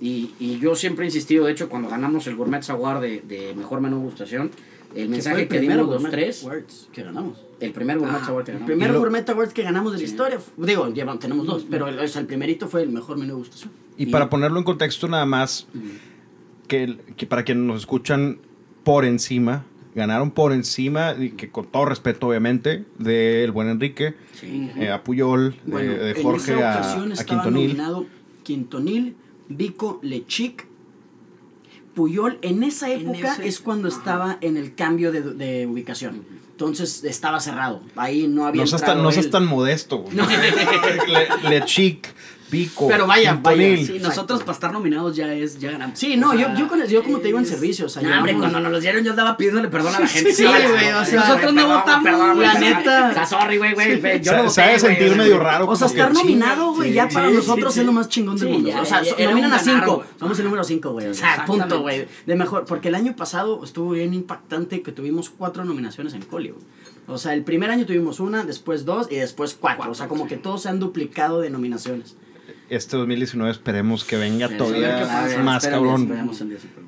[0.00, 3.54] Y, y yo siempre he insistido, de hecho, cuando ganamos el Gourmet Award de, de
[3.54, 4.50] Mejor Menú Gustación,
[4.94, 6.46] el mensaje que, dimos los tres,
[6.92, 7.36] que ganamos.
[7.60, 8.66] El primer Gourmet Ah, Award que el ganamos.
[8.70, 11.88] primer Y lo- Gourmet Awards que ganamos de la historia, digo, llevan, tenemos dos, pero
[11.88, 13.70] el, el primerito fue el mejor menú de gustación.
[13.96, 15.66] Y para ponerlo en contexto nada más,
[16.68, 18.38] que, el- que para quienes nos escuchan
[18.84, 24.70] por encima, ganaron por encima, y que con todo respeto obviamente, del buen Enrique, Sí.
[24.76, 27.68] eh, a Puyol, de- Bueno, de, en Jorge esa a, ocasión a estaba Quintonil.
[27.68, 28.06] nominado
[28.44, 29.16] Quintonil,
[29.48, 30.66] Vico, Lechic,
[31.94, 32.38] Puyol.
[32.42, 36.22] En esa En época ese- es cuando estaba en el cambio de, de ubicación.
[36.60, 37.80] Entonces estaba cerrado.
[37.96, 40.16] Ahí no había No seas, tan, no seas tan modesto, güey.
[41.08, 42.08] Le, Le Chic,
[42.50, 43.76] Pico, Pero vaya, Quintonil.
[43.76, 45.98] vaya, Sí, nosotros para estar nominados ya es, ya ganamos.
[45.98, 47.88] Sí, no, O yo, sea, yo, con el- yo como te digo en servicio, o
[47.88, 50.32] sea, No, hombre, cuando nos los dieron yo andaba pidiéndole perdón a la gente.
[50.32, 53.08] Sí, güey, o sea, nosotros no votamos, la neta.
[53.10, 55.68] O sea, sorry, güey, güey, yo Se- no güey, sentir medio raro.
[55.68, 58.70] O sea, estar nominado, güey, ya para nosotros es lo más chingón del mundo.
[58.80, 60.04] o sea, nominan a cinco.
[60.18, 61.06] Somos el número cinco, güey.
[61.06, 62.06] O sea, punto, güey.
[62.26, 66.52] De mejor, porque el año pasado estuvo bien impactante que tuvimos cuatro nominaciones en güey.
[67.06, 69.90] O sea, el primer año tuvimos una, después dos y después cuatro.
[69.90, 72.16] o sea, como que todos se han duplicado de nominaciones.
[72.70, 76.02] Este 2019 esperemos que venga todavía ver, más cabrón.
[76.02, 76.42] esperemos.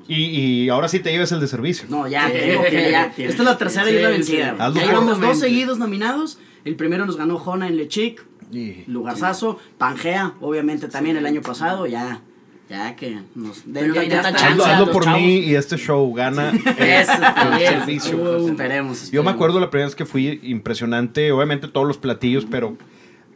[0.07, 1.85] Y, y ahora sí te lleves el de servicio.
[1.89, 2.33] No, ya, Sí.
[2.33, 3.13] te digo que ya.
[3.15, 3.23] Sí.
[3.25, 4.55] Esta es la tercera y la Sí, vencida.
[4.71, 4.79] sí.
[4.79, 6.39] Ya llevamos dos seguidos nominados.
[6.65, 11.85] El primero nos ganó Jona en Lechic, Y- Lugarzazo, Pangea, obviamente también el año pasado,
[11.87, 12.21] ya.
[12.69, 14.33] Ya que nos den ya, ya ya está.
[14.35, 15.19] chance Hazlo, por chavos.
[15.21, 16.57] mí y este show gana el,
[16.87, 17.11] Eso,
[17.51, 18.15] el servicio.
[18.17, 18.51] Uh, pues.
[18.51, 22.77] esperemos, Yo me acuerdo la primera vez que fui, impresionante, obviamente todos los platillos, pero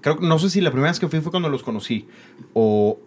[0.08, 2.08] creo que no sé si la primera vez que fui fue cuando los conocí
[2.53, 2.97] o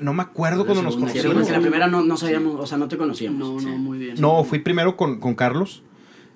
[0.00, 1.50] no me acuerdo cuando nos Sí, porque conocimos.
[1.50, 3.62] la primera no, no sabíamos, o sea, no te conocíamos.
[3.62, 4.14] No, no, muy bien.
[4.18, 5.82] No, fui primero con, con Carlos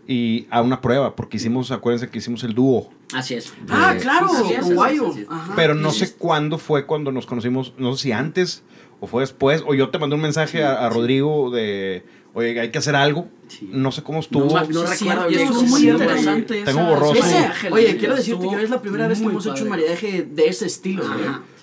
[0.06, 3.52] y a una prueba, porque hicimos, acuérdense que hicimos el dúo, Así es.
[3.68, 4.28] Ah, claro,
[4.74, 5.12] Guayo.
[5.56, 8.62] pero no sé cuándo fue cuando nos conocimos, no sé si antes
[9.00, 12.04] o fue después, o yo te mandé un mensaje a, a Rodrigo de,
[12.34, 13.68] oye, hay que hacer algo, Sí.
[13.72, 14.44] no sé cómo estuvo.
[14.44, 15.40] No, no Sí, recuerdo sí, bien.
[15.48, 16.62] estuvo muy interesante.
[16.64, 17.14] Tengo borroso.
[17.14, 20.46] ese oye, quiero decirte que es la primera vez que hemos hecho un maridaje de
[20.46, 21.02] ese estilo,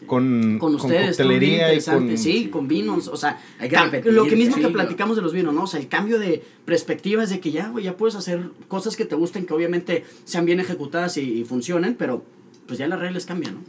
[0.07, 2.17] con, Con ustedes, coctelería y interesante, con...
[2.17, 5.15] sí, con vinos, o sea, Hay que cam- repetir, lo que mismo sí, que platicamos
[5.15, 5.63] de los vinos, ¿no?
[5.63, 8.95] O sea, el cambio de perspectiva es de que ya, güey, ya puedes hacer cosas
[8.95, 12.23] que te gusten, que obviamente sean bien ejecutadas y, y funcionen, pero
[12.67, 13.61] pues ya las reglas cambian, ¿no?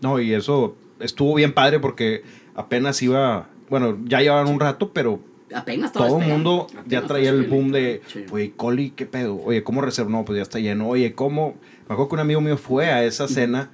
[0.00, 2.22] No, y eso estuvo bien padre porque
[2.54, 5.20] apenas iba, bueno, ya llevaban un rato, pero
[5.54, 8.24] Apenas estaba todo el mundo Apenas ya traía el boom de, Sí.
[8.30, 9.36] oye, Coli, ¿qué pedo?
[9.42, 10.10] Oye, ¿cómo reservó?
[10.10, 10.88] No, pues ya está lleno.
[10.88, 11.56] Oye, ¿cómo?
[11.88, 13.70] Me acuerdo que un amigo mío fue a esa cena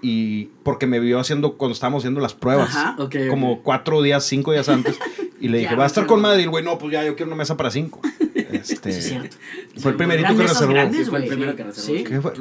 [0.00, 2.96] y porque me vio haciendo, cuando estábamos haciendo las pruebas, Ajá.
[2.98, 4.98] Ok, como cuatro días, cinco días antes,
[5.40, 7.04] y le dije, Ya, va a estar con madre, y el güey, no, pues ya,
[7.04, 8.00] yo quiero una mesa para cinco.
[8.52, 9.36] Este, Sí, es cierto.
[9.78, 10.74] Fue el primerito que reservó.
[10.74, 11.56] grandes, Sí, fue el güey, primero sí.
[11.56, 11.96] que reservó.
[11.98, 12.04] Sí.
[12.04, 12.32] ¿Qué fue?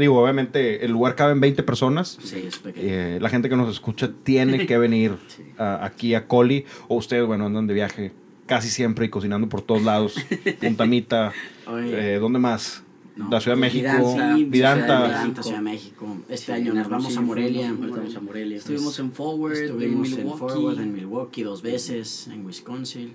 [0.00, 2.18] Digo, obviamente, el lugar cabe en 20 personas.
[2.24, 2.86] Sí, es pequeño.
[2.88, 5.12] Eh, la gente que nos escucha tiene que venir
[5.58, 6.64] a- aquí a Coli.
[6.88, 8.10] O ustedes, bueno, andan de viaje
[8.50, 10.16] casi siempre y cocinando por todos lados.
[10.60, 11.32] Puntamita.
[11.78, 12.82] Eh, ¿Dónde más?
[13.14, 13.86] No, la Ciudad de México.
[13.86, 14.42] Vidanta, Vidanta.
[14.42, 15.42] Ciudad de Vidanta, México.
[15.44, 16.16] Ciudad de México.
[16.28, 17.72] Este Sí, año nos vamos a Morelia.
[17.78, 18.56] fuimos, a Morelia.
[18.56, 20.28] Estuvimos en Forward, Estuvimos en.
[20.36, 23.12] Forward, en Milwaukee dos veces, en Wisconsin.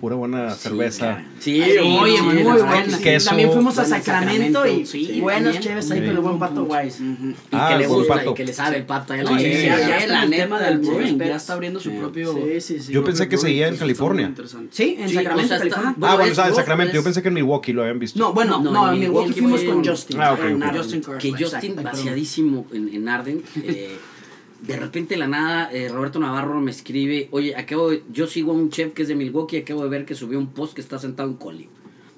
[0.00, 1.22] Pura buena cerveza.
[1.38, 2.98] Sí, Ay, oye, sí, muy buena.
[3.02, 3.28] Queso.
[3.30, 5.62] También fuimos a Sacramento, y sí, buenas también.
[5.62, 7.02] chéves ahí con el buen Pato Wise.
[7.02, 8.30] Y Ah, que le el buen gusta pato.
[8.30, 9.14] y que le sabe el pato.
[9.14, 9.62] Ya Sí.
[9.66, 12.34] ya, la neta del brewing, ya está abriendo su propio...
[12.90, 14.32] Yo pensé que seguía en California.
[14.70, 15.94] Sí, en Sacramento, California.
[16.02, 16.92] Ah, bueno, en Sacramento.
[16.92, 18.18] Yo es- pensé que en Milwaukee lo habían visto.
[18.18, 20.20] No, bueno, No, en Milwaukee fuimos con Justin.
[20.20, 23.42] Ah, ok, que Justin vaciadísimo en, en Arden.
[23.62, 23.96] eh,
[24.62, 28.52] de repente de la nada, eh, Roberto Navarro me escribe, oye, acabo de- yo sigo
[28.52, 30.80] a un chef que es de Milwaukee, acabo de ver que subió un post que
[30.80, 31.68] está sentado en Coli.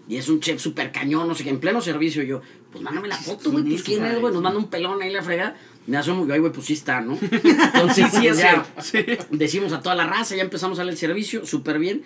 [0.08, 2.22] Y es un chef súper cañón, no sé qué, en pleno servicio.
[2.22, 5.12] Yo, pues mándame la foto, güey, pues quién es, güey, nos manda un pelón ahí
[5.12, 5.56] la frega.
[5.88, 7.18] Me asomo, yo, ay, güey, pues sí está, ¿no?
[7.20, 9.26] Entonces, Sí, sí, pues, es ya, cierto.
[9.32, 12.02] decimos a toda la raza, ya empezamos a darle el servicio, súper bien.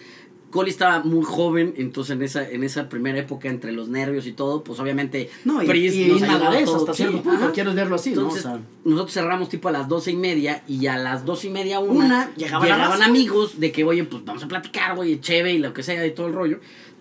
[0.50, 4.32] Coli estaba muy joven, entonces en esa, en esa primera época, entre los nervios y
[4.32, 6.76] todo, pues obviamente No, y, Pris y nos ayudó inmadurez todo.
[6.76, 7.52] hasta Sí, cierto punto, ajá.
[7.52, 8.52] quieres verlo así, Entonces, ¿no?
[8.52, 11.50] O sea, nosotros cerramos tipo a las doce y media y a las doce y
[11.50, 13.04] media, una, Una, llegaban raza.
[13.04, 16.12] amigos de que, oye, pues vamos a platicar, güey, cheve y lo que sea y
[16.14, 16.58] todo el rollo.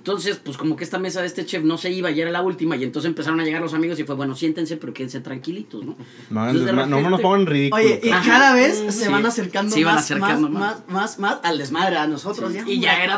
[0.09, 2.41] Entonces, pues como que esta mesa de este chef no se iba, ya era la
[2.41, 5.85] última, y entonces empezaron a llegar los amigos y fue, bueno, siéntense, pero quédense tranquilitos,
[5.85, 5.95] ¿no?
[6.31, 7.83] No, Entonces, de no, no repente- nos pongan en ridículo.
[7.83, 9.11] Oye, y cada vez Mm, se sí.
[9.11, 10.87] van acercando, Sí, van más, acercando más, más.
[10.87, 12.51] más, más, más al desmadre a nosotros.
[12.51, 13.17] ya, Y ya era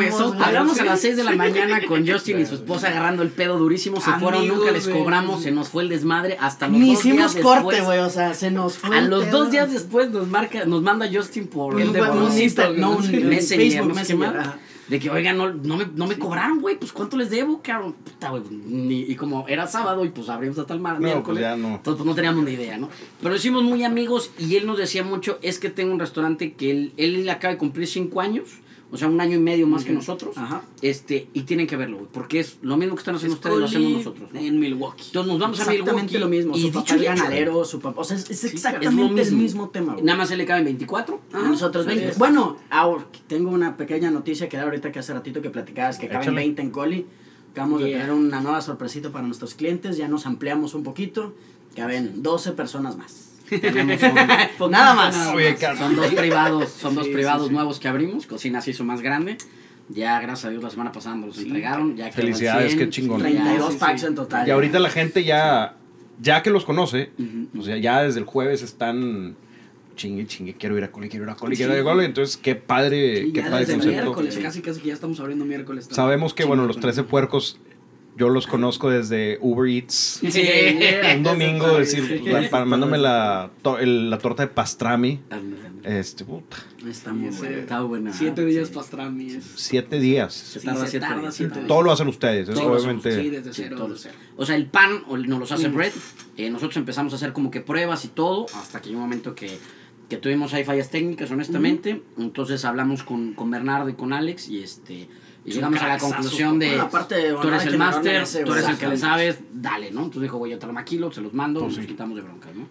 [0.00, 0.34] mesota.
[0.36, 0.42] güey.
[0.48, 3.56] Hablamos a las 6 de la mañana con Justin y su esposa agarrando el pedo
[3.56, 4.00] durísimo.
[4.00, 6.98] Se fueron, Amigos, nunca les cobramos, se nos fue el desmadre hasta los Ni dos
[6.98, 7.84] hicimos días corte, después.
[7.84, 8.96] güey, o sea, se nos fue.
[8.96, 9.38] A el los pedo.
[9.38, 12.28] dos días después nos marca, nos manda Justin por Un- el de no, Facebook
[14.92, 17.94] De que, oigan, no, no, me, no me cobraron, güey, pues ¿cuánto les debo, cabrón?
[17.94, 21.24] Puta, güey, ni- y como era sábado y pues abrimos hasta el mar, No, miércoles.
[21.24, 21.76] pues ya no.
[21.76, 22.90] Entonces, pues no teníamos ni idea, ¿no?
[23.22, 26.70] Pero hicimos muy amigos y él nos decía mucho, es que tengo un restaurante que
[26.70, 28.50] él, él acaba de cumplir cinco años,
[28.92, 30.36] o sea, un año y medio más que nosotros.
[30.36, 30.62] Ajá.
[30.82, 33.64] Este, y tienen que verlo, güey, porque es lo mismo que están haciendo ustedes, lo
[33.64, 34.38] hacemos nosotros, ¿no?
[34.38, 35.04] En Milwaukee.
[35.06, 36.56] Entonces nos vamos a Exactamente Milwaukee lo mismo.
[36.56, 38.00] y su dicho papá es ganadero, su papá.
[38.02, 39.38] O sea, es, es es exactamente el mismo.
[39.42, 39.94] mismo tema.
[39.94, 40.04] güey.
[40.04, 41.20] Nada más se le caben 24.
[41.32, 42.08] A nosotros 20.
[42.10, 42.18] es.
[42.18, 46.06] Bueno, ahora tengo una pequeña noticia que da ahorita que hace ratito que platicabas que
[46.08, 46.36] caben Échale.
[46.42, 47.06] 20 en Coli.
[47.52, 47.98] Acabamos de Yeah.
[48.00, 49.96] tener una nueva sorpresita para nuestros clientes.
[49.96, 51.34] Ya nos ampliamos un poquito.
[51.76, 53.31] Caben 12 personas más.
[53.60, 54.00] Tenemos
[54.60, 55.28] un- nada más.
[55.34, 55.78] Oye, Carlos.
[55.80, 57.54] Son dos privados, son dos Sí, privados sí, sí.
[57.54, 58.26] nuevos que abrimos.
[58.26, 59.36] Cocina se hizo más grande.
[59.88, 61.96] Ya, gracias a Dios, la semana pasada nos los entregaron.
[61.96, 62.78] Ya Felicidades, 100.
[62.78, 63.20] qué chingón.
[63.22, 64.06] Ya, 32 sí, packs sí.
[64.06, 64.48] en total.
[64.48, 65.74] Y ahorita la gente ya,
[66.20, 67.60] ya que los conoce, Ujú.
[67.60, 69.34] o sea, ya desde el jueves están
[69.94, 72.06] chingue, chingue, quiero ir a Coli, quiero ir a Coli, quiero ir a Coli.
[72.06, 74.02] Entonces, qué padre, Sí, qué ya padre desde concepto.
[74.02, 75.84] miércoles, casi casi que ya estamos abriendo miércoles.
[75.88, 75.96] también.
[75.96, 76.90] Sabemos que, bueno, los Chingón.
[76.92, 77.58] 13 puercos,
[78.16, 80.20] yo los conozco desde Uber Eats.
[80.28, 80.42] Sí.
[81.16, 82.30] Un domingo, decir, Sí.
[82.30, 85.20] pues, para- mándame la, to- el- la torta de pastrami.
[85.84, 86.58] Este, puta,
[86.88, 87.56] Está muy Sí, bueno.
[87.56, 88.12] Está buena.
[88.12, 88.74] Siete días Sí.
[88.74, 89.26] pastrami.
[89.32, 90.32] es- siete días.
[90.32, 91.34] Se tarda siete tarda días.
[91.34, 91.68] siete Todo días.
[91.68, 93.20] Todo lo hacen ustedes, eso hacemos, obviamente.
[93.22, 93.76] Sí, desde Sí, cero.
[93.78, 93.96] todo.
[94.36, 95.74] O sea, el pan nos los hace Mm.
[95.74, 95.92] Bread.
[96.36, 99.34] Eh, nosotros empezamos a hacer como que pruebas y todo, hasta que hay un momento
[99.34, 99.58] que
[100.08, 102.02] que tuvimos ahí fallas técnicas, honestamente.
[102.18, 105.08] Entonces hablamos con, con Bernardo y con Alex y este
[105.44, 108.68] y llegamos a la conclusión de Bueno, aparte de tú eres el máster, tú eres
[108.68, 110.00] el que le sabes, dale, ¿no?
[110.00, 112.66] Entonces dijo, güey, yo te lo maquilo, se los mando, nos quitamos de broncas, ¿no?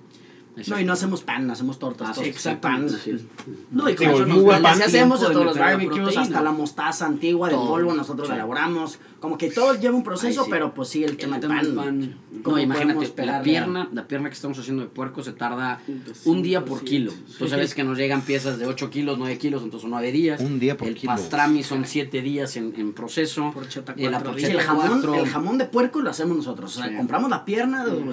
[0.68, 2.10] No, y no hacemos pan, hacemos tortas.
[2.10, 2.99] Ah, sí, exactamente, Pan.
[3.02, 3.28] sí.
[3.72, 4.82] No, y Digo, con eso muy nos así pan.
[4.82, 8.39] hacemos todos los la barbecues, hasta la mostaza antigua de polvo, nosotros la Sí.
[8.39, 8.99] elaboramos.
[9.22, 10.49] Como que todo lleva un proceso, sí.
[10.52, 11.86] pero pues sí, el tema del tema del pan.
[11.86, 12.16] pan.
[12.43, 15.80] ¿cómo No, imagínate, la pierna, la pierna que estamos haciendo de puerco se tarda
[16.26, 16.86] un día por sí.
[16.86, 17.14] kilo.
[17.38, 20.41] Tú sabes que nos llegan piezas de 8 kilos, 9 kilos, entonces son 9 días.
[20.41, 21.14] Un día por El kilo.
[21.14, 23.52] pastrami son 7 días en, en proceso.
[23.54, 25.16] Porcheta la porcheta el jamón, cuatro.
[25.16, 26.76] el jamón de puerco lo hacemos nosotros.
[26.78, 26.95] O sea, Sí.
[26.97, 28.12] compramos la pierna de todo.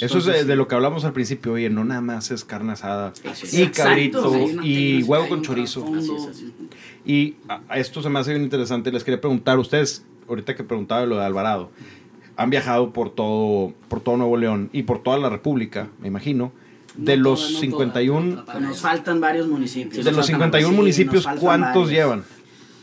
[0.00, 2.72] Eso es de, de lo que hablamos al principio, oye, no nada más es carne
[2.72, 3.54] asada es.
[3.54, 5.80] y Exacto, cabrito sí, y huevo con chorizo.
[5.82, 6.14] trasfondo.
[6.16, 6.52] Así es, así
[7.06, 8.92] Y a, a esto se me hace bien interesante.
[8.92, 11.70] Les quería preguntar, ustedes, ahorita que preguntaba lo de Alvarado,
[12.36, 16.52] han viajado por todo, por todo Nuevo León y por toda la República, me imagino.
[16.96, 20.04] De No los toda, no 51, toda, Nos faltan varios municipios.
[20.04, 21.90] de los faltan- 51 sí, nos municipios, ¿cuántos varios.
[21.90, 22.24] llevan?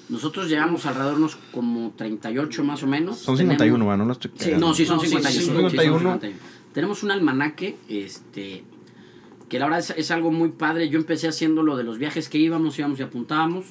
[0.07, 3.17] Nosotros llevamos alrededor de unos como 38 más o menos.
[3.17, 3.97] Son Tenemos- 51, ¿verdad?
[3.97, 4.51] no, no estoy Sí.
[4.57, 5.31] No, sí son No, sí, 51.
[5.31, 5.99] sí, sí, son son 51.
[5.99, 6.37] 51.
[6.75, 8.65] Tenemos un almanaque, este,
[9.47, 10.89] que la verdad es, algo muy padre.
[10.89, 13.67] Yo empecé haciendo lo de los viajes que íbamos, íbamos y apuntábamos.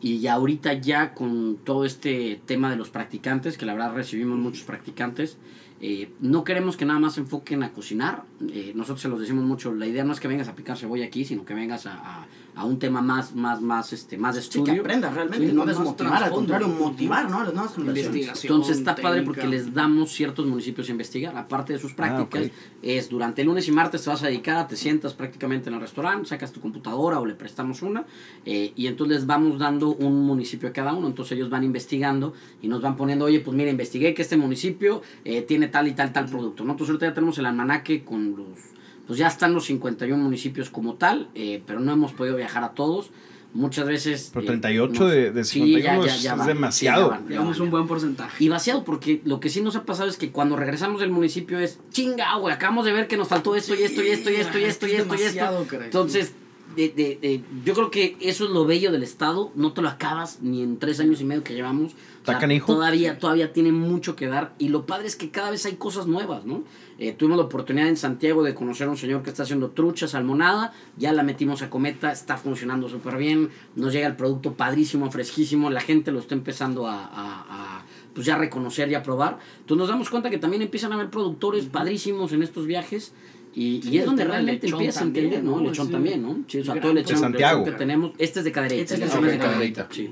[0.00, 4.64] Y ahorita ya con todo este tema de los practicantes, que la verdad recibimos muchos
[4.64, 5.36] practicantes,
[5.82, 8.24] eh, no queremos que nada más se enfoquen a cocinar.
[8.50, 11.04] Eh, nosotros se los decimos mucho, la idea no es que vengas a picar cebolla
[11.04, 12.26] aquí, sino que vengas a-
[12.56, 15.66] a un tema más, más, más, este, más de Sí, que aprendas realmente, Sí, no
[15.66, 17.44] desmotivar, al contrario, motivar, ¿no?
[17.44, 18.44] Las nuevas generaciones.
[18.44, 21.36] Entonces está padre porque les damos ciertos municipios a investigar.
[21.36, 22.52] Aparte de sus prácticas, ok.
[22.82, 25.82] es durante el lunes y martes te vas a dedicar, te sientas prácticamente en el
[25.82, 28.06] restaurante, sacas tu computadora o le prestamos una,
[28.46, 31.08] eh, y entonces les vamos dando un municipio a cada uno.
[31.08, 32.32] Entonces ellos van investigando
[32.62, 35.92] y nos van poniendo, oye, pues mira, investigué que este municipio eh, tiene tal y
[35.92, 36.64] tal, tal producto.
[36.64, 36.72] ¿no?
[36.72, 38.75] Entonces ahorita ya tenemos el almanaque con los,
[39.06, 42.70] pues ya están los 51 municipios como tal, eh, pero no hemos podido viajar a
[42.70, 43.10] todos.
[43.54, 44.30] Muchas veces...
[44.34, 47.12] Pero eh, 38 nos- de- de Sí, 51 ya- ya- es- ya es van, demasiado.
[47.16, 48.44] sí, Llevamos un buen porcentaje.
[48.44, 51.58] y vaciado, porque lo que sí nos ha pasado es que cuando regresamos del municipio
[51.58, 54.34] es chinga, güey, acabamos de ver que nos faltó esto y esto y esto y
[54.34, 55.24] esto y esto y esto y esto.
[55.24, 55.86] Demasiado, caray.
[55.86, 56.34] Entonces,
[56.76, 59.88] de- de- de- yo creo que eso es lo bello del Estado, no te lo
[59.88, 61.92] acabas ni en tres años y medio que llevamos.
[61.92, 62.72] O ¿Está canijo?
[62.74, 66.06] todavía, todavía tiene mucho que dar y lo padre es que cada vez hay cosas
[66.06, 66.64] nuevas, ¿no?
[66.98, 70.08] Eh, tuvimos la oportunidad en Santiago de conocer a un señor que está haciendo trucha,
[70.08, 75.10] salmonada, ya la metimos a cometa, está funcionando súper bien, nos llega el producto padrísimo,
[75.10, 77.46] fresquísimo, la gente lo está empezando a, a-
[77.78, 79.38] a, pues ya a reconocer y a probar.
[79.60, 83.12] Entonces nos damos cuenta que también empiezan a haber productores padrísimos en estos viajes
[83.56, 85.56] y, Sí, y es el donde realmente lechón empieza a entender, ¿no?
[85.56, 85.62] ¿no?
[85.68, 85.92] Lechón Sí.
[85.92, 86.44] también, ¿no?
[86.46, 87.64] Sí, o sea, todo el lechón, De Santiago.
[87.64, 88.82] que tenemos, este es de cadereita.
[88.82, 89.88] Este es el de lechón Cadereyta.
[89.90, 90.10] Sí.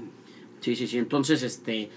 [0.60, 0.98] Sí, sí, sí.
[0.98, 1.90] Entonces, este.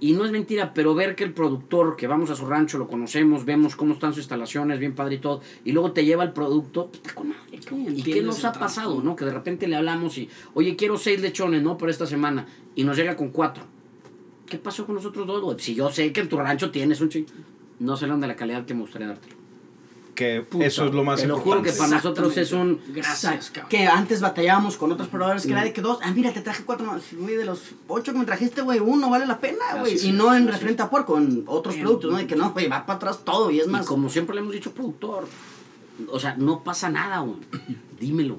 [0.00, 2.88] Y no es mentira, pero ver que el productor que vamos a su rancho lo
[2.88, 6.32] conocemos, vemos cómo están sus instalaciones, bien padre y todo, y luego te lleva el
[6.32, 7.96] producto, pues, está con madre, cabrón.
[7.96, 9.14] ¿Y qué nos el ha pasado, no?
[9.16, 11.78] Que de repente le hablamos y, oye, quiero seis lechones, ¿no?
[11.78, 13.64] Por esta semana, y nos llega con cuatro.
[14.46, 15.62] ¿Qué pasó con nosotros dos?
[15.62, 17.26] Si yo sé que en tu rancho tienes un ching.
[17.78, 19.28] No sé de la calidad que me gustaría darte.
[20.14, 22.80] Que Puta, eso es lo más Te lo juro que para nosotros es un.
[22.88, 23.68] Gracias, cabrón.
[23.68, 26.62] Que antes batallábamos con otros proveedores que era de que dos, ah, mira, te traje
[26.64, 27.02] cuatro más.
[27.12, 30.06] Güey, de los ocho que me trajiste, güey, uno vale la pena, güey.
[30.06, 31.84] Y no en referente a puerco, en otros Bien.
[31.86, 32.18] productos, ¿no?
[32.18, 33.86] De que no, güey, va para atrás todo y es Y más.
[33.86, 35.26] como siempre le hemos dicho, productor,
[36.10, 37.36] o sea, no pasa nada, güey.
[37.98, 38.38] Dímelo.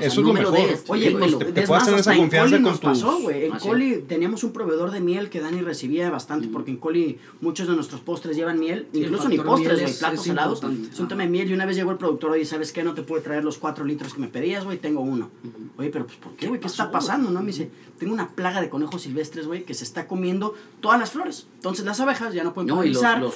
[0.00, 0.54] O sea, Eso es lo me mejor.
[0.58, 1.38] des, Oye, dímelo.
[1.38, 3.44] te- te más, tener esa en confianza Coli con nos tus- pasó, güey.
[3.46, 7.18] En Así Coli teníamos un proveedor de miel que Dani recibía bastante, porque en Coli
[7.40, 10.62] muchos de nuestros postres llevan miel, Sí, incluso ni postres, güey, platos salados.
[10.92, 12.82] Es un tema de miel y una vez llegó el productor, oye, ¿sabes qué?
[12.82, 15.30] No te pude traer los cuatro litros que me pedías, güey, tengo uno.
[15.76, 16.60] Oye, pero pues ¿por qué, güey?
[16.60, 17.40] ¿Qué está pasando, no?
[17.40, 21.10] Me dice, tengo una plaga de conejos silvestres, güey, que se está comiendo todas las
[21.10, 21.46] flores.
[21.56, 23.30] Entonces las abejas ya no pueden No, y los, ya no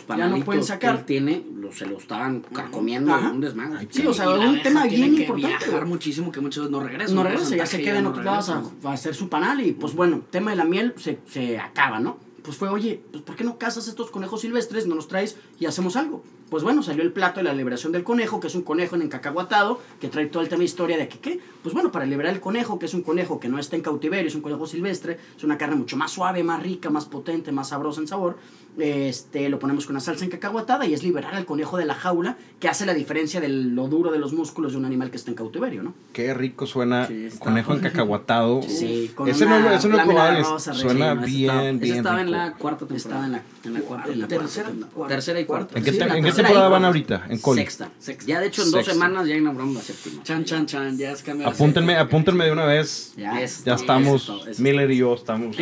[0.45, 0.97] pueden que sacar.
[1.01, 3.87] él tiene, los, se lo estaban carcomiendo un desmadre.
[3.91, 7.15] Sí, o sea, un tema bien que importante, viajar muchísimo que muchos no regresan.
[7.15, 8.91] no un regresa, ya se porcentaje queda en otros lados regresan.
[8.91, 12.19] a hacer su panal y pues bueno, tema de la miel se, se acaba, ¿no?
[12.43, 15.67] Pues fue, oye, pues ¿por qué no cazas estos conejos silvestres, no los traes y
[15.67, 16.23] hacemos algo?
[16.51, 19.03] Pues bueno, salió el plato de la liberación del conejo, que es un conejo en
[19.03, 21.41] encacahuatado, que trae todo el tema de historia de que, ¿qué?
[21.63, 24.29] Pues bueno, para liberar el conejo, que es un conejo que no está en cautiverio,
[24.29, 27.69] es un conejo silvestre, es una carne mucho más suave, más rica, más potente, más
[27.71, 28.37] sabrosa en sabor,
[28.79, 32.37] este, lo ponemos con una salsa encacahuatada y es liberar al conejo de la jaula,
[32.61, 35.31] que hace la diferencia de lo duro de los músculos de un animal que está
[35.31, 35.95] en cautiverio, ¿no?
[36.13, 38.63] Qué rico suena Sí, conejo encacahuatado.
[38.63, 42.53] Sí, con ese una no, no lo suena ese bien, estaba- bien estaba en la
[42.55, 42.97] cuarta temporada.
[42.97, 44.13] Estaba en la, en la cuarta.
[44.13, 44.87] en la Tercera, cuarta.
[44.95, 45.15] cuarta.
[45.15, 45.79] Tercera y cuarta.
[45.79, 47.26] ¿En qué, Sí, en tercera temporada van ahorita?
[47.28, 47.61] En Coli.
[47.62, 47.91] Sexta.
[48.26, 48.93] Ya de hecho en dos Sexta.
[48.93, 50.22] semanas ya inauguramos la séptima.
[50.22, 51.51] Chan, chan, chan, ya es cambiar.
[51.53, 53.14] Apúntenme, apúntenme de una vez.
[53.16, 53.35] Ya.
[53.35, 55.57] Ya es estamos, Miller y yo estamos.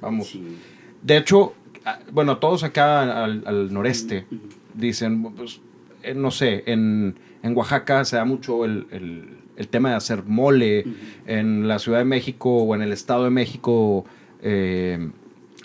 [0.00, 0.28] Vamos.
[0.28, 0.56] Sí.
[1.02, 4.26] De hecho, a- bueno, todos acá al, al noreste
[4.74, 5.60] dicen, pues,
[6.02, 10.22] eh, no sé, en, en Oaxaca se da mucho el, el- el tema de hacer
[10.24, 10.86] mole,
[11.26, 14.06] en la Ciudad de México o en el Estado de México,
[14.40, 15.10] eh,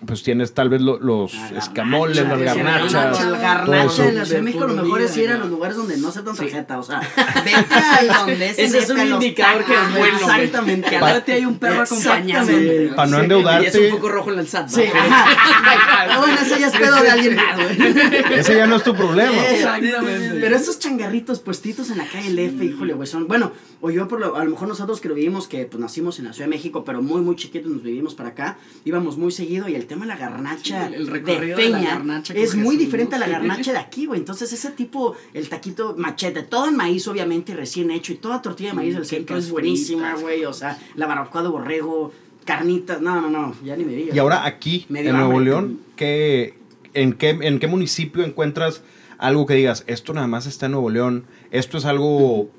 [0.06, 3.20] pues tienes tal vez lo- los escamoles, las garnachas.
[3.20, 4.03] El todo garnacha eso.
[4.03, 6.22] de la Ciudad de México, lo mejor es ir a los lugares donde no se
[6.22, 6.80] tan tarjeta.
[6.80, 6.99] O sea,
[7.45, 10.18] vete a donde se Ese es un indicador que es bueno.
[10.18, 10.89] Exactamente.
[10.89, 12.51] Que al hay un perro acompañando.
[12.95, 14.70] Para no Y es endeudarte, un poco rojo en el SAT.
[14.70, 16.20] Sí, ajá.
[16.20, 17.95] bueno, eso ya es pedo de alguien más, güey.
[18.39, 19.45] ese ya no es tu problema.
[19.49, 20.38] Exactamente.
[20.39, 23.28] Pero esos changarritos puestitos en la calle del F, híjole, güey, son.
[23.28, 23.51] Bueno,
[23.82, 26.26] o yo, por lo, a lo mejor nosotros que lo vivimos, que pues nacimos en
[26.26, 29.68] la Ciudad de México, pero muy, muy chiquitos nos vivimos para acá, íbamos muy seguido
[29.70, 32.56] y el tema de la garnacha Sí, el de recorrido de la Peña garnacha es
[32.56, 34.20] muy diferente a la garnacha de aquí, güey.
[34.20, 38.70] Entonces, ese tipo, el taquito machete, todo en maíz, obviamente, recién hecho, y toda tortilla
[38.70, 40.46] de maíz del centro es buenísima, güey.
[40.46, 42.12] O sea, la barbacoa de borrego,
[42.46, 44.16] carnitas, no, no, no, ya ni me digas.
[44.16, 46.54] Y ahora aquí, en Nuevo hambre, León, ¿qué,
[46.93, 48.84] en, qué, ¿en qué municipio encuentras
[49.18, 52.50] algo que digas, esto nada más está en Nuevo León, esto es algo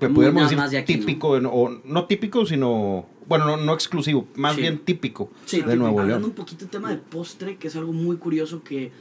[0.00, 4.60] que Muy pudiéramos decir típico, o no típico, sino, bueno, no, no exclusivo, más Sí.
[4.62, 6.30] bien típico Sí, de Nuevo Hablando León?
[6.30, 8.92] un poquito del tema de postre, que es algo muy curioso que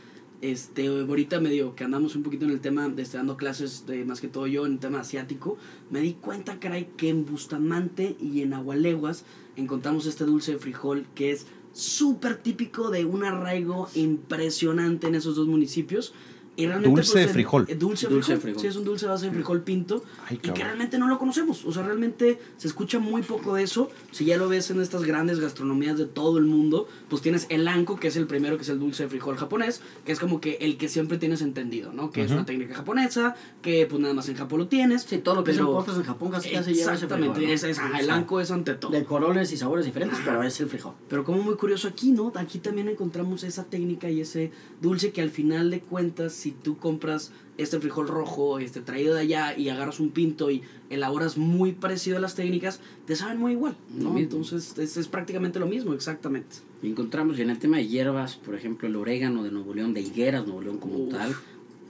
[0.42, 4.04] este ahorita medio que andamos un poquito en el tema de estar dando clases de
[4.06, 5.58] más que todo yo en el tema asiático,
[5.90, 9.24] me di cuenta caray que en Bustamante y en Agualeguas
[9.56, 15.36] encontramos este dulce de frijol que es súper típico de un arraigo impresionante en esos
[15.36, 16.14] dos municipios.
[16.58, 17.66] Y realmente, Dulce de el- frijol.
[17.68, 18.42] eh, Dulce, de Dulce de frijol.
[18.42, 18.62] frijol.
[18.62, 20.04] Sí, es un dulce base de frijol pinto.
[20.28, 21.66] Ay, y que realmente no lo conocemos.
[21.66, 23.90] O sea, realmente se escucha muy poco de eso.
[24.12, 27.68] Si ya lo ves en estas grandes gastronomías de todo el mundo, pues tienes el
[27.68, 30.40] anko, que es el primero, que es el dulce de frijol japonés, que es como
[30.40, 32.12] que el que siempre tienes entendido, ¿no?
[32.12, 32.36] Que es Ujú.
[32.38, 35.04] una técnica japonesa, que pues nada más en Japón lo tienes.
[35.04, 37.36] Sí, todo lo que es pero- en postres en Japón casi casi lleva ese Exactamente,
[37.36, 37.54] frijol, ¿no?
[37.56, 38.92] es, es- ajá, el anko es ante todo.
[38.92, 40.94] De colores y sabores diferentes, pero es el frijol.
[41.10, 42.32] Pero como muy curioso aquí, ¿no?
[42.36, 44.52] Aquí también encontramos esa técnica y ese
[44.82, 49.22] dulce que al final de cuentas, si tú compras este frijol rojo, este traído de
[49.22, 53.54] allá y agarras un pinto y elaboras muy parecido a las técnicas, te saben muy
[53.54, 54.16] igual, ¿no?
[54.16, 56.58] Entonces es, es prácticamente lo mismo, exactamente.
[56.84, 60.02] Y encontramos en el tema de hierbas, por ejemplo, el orégano de Nuevo León, de
[60.02, 61.14] higueras Nuevo León como Uf.
[61.14, 61.36] tal,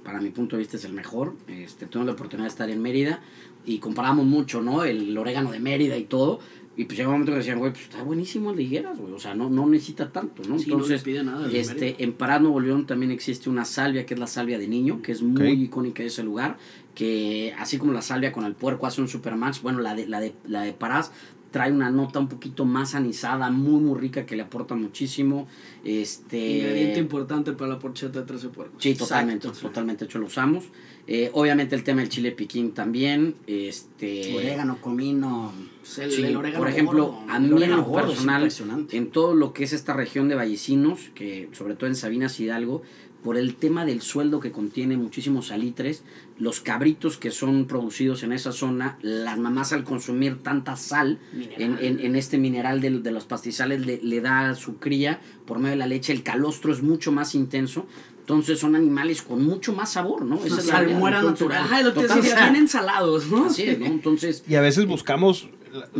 [0.05, 1.33] para mi punto de vista es el mejor.
[1.49, 3.19] Este, tuve la oportunidad de estar en Mérida
[3.65, 4.85] y comparamos mucho, ¿no?
[4.85, 6.39] El orégano de Mérida y todo.
[6.77, 9.13] Y pues llegó un momento que decían, güey, pues está buenísimo el de higueras, güey.
[9.13, 10.59] O sea, no, no necesita tanto, ¿no?
[10.59, 14.05] Sí, no le Entonces, pide nada este, en Pará, Nuevo León, también existe una salvia,
[14.05, 16.57] que es la salvia de niño, que es muy icónica de ese lugar.
[16.93, 20.19] Que así como la salvia con el puerco hace un supermax, bueno, la de, la
[20.19, 21.11] de, la de Parás
[21.55, 25.47] trae una nota un poquito más anisada, muy, muy rica, que le aporta muchísimo.
[25.85, 28.75] Este, Ingrediente importante para la porcheta de 13 puercos.
[28.83, 29.69] Sí, totalmente, Exacto.
[29.69, 30.65] totalmente hecho lo usamos.
[31.07, 33.35] Eh, obviamente el tema del chile piquín también.
[33.47, 35.53] Este, Orégano, comino.
[35.97, 38.97] El- Sí, el orégano por ejemplo, gordo, a mí en lo personal, impresionante.
[38.97, 42.81] en todo lo que es esta región de Vallecinos, que sobre todo en Sabinas Hidalgo,
[43.25, 46.03] por el tema del sueldo que contiene muchísimos salitres,
[46.37, 51.17] los cabritos que son producidos en esa zona, las mamás al consumir tanta sal
[51.57, 55.21] en, en- en este mineral del- de, los pastizales le, le da a su cría
[55.47, 57.87] por medio de la leche, el calostro es mucho más intenso,
[58.19, 60.35] entonces son animales con mucho más sabor, ¿no?
[60.45, 61.63] Esa es la salmuera Entonces, natural.
[61.63, 63.45] Ajá, lo que total- decía, vienen ensalados, ¿no?
[63.47, 63.87] Así es, ¿no?
[63.87, 65.49] Entonces, Y a veces buscamos,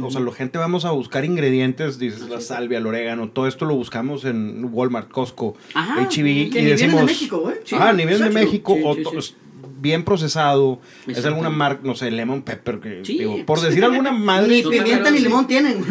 [0.02, 3.66] o sea, la gente vamos a buscar ingredientes, dices la salvia, el orégano, todo esto
[3.66, 7.56] lo buscamos en Walmart, Costco, HB, que y ni vienen decimos, de México, güey.
[7.64, 8.30] Sí, ah, ni vienen de.
[8.30, 9.36] México, Sí, o sí, es
[9.78, 13.20] bien procesado, es alguna marca, no sé, lemon pepper, que, Sí.
[13.20, 15.86] digo, por decir alguna madre, Ni pimienta ni limón tienen.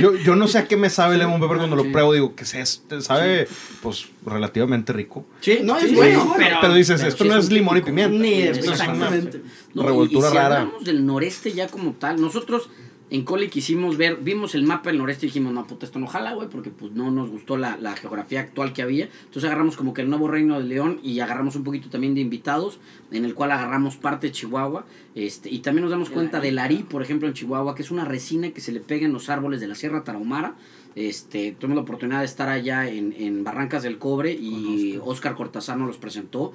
[0.00, 2.34] yo, yo no sé a qué me sabe el lemon pepper cuando lo pruebo, digo,
[2.36, 3.48] que se sabe,
[3.82, 5.26] pues, relativamente rico.
[5.40, 6.58] Sí, no, es bueno, pero...
[6.60, 8.16] Pero dices, pero esto no es limón y pimienta.
[8.16, 9.40] Ni Esto es Exactamente.
[9.74, 10.60] No, y- revoltura y, si rara.
[10.60, 12.68] hablamos del noreste ya como tal, nosotros
[13.10, 16.06] en Coli quisimos ver, vimos el mapa del noreste y dijimos, no, puta, esto no
[16.06, 19.10] jala, güey, porque pues no nos gustó la, la geografía actual que había.
[19.24, 22.22] Entonces agarramos como que el nuevo reino de León y agarramos un poquito también de
[22.22, 22.78] invitados,
[23.10, 24.86] en el cual agarramos parte de Chihuahua.
[25.14, 28.06] Este, y también nos damos cuenta del arí, por ejemplo, en Chihuahua, que es una
[28.06, 30.54] resina que se le pega en los árboles de la Sierra Tarahumara.
[30.94, 35.76] Este, tuvimos la oportunidad de estar allá en, en Barrancas del Cobre y Oscar Cortázar
[35.76, 36.52] nos los presentó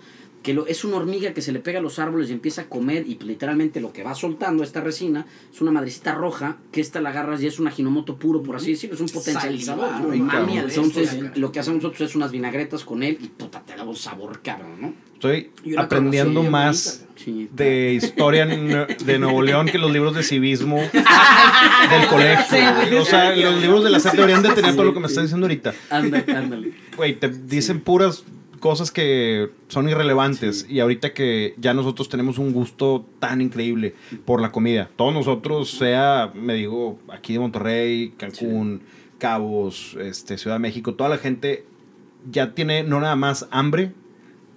[0.47, 2.65] que lo, es una hormiga que se le pega a los árboles y empieza a
[2.69, 6.79] comer y pues, literalmente lo que va soltando esta resina es una madrecita roja que
[6.79, 9.89] esta la agarras y es un aginomoto puro, por así decirlo, es un potencializador.
[10.15, 13.83] Entonces, esto, lo que hacemos nosotros es unas vinagretas con él y puta, te da
[13.83, 14.93] un sabor cabrón, ¿no?
[15.15, 17.53] Estoy aprendiendo más bonita.
[17.61, 20.77] De historia de Nuevo León que los libros de civismo
[21.89, 23.01] del colegio.
[23.01, 25.23] o sea, los libros de la SEP deberían de tener todo lo que me estás
[25.23, 25.73] diciendo ahorita.
[25.89, 26.71] Ándale, ándale.
[26.95, 28.23] Güey, te dicen puras
[28.59, 33.95] cosas que son irrelevantes y ahorita que ya nosotros tenemos un gusto tan increíble
[34.25, 34.89] por la comida.
[34.95, 38.81] Todos nosotros, sea, me digo, aquí de Monterrey, Cancún,
[39.17, 41.65] Cabos, este, Ciudad de México, toda la gente
[42.29, 43.93] ya tiene no nada más hambre,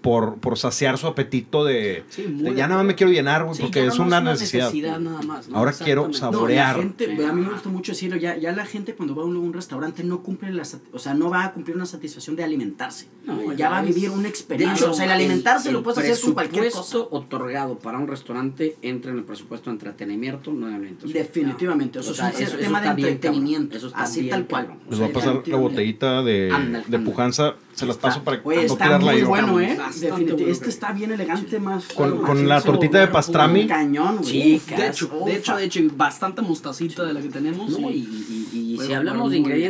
[0.01, 2.25] por, por saciar su apetito de, Sí,
[2.57, 4.73] ya nada más me quiero llenar, güey, Sí, porque es una es necesidad.
[4.99, 5.49] nada más.
[5.49, 5.59] ¿no?
[5.59, 6.09] Ahora quiero.
[6.09, 6.77] No, saborear.
[6.77, 7.23] la gente, Sí.
[7.23, 9.53] a mí me gusta mucho decirlo, ya, ya la gente cuando va a un, un
[9.53, 13.09] restaurante no cumple la, sat- o sea, no va a cumplir una satisfacción de alimentarse.
[13.27, 14.85] No, ya va a vivir una experiencia.
[14.85, 17.17] hecho, o sea, el alimentarse lo puedes hacer con cualquier presupuesto cosa.
[17.25, 21.13] otorgado para un restaurante entra en el presupuesto de entretenimiento, no de alimentación.
[21.13, 24.75] Definitivamente, O eso sea, es un tema de bien, entretenimiento, está así bien, tal cual.
[24.89, 27.55] Les voy a pasar la botellita de, de pujanza.
[27.81, 29.29] Se las paso para Oye, no está muy yo.
[29.29, 29.79] bueno, ¿eh?
[29.79, 30.51] Definitivamente.
[30.51, 31.85] Este está bien elegante, más.
[31.87, 33.67] Con- más- con la tortita de un pastrami.
[33.67, 34.29] Cañón, güey.
[34.31, 37.71] Sí, Uf, De hecho, de hecho, de hecho, bastante mostacita de la que tenemos.
[37.71, 39.61] No, y, y- y- y Bueno, si hablamos de muy bien.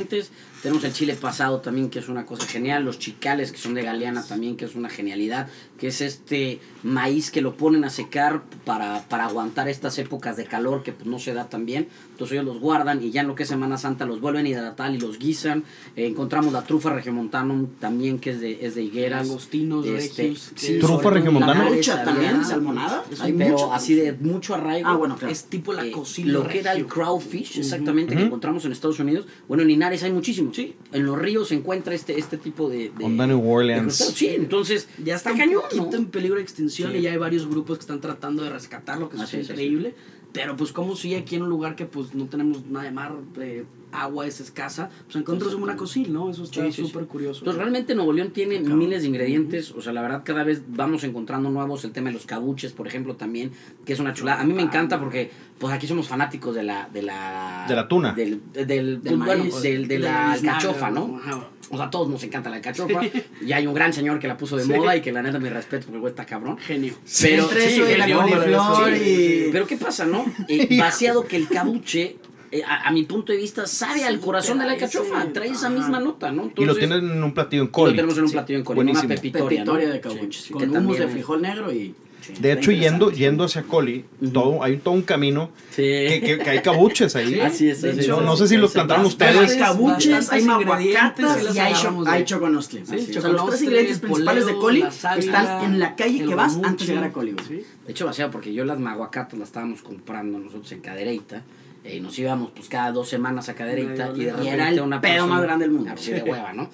[0.62, 3.82] Tenemos el chile pasado también, que es una cosa genial, los chicales, que son de
[3.82, 5.48] Galeana también, que es una genialidad,
[5.78, 10.44] que es este maíz que lo ponen a secar para, para aguantar estas épocas de
[10.44, 11.88] calor que pues, no se da tan bien.
[12.12, 14.48] Entonces ellos los guardan y ya en lo que es Semana Santa los vuelven a
[14.50, 15.64] hidratar y los guisan.
[15.96, 19.26] Eh, encontramos la trufa regiomontano también, que es de, es de higueras.
[19.26, 21.64] Langostinos, Este, regios, sí, ¿Trufa regiomontana?
[21.64, 23.04] la Trucha cabeza, también, salmonada.
[23.10, 23.72] Sí, Hay pero mucho.
[23.72, 24.88] así de mucho arraigo.
[24.88, 25.32] Ah, bueno, claro.
[25.32, 26.32] Es tipo la Eh, cocina.
[26.32, 26.92] lo que era el regio.
[26.94, 29.26] crowfish, exactamente, que encontramos en Estados Unidos.
[29.48, 30.49] Bueno, en Linares hay muchísimo.
[30.52, 30.74] Sí.
[30.92, 32.90] En los ríos se encuentra este, este tipo de.
[32.96, 33.94] de Onda New Orleans.
[33.94, 34.88] Sí, entonces.
[35.02, 35.96] Ya está, está un cañón, ¿no?
[35.96, 36.98] en peligro de extinción Sí.
[36.98, 39.94] y ya hay varios grupos que están tratando de rescatarlo, que Así es increíble.
[40.32, 43.12] Pero pues como si aquí en un lugar que pues no tenemos nada de mar,
[43.40, 46.30] eh, agua es escasa, pues encontramos una cocil, ¿no?
[46.30, 46.86] Eso está Sí, sí, sí.
[46.88, 47.40] súper curioso.
[47.40, 49.72] Entonces, realmente Nuevo León tiene miles de ingredientes.
[49.72, 51.84] O sea, la verdad, cada vez vamos encontrando nuevos.
[51.84, 53.50] El tema de los cabuches, por ejemplo, también,
[53.84, 54.40] que es una chulada.
[54.40, 56.88] A mí me encanta porque, pues aquí somos fanáticos de la.
[56.92, 58.12] De la, De la tuna.
[58.12, 59.62] Del, del, Del pues, bueno, maíz.
[59.62, 61.16] del- de De la alcachofa, ¿no?
[61.20, 61.48] Ajá.
[61.72, 63.00] O sea, a todos nos encanta la alcachofa.
[63.40, 64.72] y hay un gran señor que la puso de Sí.
[64.72, 66.58] moda y que la neta me respeto porque el güey está cabrón.
[66.58, 66.94] Genio.
[67.22, 70.24] Pero, sí, la coliflor y- Pero ¿qué pasa, no?
[70.48, 72.16] Eh, vaciado que el cabuche,
[72.50, 75.32] eh, a, a mi punto de vista, sabe al corazón de la trae ese- alcachofa.
[75.32, 76.50] Trae esa misma nota, ¿no?
[76.56, 77.90] Y lo tienen en un platillo en y coli.
[77.92, 79.14] lo tenemos en un platillo en Coli, una buenísimo.
[79.14, 79.92] pepitoria, Pepitoria ¿no?
[79.94, 80.36] de cabuches.
[80.42, 81.94] Sí, sí, con que humus también de frijol negro y.
[82.34, 82.42] sí.
[82.42, 85.82] De hecho, yendo, yendo hacia Coli, todo, hay todo un camino Sí.
[85.82, 87.38] que, que- que hay cabuches ahí.
[87.40, 89.50] Así es, hecho, no sé si los plantaron ustedes.
[89.52, 92.86] Hay cabuches, hay maguacatas y y hay, cho- de hay choconostle.
[92.86, 94.82] Sí, o sea, los tres ingredientes poleo, principales de Coli
[95.18, 97.34] están en la calle que vas antes de llegar a Coli.
[97.46, 97.62] Sí.
[97.86, 101.42] De hecho, vaciado porque yo las maguacatas las estábamos comprando nosotros en Cadereyta.
[101.82, 104.80] eh, nos íbamos pues cada dos semanas a Cadereyta y de Y repente era el
[104.82, 105.90] una pedo más grande del mundo.
[105.94, 106.68] Así de hueva, ¿no?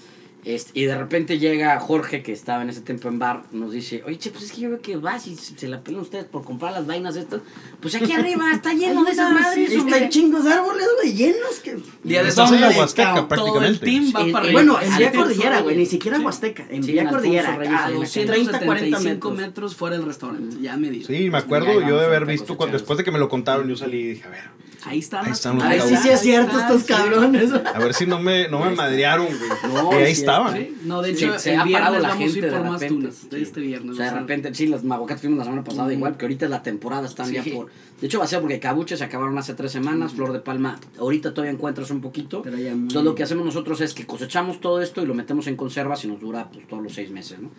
[0.46, 4.04] Este, y de repente llega Jorge, que estaba en ese tiempo en bar, nos dice,
[4.06, 6.44] oye, che, pues es que yo veo que vas y se la pelan ustedes por
[6.44, 7.40] comprar las vainas estas.
[7.80, 9.96] Pues aquí arriba está lleno de esas madres, Está hombre.
[10.04, 11.58] hay chingos de árboles, güey, llenos.
[11.64, 11.76] Que...
[12.04, 13.84] Día de Estás en la Todo Huasteca Todo el prácticamente.
[13.86, 14.52] team va Sí, para arriba.
[14.62, 16.24] Bueno, en Vía Cordillera, güey, ni siquiera Sí.
[16.24, 16.66] Huasteca.
[16.70, 19.36] En Sí, Vía Cordillera, Reyes, a ahí en la 30, 40 275 metros.
[19.48, 20.56] metros fuera del restaurante.
[20.62, 21.08] Ya me dijo.
[21.08, 23.28] Sí, me acuerdo Ya yo de haber a visto cuando después de que me lo
[23.28, 24.42] contaron, yo salí y dije, a ver,
[24.86, 25.26] Ahí están.
[25.26, 27.50] Ahí están los A ver si sí es cierto estos cabrones.
[27.74, 29.74] a ver si no me, no me madrearon, güey.
[29.74, 30.56] No, y ahí sí, estaban.
[30.56, 33.08] Sí, No, de Sí, hecho, se ha parado la gente de repente.
[33.32, 33.94] este viernes.
[33.94, 36.50] O sea, de repente, sí, las maguacatas fuimos la semana pasada igual, que ahorita es
[36.50, 37.68] la temporada, están ya por...
[38.00, 40.78] De hecho, va a ser porque cabuches se acabaron hace tres semanas, flor de palma,
[40.98, 42.42] ahorita todavía encuentras un poquito.
[42.42, 45.14] Pero ya muy- Entonces lo que hacemos nosotros es que cosechamos todo esto y lo
[45.14, 47.50] metemos en conservas y nos dura pues todos los seis meses, ¿no?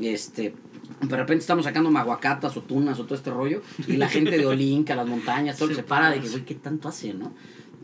[0.00, 0.54] Este...
[1.00, 4.46] De repente estamos sacando maguacatas o tunas o todo este rollo y la gente de
[4.54, 7.32] Olinca, las montañas, todo se para de que, güey, ¿qué tanto hace, no?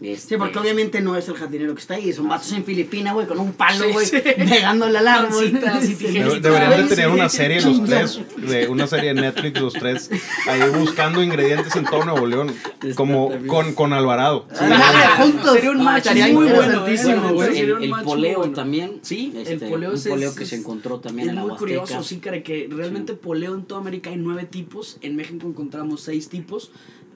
[0.03, 3.13] Este, Sí, porque obviamente no es el jardinero que está ahí, son vatos en Filipina,
[3.13, 4.17] güey, con un palo, Sí, güey, sí.
[4.21, 5.45] pegándole al árbol.
[5.45, 5.51] Sí.
[6.41, 7.13] Deberían de tener sí.
[7.15, 10.11] una serie los tres, de una serie de Netflix los tres,
[10.49, 12.53] ahí buscando ingredientes en todo Nuevo León,
[12.95, 13.47] como también.
[13.49, 14.47] con, con Alvarado.
[14.59, 15.53] Ah, juntos.
[15.55, 17.33] Sería un match estaría muy interesantísimo, ¿eh?
[17.33, 17.59] güey.
[17.59, 18.53] el, el poleo muy bueno.
[18.55, 18.99] también.
[19.03, 21.43] Sí, el este, poleo un es- poleo es- que se encontró también es en la
[21.43, 21.81] muy Huasteca.
[21.81, 24.97] curioso, sí, cara, que realmente poleo en toda América hay nueve tipos.
[25.03, 26.71] En México encontramos seis tipos.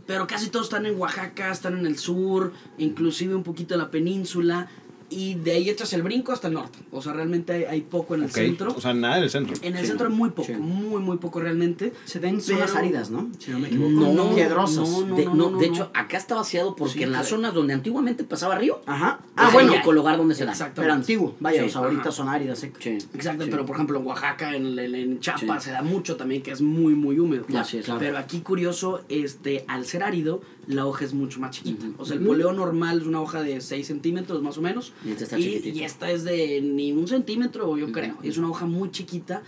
[0.07, 4.68] Pero casi todos están en Oaxaca, están en el sur, inclusive un poquito la península.
[5.11, 6.78] Y de ahí echas el brinco hasta el norte.
[6.90, 8.74] O sea, realmente hay, hay poco en el centro.
[8.76, 9.55] O sea, nada del centro.
[9.62, 10.55] En el Sí, centro hay muy poco, sí.
[10.55, 11.92] muy, muy poco realmente.
[12.05, 13.28] Se ven zonas Pero- áridas, ¿no?
[13.38, 13.90] Si no me equivoco.
[13.90, 14.88] No, piedrosas.
[14.88, 15.16] no, no.
[15.16, 17.36] de, no, de hecho, acá está vaciado porque Sí, en las claro.
[17.36, 19.18] zonas donde antiguamente pasaba río, Ajá.
[19.22, 20.52] es Ah, el bueno, único lugar donde se da.
[20.52, 20.80] Exacto.
[20.82, 21.34] pero antiguo.
[21.40, 22.12] Vaya, Sí, o sea, ahorita ajá.
[22.12, 22.59] son áridas.
[22.59, 22.72] Sí,
[23.14, 23.50] Exacto, sí.
[23.50, 25.68] pero por ejemplo en Oaxaca, en, en, en Chiapas Sí.
[25.68, 27.44] se da mucho también, que es muy, muy húmedo.
[27.57, 27.86] Así es.
[27.98, 31.87] Pero aquí curioso, este, al ser árido, la hoja es mucho más chiquita.
[31.99, 34.93] O sea, el poleo normal es una hoja de 6 centímetros más o menos.
[35.05, 35.79] Y esta está y, chiquitita.
[35.79, 38.17] y esta es de ni un centímetro, yo creo.
[38.23, 39.43] Es una hoja muy chiquita,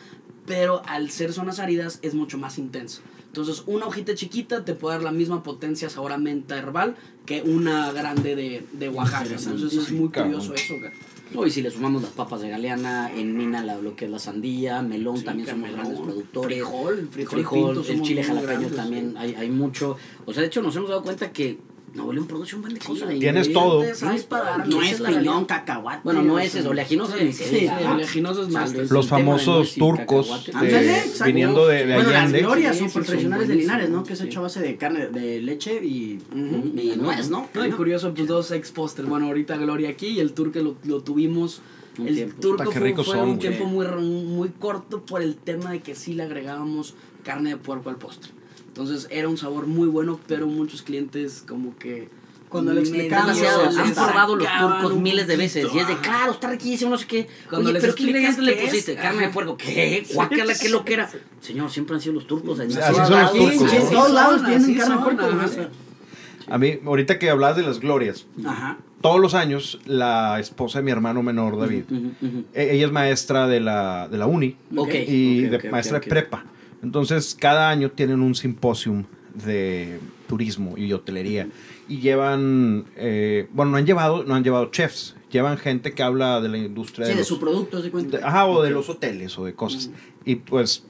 [0.46, 3.02] pero al ser zonas áridas es mucho más intensa.
[3.26, 6.96] Entonces, una hojita chiquita te puede dar la misma potencia sabor a menta herbal
[7.26, 9.34] que una grande de, de Oaxaca.
[9.36, 10.74] Entonces, es muy curioso eso.
[10.80, 10.94] cara.
[11.34, 14.10] No, y si le sumamos las papas de Galeana, en Mina la, lo que es
[14.10, 16.58] la sandía, melón Sí, también somos melón, grandes productores.
[16.58, 19.96] frijol, frijol frijol, el chile jalapeño grandes, también hay, hay mucho.
[20.24, 21.58] O sea, de hecho nos hemos dado cuenta que
[21.96, 23.08] Nuevo produce un buen de cosas.
[23.18, 23.82] Tienes todo.
[23.94, 24.74] ¿Sabes para darle?
[24.74, 26.00] No es la piñón, cacahuate.
[26.04, 27.92] Bueno, no es eso, se sí, sí, ¿no?
[27.94, 28.72] oleaginosos más.
[28.90, 30.50] Los famosos turcos
[31.24, 33.54] viniendo de, de Bueno, las glorias Sí, son sí, tradicionales de.
[33.56, 34.04] Linares, ¿no?
[34.04, 34.26] Que es Sí.
[34.26, 37.48] hecho a base de carne, de leche y, nuez, ¿no?
[37.54, 39.06] No, y curioso, pues dos ex póster.
[39.06, 41.62] Bueno, ahorita Gloria aquí y el turque lo, lo tuvimos.
[41.98, 42.40] El tiempo.
[42.42, 43.48] turco fue, ricos fue son, un güey.
[43.48, 46.94] tiempo muy, muy corto por el tema de que sí le agregábamos
[47.24, 48.32] carne de puerco al postre.
[48.76, 52.08] Entonces era un sabor muy bueno, pero muchos clientes como que...
[52.50, 56.48] Cuando le explicamos, han probado los turcos miles de veces y es de claro, está
[56.48, 57.26] riquísimo, no sé qué.
[57.50, 58.94] Cuando Oye, les pero ¿qué ingredientes le qué es, pusiste?
[58.94, 59.56] Carne de puerco.
[59.56, 60.06] ¿Qué?
[60.14, 61.10] Guácala, qué lo que era.
[61.40, 62.60] Señor, siempre han sido los turcos.
[62.60, 63.32] en todos así son los lados.
[63.32, 63.82] turcos, Sí, ¿no?
[63.82, 65.70] en todos lados son, tienen carne de puerco.
[66.48, 68.78] A mí, ahorita que hablabas de las glorias, Ajá.
[69.00, 71.82] todos los años la esposa de mi hermano menor, David,
[72.54, 74.94] e- ella es maestra de la, de la uni Ok.
[75.08, 76.44] y de maestra de prepa.
[76.82, 79.04] Entonces, cada año tienen un simposium
[79.34, 79.98] de
[80.28, 81.48] turismo y hotelería.
[81.88, 86.40] Y llevan, eh, bueno, no han llevado, no han llevado chefs, llevan gente que habla
[86.40, 88.18] de la industria Sí, de los- su producto, se cuenta.
[88.18, 89.90] de- ajá, o de los hoteles o de cosas.
[90.24, 90.84] Y pues,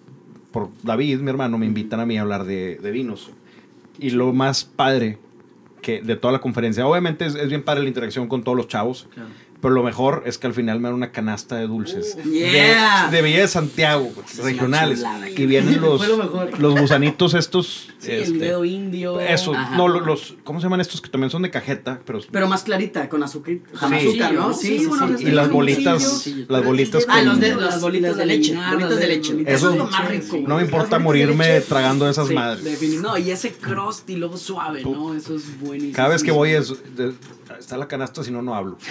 [0.52, 3.30] por David, mi hermano, me invitan a mí a hablar de, de vinos.
[3.98, 5.18] Y lo más padre
[5.82, 8.68] que de toda la conferencia, obviamente es, es bien padre la interacción con todos los
[8.68, 9.28] chavos, Claro.
[9.66, 12.16] Pero lo mejor es que al final me dan una canasta de dulces.
[12.24, 13.08] Uh, yeah.
[13.10, 14.98] de, de Villa de Santiago, pues, Es regionales.
[15.00, 15.28] chulada.
[15.28, 17.88] Y vienen los, lo los gusanitos estos.
[17.98, 19.18] Sí, este, el dedo indio.
[19.20, 19.76] Eso, Ajá.
[19.76, 21.98] no, lo- los, ¿cómo se llaman estos que también son de cajeta?
[22.06, 24.06] Pero, Pero más clarita, con azúcar, con Sí.
[24.08, 24.52] azúcar, ¿no?
[24.54, 28.56] Sí, bueno, y las bolitas, las bolitas Ah, con- los de, Las bolitas de leche.
[28.70, 29.34] Bolitas de leche.
[29.46, 30.26] Eso es lo más rico.
[30.30, 30.44] sí.
[30.46, 32.80] no me importa morirme tragando esas Sí, madres.
[33.02, 35.12] No, y ese crust y luego suave, ¿no?
[35.12, 35.94] Eso es buenísimo.
[35.96, 37.14] Cada vez que voy es, de-
[37.66, 38.78] está la canasta, si no, no hablo.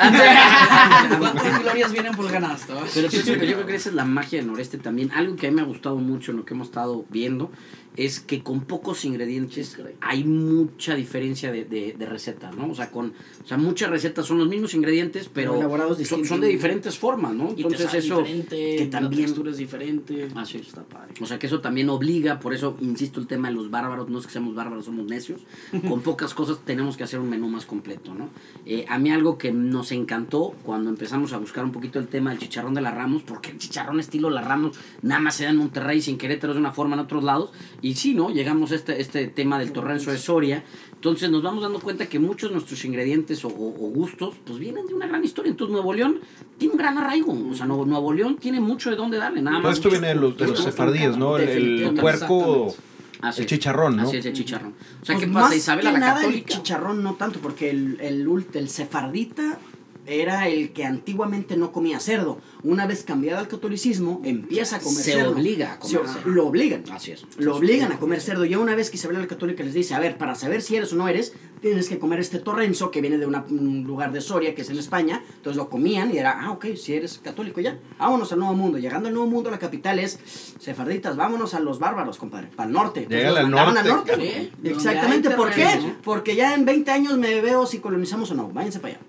[1.17, 2.73] ¿Cuántas glorias vienen por canasta?
[2.93, 5.11] Pero sí, pero yo creo que esa es la magia del noreste también.
[5.13, 7.51] Algo que a mí me ha gustado mucho en lo que hemos estado viendo
[7.95, 12.69] es que con pocos ingredientes hay mucha diferencia de, de, de recetas, ¿no?
[12.69, 16.41] O sea, con, o sea, muchas recetas son los mismos ingredientes, pero elaborados son, son
[16.41, 17.49] de diferentes formas, ¿no?
[17.55, 18.19] Y Entonces eso...
[18.19, 20.27] diferente, que la también- textura es diferente.
[20.35, 20.57] Ah, sí.
[20.57, 21.13] está padre.
[21.21, 24.19] O sea que eso también obliga, por eso insisto el tema de los bárbaros, no
[24.19, 25.41] es que seamos bárbaros, somos necios.
[25.87, 28.29] Con pocas cosas tenemos que hacer un menú más completo, ¿no?
[28.65, 32.31] Eh, a mí algo que nos encantó cuando empezamos a buscar un poquito el tema
[32.31, 35.49] del chicharrón de la Ramos, porque el chicharrón estilo la Ramos nada más se da
[35.51, 37.51] en Monterrey, sin Querétaro es de una forma en otros lados.
[37.85, 38.31] Y sí, ¿no?
[38.31, 40.63] Llegamos a este, este tema del torrenzo de Soria.
[40.95, 44.57] Entonces nos vamos dando cuenta que muchos de nuestros ingredientes o, o- o gustos pues
[44.57, 45.51] vienen de una gran historia.
[45.51, 46.19] Entonces Nuevo León
[46.57, 47.31] tiene un gran arraigo.
[47.51, 49.43] O sea, Nuevo, Nuevo León tiene mucho de dónde darle.
[49.43, 51.37] Nada Todo más esto viene de los, de los mucho- sefardíes, ¿no?
[51.37, 52.73] El, el puerco,
[53.21, 53.49] Así el es.
[53.51, 54.03] chicharrón, ¿no?
[54.03, 54.73] Así es, el chicharrón.
[55.01, 55.47] O sea, Pues ¿qué pasa?
[55.49, 56.53] más Isabel que a la nada católica.
[56.53, 59.59] El chicharrón no tanto, porque el, el, el sefardita
[60.05, 62.39] era el que antiguamente no comía cerdo.
[62.63, 65.31] Una vez cambiado al catolicismo, empieza a comer Se cerdo.
[65.31, 66.29] obliga a comer Se- cerdo.
[66.29, 66.83] Lo obligan.
[66.91, 67.25] Así es.
[67.37, 68.45] Lo obligan a comer cerdo.
[68.45, 70.93] Ya una vez que Isabel la Católica les dice, a ver, para saber si eres
[70.93, 74.21] o no eres, tienes que comer este torrenzo que viene de una- un lugar de
[74.21, 75.23] Soria, que es en España.
[75.37, 77.79] Entonces lo comían y era, ah, ok, si eres católico ya.
[77.97, 78.77] Vámonos al Nuevo Mundo.
[78.77, 80.19] Llegando al Nuevo Mundo, la capital es
[80.59, 81.15] sefarditas.
[81.15, 83.07] Vámonos a los bárbaros, compadre, para el norte.
[83.09, 84.51] Los al norte, al norte.
[84.63, 85.29] Exactamente.
[85.31, 85.65] ¿Por qué?
[86.03, 88.49] Porque ya en 20 años me veo si colonizamos o no.
[88.49, 89.03] Váyanse para allá.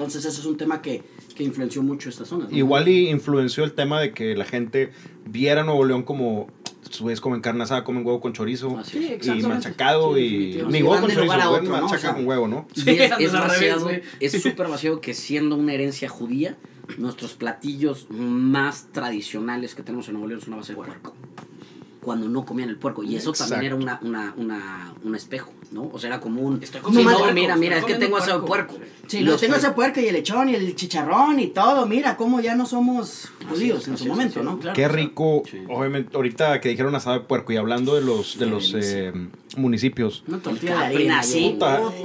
[0.00, 1.02] Entonces ese es un tema que,
[1.36, 2.50] que influenció mucho estas zonas.
[2.50, 2.56] ¿no?
[2.56, 4.92] Igual y influenció el tema de que la gente
[5.26, 6.48] viera Nuevo León como,
[6.88, 9.26] su vez comen carne asada, comen huevo con chorizo Así Sí, es.
[9.26, 10.20] y machacado Sí,
[10.58, 10.62] y...
[10.70, 11.70] Ni huevo con chorizo, a otro, ¿no?
[11.82, 12.66] machaca O sea, con huevo, ¿no?
[12.74, 13.90] Y es, es revés, vaciado,
[14.20, 16.56] es súper vaciado que siendo una herencia judía,
[16.96, 21.14] nuestros platillos más tradicionales que tenemos en Nuevo León son a base de puerco.
[22.00, 23.02] Cuando no comían el puerco.
[23.02, 25.90] Y eso también era una, una, una, un espejo, ¿no?
[25.92, 26.62] O sea, era como un...
[26.62, 28.76] Estoy Sí, comiendo no, mira, estoy mira, es que tengo asado de puerco.
[28.76, 28.92] puerco.
[29.10, 31.84] Sí, Y no, los tengo ese puerco y el lechón y el chicharrón y todo.
[31.84, 34.40] Mira cómo ya no somos judíos en su momento.
[34.44, 34.56] ¿no?
[34.60, 34.76] Claro.
[34.76, 35.58] Qué rico, Sí.
[35.68, 39.12] obviamente, ahorita que dijeron asado de puerco y hablando de los, de los eh,
[39.56, 40.22] municipios.
[40.28, 41.20] Una tortilla de harina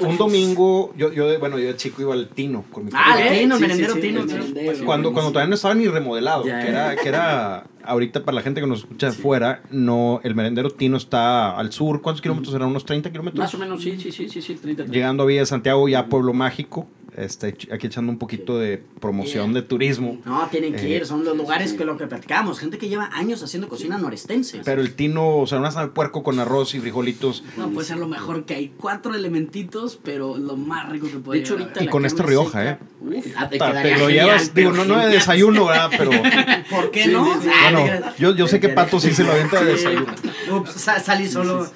[0.02, 3.18] un domingo, yo, yo, de- bueno, yo de chico iba al Tino con mi Ah,
[3.22, 4.26] el Tino, Sí, merendero sí, sí, Tino.
[4.26, 4.86] merendero.
[4.86, 8.42] Cuando, cuando todavía no estaba ni remodelado, Ya, que, era, que era, ahorita para la
[8.42, 12.70] gente que nos escucha afuera, no, el merendero Tino está al sur, ¿cuántos kilómetros eran?
[12.70, 13.40] ¿Unos 30 kilómetros?
[13.40, 14.86] Más o menos, sí, sí, sí, sí, sí, 30.
[14.86, 16.88] Llegando a Villa de Santiago, ya Pueblo Mágico,
[17.18, 20.20] este, aquí echando un poquito de promoción de turismo.
[20.26, 22.60] No, tienen que Eh, ir, son los lugares que lo que platicamos.
[22.60, 24.62] Gente que lleva años haciendo cocina norestense.
[24.66, 27.44] Pero el Tino, o sea, una asado de puerco con arroz y frijolitos.
[27.58, 28.74] No, puede ser lo mejor que hay.
[28.78, 32.06] Cuatro elementitos, pero lo más rico que puede De hecho, llegar a ahorita Y con
[32.06, 32.78] esta Rioja, seca, ¿eh?
[33.02, 35.90] uf, ah, te Te lo genial, llevas, digo, no, no de desayuno, ¿verdad?
[35.98, 36.12] Pero
[36.70, 37.26] ¿Por qué Sí, no?
[37.36, 37.50] sí, sí.
[37.54, 38.18] Ah, bueno, creas.
[38.18, 40.08] yo, yo sé que Pato sí se lo avienta de desayuno.
[40.52, 41.70] Ups, sa- salí solo.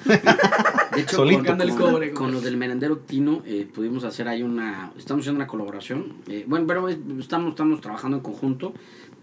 [1.00, 1.44] De hecho, Solito.
[1.44, 4.92] con, el cobre, con los del merendero Tino eh, pudimos hacer ahí una...
[4.98, 6.14] Estamos haciendo una colaboración.
[6.28, 8.72] eh, bueno, pero es- estamos, estamos trabajando en conjunto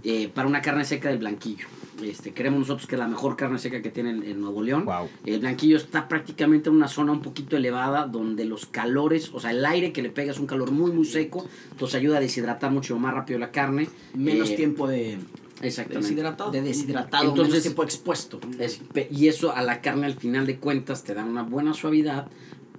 [0.04, 1.66] eh, para una carne seca del Blanquillo.
[2.04, 4.86] Este, creemos nosotros que es la mejor carne seca que tiene en, en Nuevo León.
[4.86, 5.08] Wow.
[5.26, 9.50] El Blanquillo está prácticamente en una zona un poquito elevada donde los calores, o sea,
[9.52, 11.48] el aire que le pega es un calor muy, muy seco.
[11.72, 13.90] Entonces ayuda a deshidratar mucho más rápido la carne.
[14.14, 15.18] Menos Eh, tiempo de,
[15.62, 16.08] Exactamente.
[16.10, 16.52] Deshidratado.
[16.52, 18.40] de deshidratado, Entonces- menos tiempo expuesto.
[18.60, 18.82] Es-
[19.12, 22.28] y eso a la carne al final de cuentas te da una buena suavidad,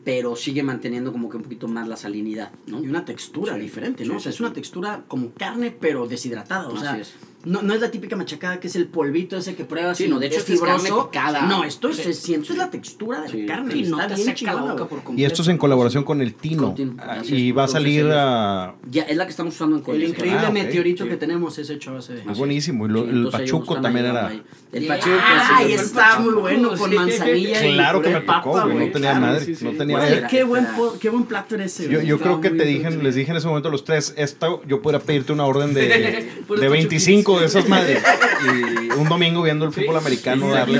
[0.05, 2.83] pero sigue manteniendo como que un poquito más la salinidad, ¿no?
[2.83, 4.17] Y una textura Sí, diferente, sí, ¿no?
[4.17, 6.69] o sea, sí, es una textura como carne, pero deshidratada.
[6.69, 7.15] O Así sea, es.
[7.49, 9.97] No, no es la típica machacada que es el polvito ese que pruebas.
[9.99, 11.43] Sí, no, de hecho, es esta es carne picada.
[11.43, 12.57] No, esto Sí, se siente sí.
[12.57, 13.75] la textura de Sí, la carne.
[13.77, 14.89] Y no está te bien seca la chingona, boca güey.
[14.89, 15.21] por completo.
[15.21, 16.63] Y esto es en colaboración con el Tino.
[16.67, 17.57] Con Tino, Ah, Y es.
[17.57, 18.75] va a salir es- a...
[18.91, 20.09] Ya, es la que estamos usando en El Coyoacán.
[20.11, 21.11] increíble Ah, meteorito sí.
[21.11, 22.31] que tenemos es hecho a base de...
[22.31, 22.87] Es buenísimo.
[22.87, 24.27] Y lo- Sí, el entonces pachuco también era...
[24.29, 24.43] ahí.
[24.73, 25.17] El pachuco.
[25.21, 28.87] Ah, y el está muy bueno con manzanilla y Claro que me tocó, güey.
[28.87, 29.57] No tenía madre.
[29.63, 30.25] No tenía madre.
[30.31, 31.89] qué, buen plato era ese.
[32.05, 34.83] Yo, creo que te dije, les dije en ese momento a los tres, esto yo
[34.83, 38.03] pudiera pedirte una orden de, Puros de ocho 25 de esas madres.
[38.45, 40.77] Y un domingo viendo el fútbol americano sí, darle.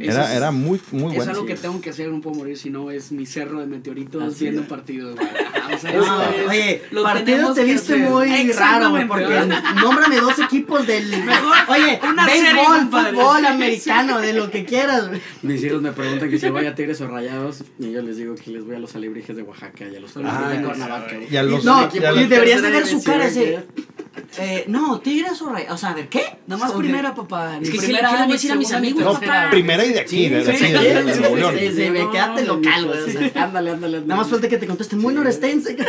[0.00, 1.32] Era, es- era muy, muy Es bueno.
[1.32, 4.22] algo que tengo que hacer, no puedo morir si no es mi cerro de meteoritos
[4.22, 4.68] Así viendo es.
[4.68, 5.16] partidos.
[5.70, 5.84] es-
[6.48, 9.40] oye, lo partido tenemos te viste muy raro, güey, porque
[9.82, 11.12] nómbrame dos equipos del...
[11.68, 15.20] oye, una serie, béisbol, fútbol, americano, de lo que quieras, güey.
[15.42, 18.34] Mis hijos me preguntan que si voy a Tigres o Rayados y yo les digo
[18.34, 21.16] que les voy a los alebrijes de Oaxaca y a los Ah, de Cuernavaca.
[21.30, 23.64] Y a los, No, y los- deberías de ver su cara ese...
[24.38, 25.72] Eh, no, Tigres o Rayos.
[25.72, 26.38] O sea, ¿de qué?
[26.46, 26.78] Nomás Ok.
[26.78, 27.58] primera, papá.
[27.60, 29.48] Es que primera ¿qué le voy a ni decir a mis amigos, papá?
[29.50, 31.54] primera y de aquí, de, de aquí, sí, de, sí, de sí, Nuevo sí, León.
[31.58, 32.98] sí, sí, me quedaste local, güey.
[32.98, 33.44] o sea.
[33.44, 34.00] Ándale, ándale.
[34.00, 35.76] Nada más falta que te contesten muy norestense.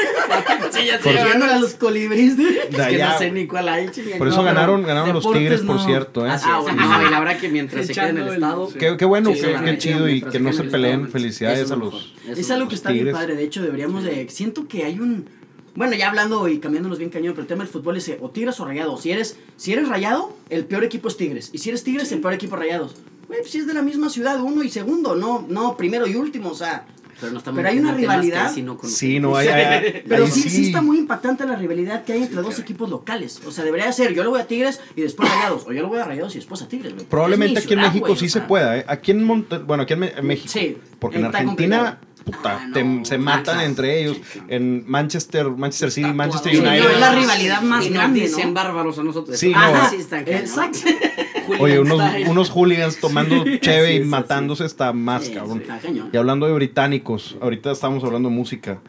[0.71, 2.34] Sí, ya a los colibríes.
[2.39, 3.89] Es que allá, no sé ni cuál hay.
[4.17, 6.26] Por eso ganaron, ganaron los Tigres, por cierto.
[6.26, 6.32] ¿eh?
[6.32, 7.09] Ah, bueno.
[7.11, 8.69] La verdad que mientras se quede en el estado.
[8.74, 11.09] Qué, bueno, qué, chido y que no se en el peleen.
[11.09, 12.13] Felicidades a los...
[12.28, 13.36] Es algo que está bien padre.
[13.36, 14.28] De hecho, deberíamos de.
[14.30, 15.28] Siento que hay un.
[15.76, 18.30] Bueno, ya hablando y cambiándonos bien cañón, pero el tema del fútbol es eh, o
[18.30, 19.01] Tigres o Rayados.
[19.01, 21.49] Si eres, si eres Rayado, el peor equipo es Tigres.
[21.51, 22.95] Y si eres Tigres, el peor equipo es Rayados.
[23.28, 26.15] Güey, pues si es de la misma ciudad, uno y segundo, no, no, primero y
[26.15, 26.86] último, o sea.
[27.19, 28.53] Pero, no Pero hay una rivalidad.
[28.57, 28.78] no.
[28.84, 32.41] Sí, no, hay, hay- Pero sí, sí está muy impactante la rivalidad que hay entre
[32.41, 33.39] dos equipos locales.
[33.45, 35.63] O sea, debería ser, yo lo voy a Tigres y después Rayados.
[35.65, 36.93] O yo lo voy a Rayados y después a Tigres.
[37.09, 38.86] Probablemente aquí en México güey, sí o se pueda, ¿eh?
[38.88, 40.49] Aquí en Monte- bueno, aquí en, México.
[40.51, 41.97] Sí, Porque en Argentina, complicado.
[42.26, 44.17] Puta, Ah, te- no, se matan entre ellos.
[44.47, 46.84] En Manchester, Manchester City, Manchester United.
[46.84, 48.53] no, es la rivalidad más Y nos grande, dicen ¿no?
[48.53, 49.38] bárbaros a nosotros.
[49.38, 49.57] Sí, no.
[49.59, 50.24] Ah, sí, están.
[50.28, 50.80] Exacto.
[51.59, 54.09] Oye, unos, unos hooligans tomando cheve Sí, y sí, sí.
[54.09, 55.61] matándose está más, Sí, cabrón.
[55.61, 55.80] Está.
[56.11, 58.80] Y hablando de británicos, ahorita estamos hablando de música.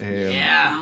[0.00, 0.80] Eh, Yeah.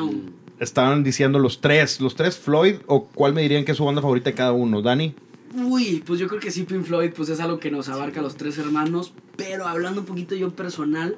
[0.61, 4.01] Estaban diciendo los tres, los tres Floyd, o cuál me dirían que es su banda
[4.03, 5.15] favorita de cada uno, Dani.
[5.55, 8.23] Uy, pues yo creo que sí, Pink Floyd, pues es algo que nos abarca a
[8.23, 9.13] los tres hermanos.
[9.37, 11.17] Pero hablando un poquito yo personal,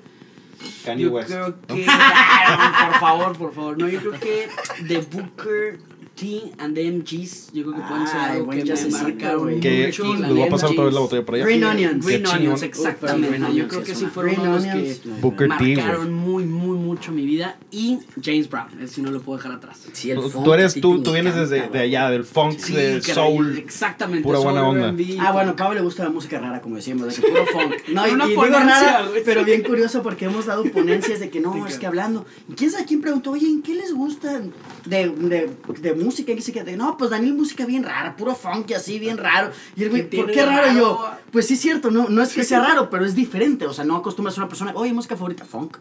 [0.84, 1.86] Kanye yo West, creo que.
[1.86, 1.92] No,
[2.90, 3.78] por favor, por favor.
[3.78, 4.48] No, yo creo que
[4.86, 5.78] The Booker
[6.20, 9.60] T and the MGs, yo creo que pueden ser algo que me marcaron güey.
[9.60, 10.14] Que mucho.
[10.16, 11.44] les voy a pasar otra vez la botella por allá.
[11.46, 12.04] Green Onions.
[12.04, 13.54] Green Onions, exactamente.
[13.54, 15.34] Yo creo que sí fueron Green uno de los Onions.
[15.38, 17.56] que marcaron muy, muy mucho mi vida.
[17.70, 19.80] Y James Brown, él sí no lo puedo dejar atrás.
[19.94, 22.74] Sí, el Tú, funk tú eres, tú, tú vienes desde de allá, del funk, Sí,
[22.74, 23.56] de caray, soul.
[23.56, 24.22] Exactamente.
[24.22, 24.94] pura buena onda.
[25.20, 27.88] Ah, bueno, a Pablo le gusta la música rara, como decíamos, de puro funk.
[27.88, 29.22] No, y, digo ponencia, rara, güey.
[29.24, 32.26] pero bien curioso porque hemos dado ponencias de que no, es que hablando.
[32.46, 34.38] ¿Y quién sabe quién preguntó, oye, ¿en qué les gusta
[34.84, 35.50] de, de,
[35.80, 36.09] de música?
[36.18, 39.50] Y dice que, no, pues Daniel, música bien rara, puro funk y así, bien raro.
[39.76, 40.72] Y el güey, ¿Qué ¿por qué raro?
[40.72, 43.66] Yo, pues sí es cierto, no, no es que sea raro, pero es diferente.
[43.66, 45.78] O sea, no acostumbras a una persona, oye, música favorita, funk.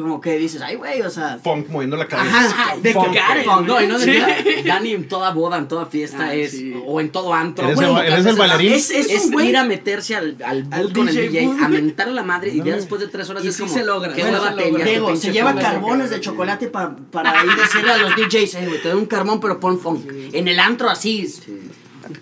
[0.00, 1.38] Como que dices, ay, güey, o sea.
[1.42, 2.38] Funk moviendo la cabeza.
[2.38, 4.62] Ajá, de Funk, que Karen, funk, No, y no de Sí.
[4.66, 6.74] Dani en toda boda, en toda fiesta Ah, es, sí.
[6.86, 7.66] o en todo antro.
[7.66, 8.72] Eres el eres el bailarín.
[8.72, 11.62] Es, es, Es ir a meterse al, al Al con DJ el DJ, booth.
[11.62, 13.84] a mentar la madre y ya después de tres horas Y es sí como, se
[13.84, 14.84] logra, bueno, hueva se logra.
[14.84, 18.82] Diego, se lleva carbones de chocolate pa- para ahí decirle a los DJs, eh, güey,
[18.82, 20.04] te doy un carbón, pero pon funk.
[20.32, 21.26] En el antro así,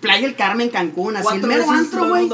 [0.01, 2.29] Playa El Carmen, Cancún, así, el ¿Cuántas mero antro, güey.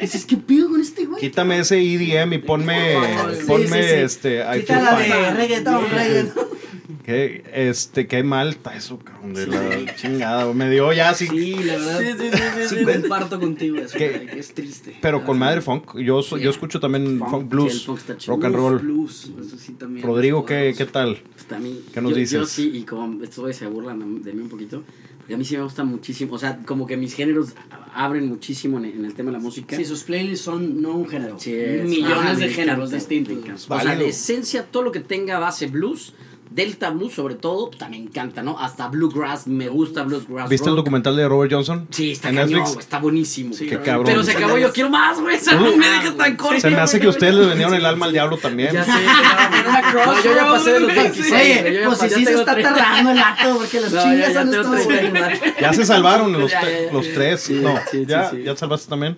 [0.00, 1.20] Dices, ¿qué pido con este güey?
[1.20, 2.94] Quítame ese EDM y ponme,
[3.38, 3.94] Sí, ponme sí, sí.
[3.94, 5.16] este, I Quita Feel la Fine.
[5.16, 6.52] de reggaetón, reggaetón.
[7.04, 10.52] Qué, este, qué mal está eso, cabrón, de la chingada.
[10.54, 11.26] Me dio ya así.
[11.26, 12.00] Sí, la verdad.
[12.00, 13.98] Sí, sí, sí, sí, comparto contigo eso.
[13.98, 14.96] Que es triste.
[15.00, 15.98] Pero con madre funk.
[15.98, 18.36] Yo, so- yo escucho también Funk, funk, sí, blues, el funk está chido.
[18.36, 18.78] rock and roll.
[18.78, 20.06] Blues, eso sí también.
[20.06, 20.74] Rodrigo, ¿qué.
[20.78, 21.20] ¿qué tal?
[21.34, 21.46] Pues,
[21.92, 22.38] ¿Qué nos yo, dices?
[22.38, 24.84] Yo sí, y como estos se burlan de mí un poquito,
[25.22, 27.54] porque a mí sí me gusta muchísimo, o sea, como que mis géneros
[27.94, 29.76] abren muchísimo en, en el tema de la música.
[29.76, 31.38] Sí, sus playlists son no un género.
[31.38, 31.52] Sí,
[31.84, 33.70] millones Ajá, de géneros distintos.
[33.70, 36.12] O sea, de esencia, todo lo que tenga base blues,
[36.54, 38.58] Delta Blues, sobre todo, me encanta, ¿no?
[38.58, 40.48] Hasta Bluegrass, me gusta Bluegrass.
[40.48, 40.84] ¿Viste el rock.
[40.84, 41.86] documental de Robert Johnson?
[41.90, 42.70] Sí, está en cañón, Netflix?
[42.74, 43.54] güey, está buenísimo.
[43.58, 44.06] Qué Pero- cabrón.
[44.06, 45.36] Pero se acabó, yo quiero más, güey.
[45.36, 46.60] Uh, no me dejes tan corto.
[46.60, 48.72] Se me hace que ustedes le vendieron el alma al diablo también.
[48.72, 51.30] Ya sé, no, no, yo ya pasé de los 26.
[51.30, 52.74] güey, yo Oye, pues pasé, sí, sí se está 30.
[52.74, 55.22] tardando el acto porque las chingas han estado 30 buenas.
[55.42, 55.54] años.
[55.60, 56.52] Ya se salvaron los,
[57.14, 57.40] tres.
[57.40, 58.42] Sí, no, sí, sí, ya, sí.
[58.44, 59.16] ya te salvaste también.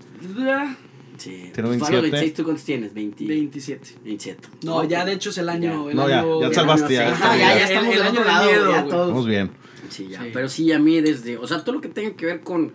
[1.25, 1.51] Sí.
[1.55, 2.11] Tiene Pablo, 27.
[2.11, 2.95] 26, ¿tú cuántos tienes?
[2.95, 3.89] 20, 27.
[4.05, 4.49] 27.
[4.63, 5.89] No, ya de hecho es el año.
[5.89, 7.17] El No, ya, año ya el salvaste, año ya.
[7.17, 7.23] seis.
[7.25, 9.27] Ajá, ya, ya El- estamos el año lado, miedo, ya todos.
[9.27, 9.51] Bien.
[9.89, 10.23] Sí, ya.
[10.23, 10.31] Sí.
[10.33, 11.37] Pero sí, a mí desde.
[11.39, 12.73] O sea, todo lo que tenga que ver con.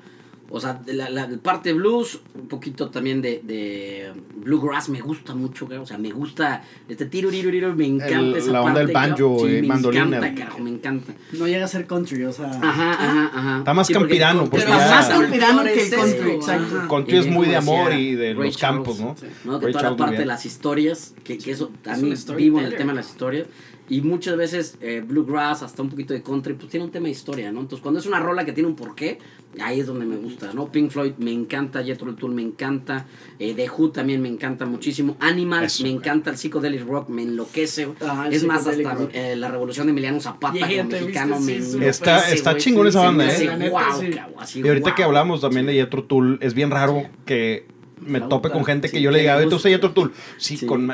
[0.52, 5.00] O sea, de la, la parte de blues, un poquito también de, de bluegrass me
[5.00, 5.68] gusta mucho.
[5.80, 8.86] O sea, me gusta este tiro, tiro, tiro, me encanta El- esa la onda parte,
[8.88, 9.50] del banjo, cabrón.
[9.56, 10.04] eh, me mandolina.
[10.18, 11.14] encanta, carajo, me encanta.
[11.34, 12.48] No llega a ser country, o sea.
[12.50, 13.58] Ajá, ajá, ajá.
[13.60, 16.32] Está más Sí, porque campirano, con- porque Pero ya- más campirano que el es country,
[16.32, 16.88] exacto.
[16.90, 19.52] Country es muy de amor y de Ray los campos, Charles, ¿no?
[19.54, 19.60] ¿no?
[19.60, 22.60] Que Ray toda la parte de las historias, que, que eso Es también un vivo
[22.60, 23.46] en el tema de las historias.
[23.90, 27.12] Y muchas veces eh, bluegrass, hasta un poquito de country, pues tiene un tema de
[27.12, 27.62] historia, ¿no?
[27.62, 29.18] Entonces cuando es una rola que tiene un porqué,
[29.60, 30.72] ahí es donde me gusta, ¿no?
[30.72, 33.08] Pink Floyd me encanta, Jethro Tull me encanta,
[33.40, 37.24] eh, The Who también me encanta muchísimo, Animals Eso, me encanta, el psychedelic rock me
[37.24, 41.54] enloquece, el es más, hasta eh, la revolución de Emiliano Zapata Yeah, como mexicano viste,
[41.54, 41.78] me sí.
[41.86, 43.46] Está- enloquece, está chingón esa banda, ¿eh?
[43.48, 47.66] Cabrón, así, Y ahorita que hablamos también de Jethro Tull, es bien raro que
[48.02, 49.72] me tope con gente sí, que yo le diga, ¿tú usas.
[49.72, 50.14] Jethro Tull?
[50.38, 50.66] Sí, Sí.
[50.66, 50.92] con...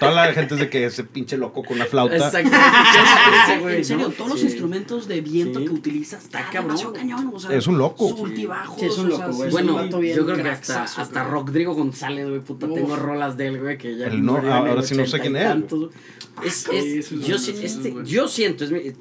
[0.00, 2.16] Toda la gente es de que ese pinche loco con la flauta.
[2.16, 2.50] Exacto.
[3.68, 5.66] En serio, todos los instrumentos de viento Sí.
[5.66, 6.92] que utilizas está Está cabrón.
[6.92, 7.30] cañón.
[7.34, 8.08] O sea, Es un loco.
[8.08, 9.50] Sí, es un loco, güey.
[9.50, 11.24] Bueno, un vato bien yo creo que hasta, hasta.
[11.24, 12.74] Rodrigo González, güey, puta, Uf.
[12.74, 15.20] tengo rolas de él, güey, que ya El no- ahora sí no sé 80 y
[15.20, 15.88] quién es, güey.
[16.44, 18.92] Es, este, yo siento, es mi-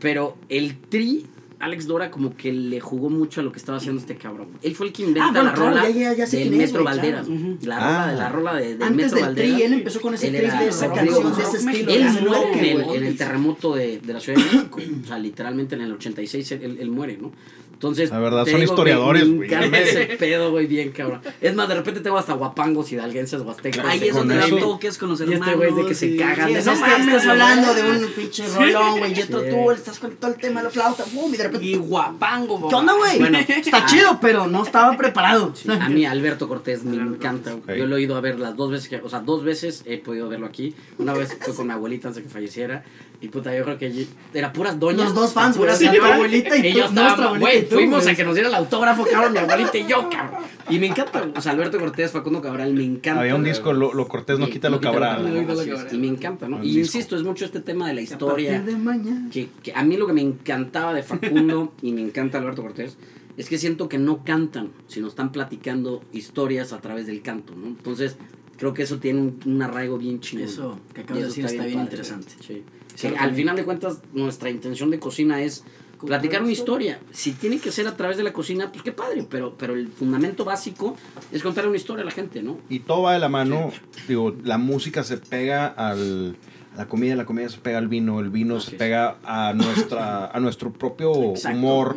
[0.00, 1.26] pero el tri,
[1.58, 4.48] Alex Dora, como que le jugó mucho a lo que estaba haciendo este cabrón.
[4.62, 6.50] Él fue el que inventa Ah, bueno, la claro, rola ya- ya- ya sé del
[6.50, 7.26] Metro Valderas.
[7.62, 7.80] La Ah.
[7.80, 9.52] rola de la rola de, del Antes Metro del Valderas.
[9.54, 11.92] tri, él empezó con ese Él tri era de esa canción, de ese estilo.
[11.92, 12.96] Él muere en el, güey.
[12.98, 14.80] en el terremoto de, de la Ciudad de México.
[15.02, 17.32] o sea, literalmente en el 86 él, él muere, ¿no?
[17.76, 19.52] Entonces, La verdad, son digo, historiadores, güey.
[19.74, 21.20] ese pedo, güey, bien cabrón.
[21.42, 23.84] Es más, de repente tengo hasta guapangos y dalguenses huastecos.
[23.84, 25.46] Ahí es donde eso- le toques con los Y hermanos.
[25.46, 26.48] este güey es de que se y- cagan.
[26.48, 27.30] Sí, no que mames, estás güey.
[27.30, 29.50] hablando de un pinche rolón, güey, Jethro Sí.
[29.50, 31.66] Tull, estás con todo el tema de la flauta, boom, y de repente...
[31.66, 33.18] Y guapango, ¿Qué onda, güey?
[33.18, 33.86] Bueno, Está ah.
[33.86, 35.52] chido, pero no estaba preparado.
[35.68, 37.52] A mí Alberto Cortés me encanta.
[37.52, 37.78] güey.
[37.78, 39.98] Yo lo he ido a ver las dos veces, que, o sea, dos veces he
[39.98, 40.74] podido verlo aquí.
[40.96, 42.84] Una vez fue con mi abuelita antes de que falleciera.
[43.20, 45.06] Y puta, yo creo que allí era puras doñas.
[45.06, 46.12] Los dos fans, puras güey, señoras.
[46.14, 48.48] abuelita y tú, yo nuestra estaba, abuelita güey, y tú, fuimos a que nos diera
[48.50, 50.40] el autógrafo, cabrón, mi abuelita y yo, cabrón.
[50.68, 53.20] Y me encanta, o sea, Alberto Cortés, Facundo Cabral, me encanta.
[53.22, 55.16] Había un disco, lo, lo cortés no Y- quita lo cabral.
[55.16, 55.34] cabral.
[55.34, 55.40] ¿no?
[55.40, 55.94] quita lo así es, cabral.
[55.94, 56.56] Y me encanta, ¿no?
[56.56, 56.80] Un Y disco.
[56.80, 58.50] insisto, es mucho este tema de la A historia.
[58.56, 59.30] partir de mañana.
[59.32, 62.96] que, que a mí lo que me encantaba de Facundo y me encanta Alberto Cortés
[63.38, 67.66] es que siento que no cantan, sino están platicando historias a través del canto, ¿no?
[67.66, 68.16] Entonces,
[68.56, 70.46] creo que eso tiene un, un arraigo bien chingón.
[70.48, 72.32] Eso que acabas de decir está bien padre, interesante.
[72.44, 72.62] Sí.
[72.96, 75.62] Sí, al final de cuentas, nuestra intención de cocina es
[76.04, 76.98] platicar una historia.
[77.12, 79.88] Si tiene que ser a través de la cocina, pues qué padre, pero, pero el
[79.88, 80.96] fundamento básico
[81.32, 82.58] es contar una historia a la gente, ¿no?
[82.68, 83.70] Y todo va de la mano,
[84.08, 86.36] digo, la música se pega al,
[86.74, 88.78] a la comida, la comida se pega al vino, el vino Así se es.
[88.78, 91.56] pega a nuestra a nuestro propio Exacto.
[91.56, 91.96] humor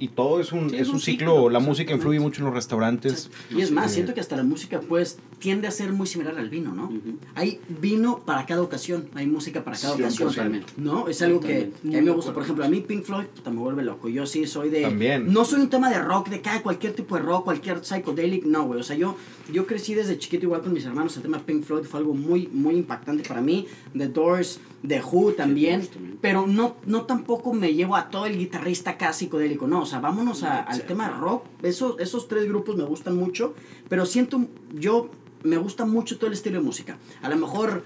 [0.00, 2.46] y todo es un, Sí, es es un ciclo, ciclo, la música influye mucho en
[2.46, 3.30] los restaurantes.
[3.50, 6.36] Y es más, Eh, siento que hasta la música pues tiende a ser muy similar
[6.38, 6.86] al vino, ¿no?
[6.86, 7.18] Ujú.
[7.34, 10.28] Hay vino para cada ocasión, hay música para cada Sí, ocasión.
[10.30, 10.72] totalmente.
[10.76, 11.06] ¿No?
[11.08, 12.32] Es algo que, que a mí me gusta.
[12.32, 14.08] Por ejemplo, a mí Pink Floyd puta, me vuelve loco.
[14.08, 14.82] Yo sí soy de...
[14.82, 15.32] También.
[15.32, 18.64] No soy un tema de rock, de cada cualquier tipo de rock, cualquier psychedelic, no,
[18.66, 18.80] güey.
[18.80, 19.16] O sea, yo,
[19.52, 21.16] yo crecí desde chiquito igual con mis hermanos.
[21.16, 23.66] El tema Pink Floyd fue algo muy, muy impactante para mí.
[23.96, 25.86] The Doors, The Who también.
[25.86, 26.18] También.
[26.20, 29.86] Pero no, no tampoco me llevo a todo el guitarrista acá psicodélico, no.
[29.98, 31.44] Vámonos a- al tema rock.
[31.62, 33.54] Esos, esos tres grupos me gustan mucho,
[33.88, 35.10] pero siento, yo
[35.42, 36.98] me gusta mucho todo el estilo de música.
[37.22, 37.82] A lo mejor,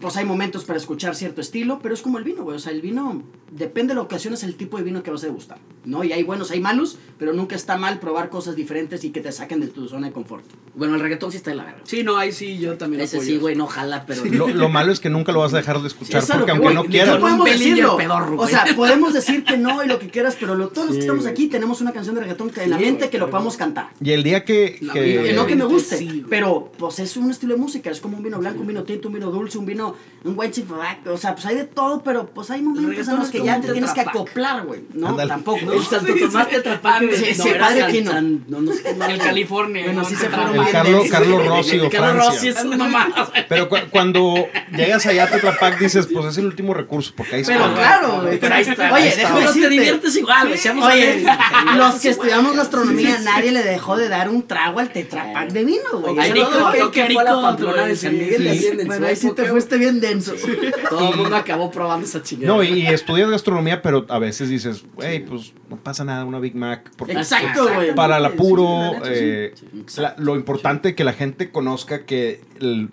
[0.00, 2.56] pues hay momentos para escuchar cierto estilo, pero es como el vino, güey.
[2.56, 3.22] O sea, el vino,
[3.52, 6.02] depende de la ocasión, es el tipo de vino que vas a degustar, ¿no?
[6.04, 9.30] Y hay buenos, hay malos, pero nunca está mal probar cosas diferentes y que te
[9.32, 10.44] saquen de tu zona de confort.
[10.74, 11.80] Bueno, el reggaetón sí está de la verga.
[11.84, 14.24] Sí, no, ahí sí yo también Ese apoyo sí, güey, no jala, pero...
[14.24, 16.50] Lo, lo malo es que nunca lo vas a dejar de escuchar lo porque que
[16.50, 16.74] aunque voy.
[16.74, 17.16] no No quieras.
[17.18, 17.96] podemos decirlo.
[17.96, 20.96] pedorro, o sea, podemos decir que no y lo que quieras, pero lo- todos los
[20.96, 23.18] que Sí, estamos aquí tenemos una canción de reggaetón que en la Sí, mente que
[23.18, 23.90] lo podamos cantar.
[24.02, 27.54] Y el día que, que- no que me guste, Sí, pero pues es un estilo
[27.54, 29.75] de música, es como un vino blanco, un vino tinto, un vino dulce, un vino,
[30.24, 33.28] un white chifac, o sea, pues hay de todo, pero pues hay momentos en los
[33.28, 34.80] que ya te tienes que acoplar, güey.
[34.92, 35.28] No, Ándale.
[35.28, 35.70] tampoco.
[35.72, 36.88] El Santo Tomás te atrapó.
[37.14, 38.12] Sí, sí, padre Quino.
[38.48, 39.84] No, no sé, no, El California.
[39.84, 40.08] Bueno, ¿no?
[40.08, 41.06] sí se fueron el bien Carlos.
[41.10, 42.50] Carlos Rossi o Carlos Rossi Francia.
[42.50, 43.32] es una mamada.
[43.48, 44.34] Pero cu- cuando
[44.76, 47.74] llegas allá a Tetrapac dices, pues es el último recurso, porque ahí Pero está.
[47.74, 48.40] claro, güey.
[48.40, 48.92] Pero ahí está.
[48.94, 51.76] Oye, déjame Pero te diviertes igual, güey, seamos Oye, honestos.
[51.76, 56.00] los que estudiamos gastronomía, nadie le dejó de dar un trago al tetrapack de vino,
[56.00, 56.18] güey.
[56.18, 59.65] Ay, Nico, que fue a la Pamplona de San Miguel bueno, ahí sí te fuiste
[59.66, 60.32] esté bien denso.
[60.88, 62.52] Todo el mundo acabó probando esa chingada.
[62.54, 66.38] No, y, y estudias gastronomía, pero a veces dices, güey, pues no pasa nada, una
[66.38, 66.90] Big Mac.
[66.96, 67.94] porque Exacto, güey.
[67.94, 69.10] para el apuro, la neta, sí.
[69.14, 69.54] eh,
[69.86, 72.90] Sí, la- lo importante que la gente conozca que el,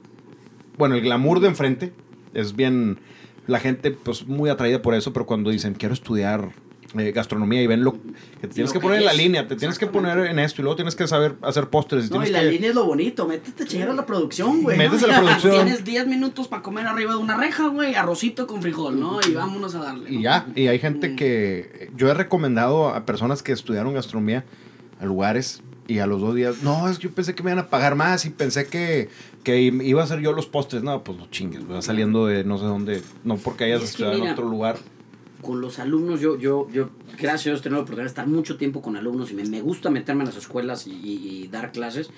[0.78, 1.94] bueno, el glamour de enfrente
[2.34, 3.00] es bien,
[3.48, 6.50] la gente pues muy atraída por eso, pero cuando dicen quiero estudiar
[6.98, 8.00] eh, gastronomía y ven lo que
[8.42, 10.64] te tienes que que poner en la línea, te tienes que poner en esto y
[10.64, 12.52] luego tienes que saber hacer postres y No, y la que...
[12.52, 13.28] línea es lo bonito.
[13.28, 14.78] Métete a chingar a la producción, güey.
[14.78, 14.84] ¿no?
[14.84, 15.54] a la producción.
[15.66, 19.20] Tienes 10 minutos para comer arriba de una reja, güey, arrocito con frijol, ¿no?
[19.28, 20.12] Y vámonos a darle.
[20.12, 24.46] Y ya, y hay gente que yo he recomendado a personas que estudiaron gastronomía
[25.00, 27.66] a lugares y a los dos días, no, es que yo pensé que me iban
[27.66, 29.10] a pagar más y pensé que,
[29.44, 30.82] que iba a hacer yo los postres.
[30.84, 34.04] No, pues no chingues, vas saliendo de no sé dónde, no porque hayas Es que
[34.04, 34.78] estudiado en otro lugar.
[35.44, 36.90] Con los alumnos, yo, yo, yo,
[37.20, 39.62] gracias a Dios, he tenido oportunidad de estar mucho tiempo con alumnos y me, me
[39.62, 42.10] gusta meterme en las escuelas y dar clases.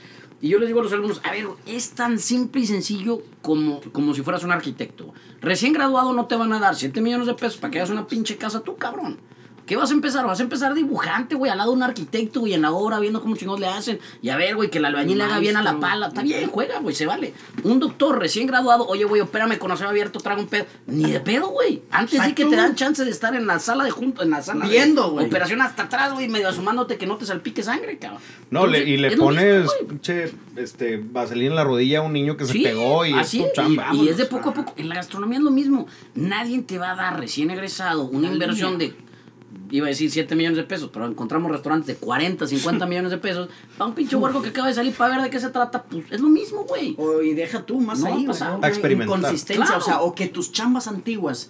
[0.41, 3.81] Y yo les digo a los alumnos, a ver, es tan simple y sencillo como,
[3.91, 5.13] como si fueras un arquitecto.
[5.41, 8.07] Recién graduado no te van a dar 7 millones de pesos para que hagas una
[8.07, 9.17] pinche casa tú, cabrón.
[9.65, 10.25] ¿Qué vas a empezar?
[10.25, 13.21] Vas a empezar dibujante, güey, al lado de un arquitecto, güey, en la obra, viendo
[13.21, 13.99] cómo chingados le hacen.
[14.21, 16.07] Y a ver, güey, que el albañil le haga bien a la pala.
[16.07, 17.33] Está bien, juega, güey, se vale.
[17.63, 20.65] Un doctor recién graduado, oye, güey, opérame con acero abierto, traga un pedo.
[20.87, 21.81] Ni de pedo, güey.
[21.91, 24.41] Antes sí que te dan chance de estar en la sala de junto, en la
[24.41, 25.25] sala Viendo, güey.
[25.25, 28.21] operación hasta atrás, güey, medio asomándote que no te salpique sangre, cabrón.
[28.51, 32.37] No, le- y le mismo, pones pinche este, vaselina en la rodilla a un niño
[32.37, 33.87] que se Sí, pegó y es así tu es, chamba.
[33.93, 34.73] Y, y es de poco a poco.
[34.77, 35.87] En la gastronomía es lo mismo.
[36.13, 38.93] Nadie te va a dar recién egresado una inversión de,
[39.71, 43.17] iba a decir 7 millones de pesos, pero encontramos restaurantes de 40, 50 millones de
[43.17, 43.49] pesos.
[43.77, 46.05] Para un pinche huerco que acaba de salir para ver de qué se trata, pues
[46.11, 46.95] es lo mismo, güey.
[46.97, 48.53] O, y deja tú más No ahí, pasar.
[48.55, 49.17] o sea, A experimentar.
[49.17, 49.81] Inconsistencia, Claro.
[49.81, 51.49] o sea, o que tus chambas antiguas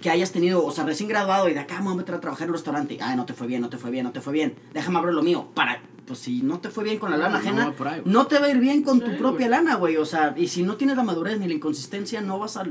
[0.00, 2.20] que hayas tenido, o sea, recién graduado y de acá me voy a meter a
[2.20, 2.98] trabajar en un restaurante.
[3.00, 4.54] Ay, no te fue bien, no te fue bien, no te fue bien.
[4.74, 5.48] Déjame abrir lo mío.
[5.54, 8.02] Para, pues si no te fue bien con la No, lana no ajena, por ahí,
[8.04, 9.96] no te va a ir bien con Sí, tu propia lana, güey.
[9.96, 12.64] O sea, y si no tienes la madurez ni la inconsistencia, no vas a...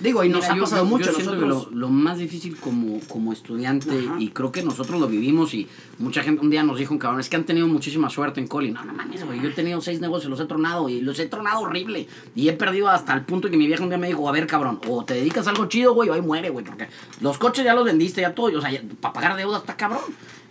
[0.00, 1.06] Digo, y nos Mira, ha yo- pasado yo- mucho.
[1.06, 1.66] Yo siento nosotros...
[1.68, 4.16] que lo, lo más difícil como, como estudiante, Ajá.
[4.20, 5.66] y creo que nosotros lo vivimos, y
[5.98, 8.70] mucha gente un día nos dijo, cabrón, es que han tenido muchísima suerte en Coli.
[8.70, 11.26] No, no mames, güey, yo he tenido seis negocios, los he tronado, y los he
[11.26, 12.06] tronado horrible.
[12.36, 14.46] Y he perdido hasta el punto que mi vieja un día me dijo, a ver,
[14.46, 16.86] cabrón, o te dedicas a algo chido, güey, o ahí muere, güey, porque
[17.20, 18.70] los coches ya los vendiste, ya todo, o sea,
[19.00, 20.00] para pagar deudas está cabrón.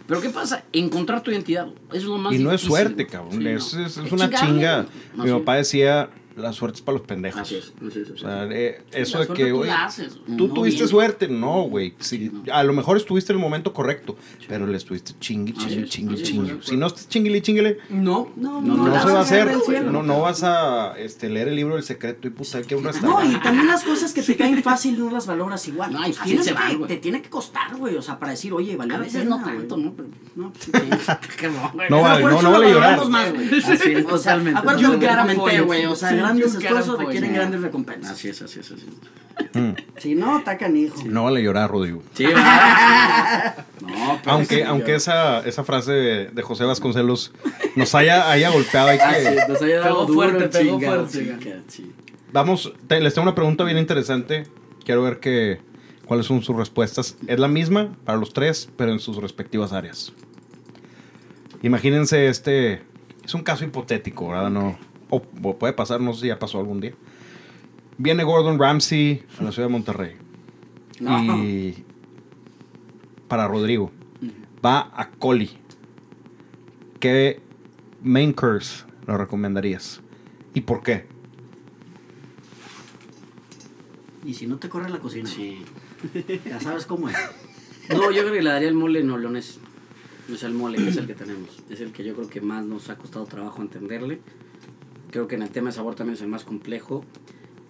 [0.07, 0.63] Pero ¿qué pasa?
[0.71, 1.67] Encontrar tu identidad.
[1.89, 3.31] Eso es lo más Y no es difícil, suerte, cabrón.
[3.41, 3.85] Sí, es, no.
[3.85, 4.85] es- es Es una chinga.
[5.15, 7.41] Mi papá decía, la suerte es para los pendejos.
[7.41, 8.11] Así es, así es, así es.
[8.11, 10.89] O sea, eh, eso la de que, tú haces, tú no tuviste bien.
[10.89, 11.27] suerte.
[11.27, 11.93] No, güey.
[11.99, 14.15] Sí, A lo mejor estuviste en el momento correcto,
[14.47, 15.51] pero le estuviste es, chingue.
[15.53, 15.87] estoy de
[16.61, 19.83] Si no estás chinguile, chinguile, No, no, no, no se la va a hacer.
[19.85, 22.83] No, no vas a este, leer el libro del secreto y puta, hay que un
[22.83, 23.35] No, restaurante.
[23.35, 25.91] y también las cosas que te caen fácil no las valoras igual.
[25.93, 26.87] No, y se que- güey.
[26.87, 27.95] te tiene que costar, güey.
[27.95, 29.83] O sea, para decir, oye, vale A veces no tanto, güey.
[29.83, 29.93] ¿no?
[29.95, 30.51] Pero, No,
[31.73, 31.89] güey.
[31.89, 32.99] No no, no vale llorar.
[32.99, 33.59] güey.
[34.05, 34.59] O sea, totalmente.
[34.59, 35.85] acuérdate güey.
[35.85, 38.11] O sea, grandes esfuerzos requieren grandes recompensas.
[38.11, 40.01] Así es, así es, así es.
[40.01, 41.01] Si no, está canijo.
[41.05, 42.03] No vale llorar, Rodrigo.
[42.13, 43.65] Sí, ¿verdad?
[43.87, 47.31] No, pero Aunque, sí, aunque yo- esa, esa frase de, de José Vasconcelos
[47.75, 49.23] nos haya, haya golpeado, hay Ah, que...
[49.23, 51.37] sí, nos haya dado Pegó duro, fuerte, pegó chingado, fuerte.
[51.39, 51.91] chinga, sí.
[52.33, 54.45] Vamos, te- les tengo una pregunta bien interesante.
[54.83, 55.61] Quiero ver que,
[56.05, 57.15] cuáles son sus respuestas.
[57.27, 60.11] Es la misma para los tres, pero en sus respectivas áreas.
[61.61, 62.81] Imagínense este.
[63.23, 64.49] Es un caso hipotético, ¿verdad?
[64.49, 64.77] No,
[65.09, 66.93] o, o puede pasar, no sé si ya pasó algún día.
[67.97, 70.15] Viene Gordon Ramsay a la ciudad de Monterrey.
[70.99, 71.83] Y.
[73.27, 73.91] Para Rodrigo.
[74.65, 75.57] Va a Coli.
[76.99, 77.41] ¿Qué
[78.01, 80.01] main course lo recomendarías?
[80.53, 81.05] ¿Y por qué?
[84.25, 85.63] Y si no te corre la cocina, Sí.
[86.45, 87.15] ya sabes cómo es.
[87.89, 89.59] No, yo creo que le daría el mole no leones.
[90.31, 91.63] O sea, el mole que es el que tenemos.
[91.69, 94.19] Es el que yo creo que más nos ha costado trabajo entenderle.
[95.17, 97.03] Creo que en el tema de sabor también es el más complejo.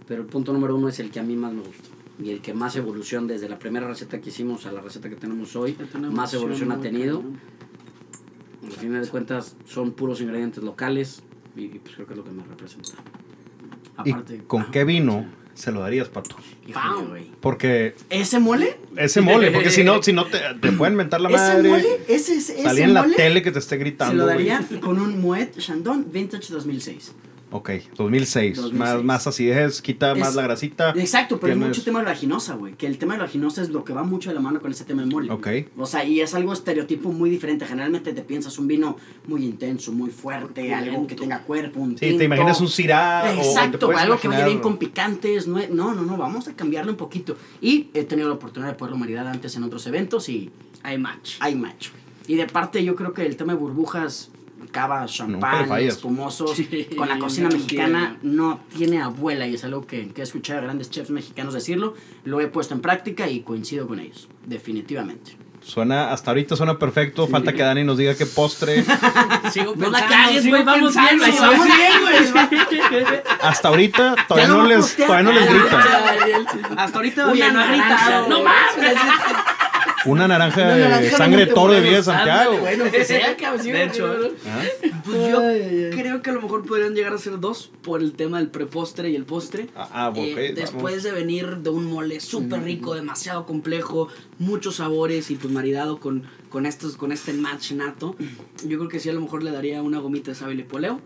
[0.05, 1.87] Pero el punto número uno es el que a mí más me gusta.
[2.21, 5.15] Y el que más evolución desde la primera receta que hicimos a la receta que
[5.15, 5.77] tenemos hoy,
[6.11, 7.23] más evolución ha tenido.
[8.65, 11.23] Al final de cuentas son puros ingredientes locales
[11.55, 12.91] y, y pues creo que es lo que más representa.
[14.03, 16.35] ¿Y Aparte, con ah, qué vino se lo darías, Pato?
[16.67, 17.31] híjole.
[17.39, 18.77] Porque ¿Ese mole?
[18.97, 21.69] ese mole, porque si no, si no te, te pueden mentar la Ese madre.
[21.69, 24.11] mole, ese, ese, ese en la mole tele que te esté gritando.
[24.11, 24.47] se lo güey.
[24.49, 27.13] daría con un Moet Chandon Vintage 2006.
[27.49, 28.57] Ok, 2006.
[28.57, 28.73] 2006.
[28.77, 30.89] Más, más acidez, quita más Es- la grasita.
[30.97, 32.73] Exacto, pero hay Tienes- mucho tema de la ginosa, güey.
[32.73, 34.69] Que el tema de la ginosa es lo que va mucho de la mano con
[34.71, 35.31] ese tema de mole.
[35.31, 35.47] Ok.
[35.77, 37.65] O sea, y es algo estereotipo muy diferente.
[37.65, 38.97] Generalmente te piensas un vino
[39.27, 43.23] muy intenso, muy fuerte, algo que tenga cuerpo, un Sí, te imaginas un cirá.
[43.25, 45.47] o Exacto, puedes algo que vaya bien con picantes.
[45.47, 47.37] No, no, no, no, vamos a cambiarle un poquito.
[47.61, 50.49] Y he tenido la oportunidad de poderlo maridar antes en otros eventos y
[50.83, 51.35] Hay match.
[51.39, 51.91] hay match.
[51.91, 52.03] güey.
[52.27, 54.31] Y de parte yo creo que el tema de burbujas
[54.71, 55.95] cava, champán, fallas.
[55.95, 60.21] espumosos, Sí, con la cocina no mexicana no tiene abuela y es algo que, que
[60.21, 63.99] he escuchado a grandes chefs mexicanos decirlo, lo he puesto en práctica y coincido con
[63.99, 65.37] ellos, definitivamente.
[65.67, 67.27] Suena, hasta ahorita suena perfecto.
[67.27, 68.85] Falta que Dani nos diga qué postre.
[69.51, 73.19] Sigo No la cagues, güey, vamos bien, güey, vamos vamos bien, güey.
[73.41, 75.83] Hasta ahorita todavía no les, todavía no les grita.
[76.77, 78.29] Hasta ahorita Una no ha gritado.
[78.29, 78.97] No mames.
[80.07, 82.03] Una naranja Una de naranja de sangre de toro de Villa de.
[82.03, 82.57] Santiago.
[82.59, 83.65] Bueno, que sea, cabrón.
[83.65, 84.31] De hecho, güey.
[84.47, 84.63] ¿Ah?
[85.05, 85.89] Pues yo Ay, ay, ay.
[85.91, 89.09] creo que a lo mejor podrían llegar a ser dos por el tema del prepostre
[89.09, 89.67] y el postre.
[89.75, 90.55] Ah, ah, ok, Eh, vamos.
[90.55, 94.07] después de venir de un mole súper rico, demasiado complejo,
[94.39, 98.15] muchos sabores y pues maridado con, con, estos, con este match nato,
[98.65, 100.99] yo creo que sí a lo mejor le daría una gomita de sábila y poleo,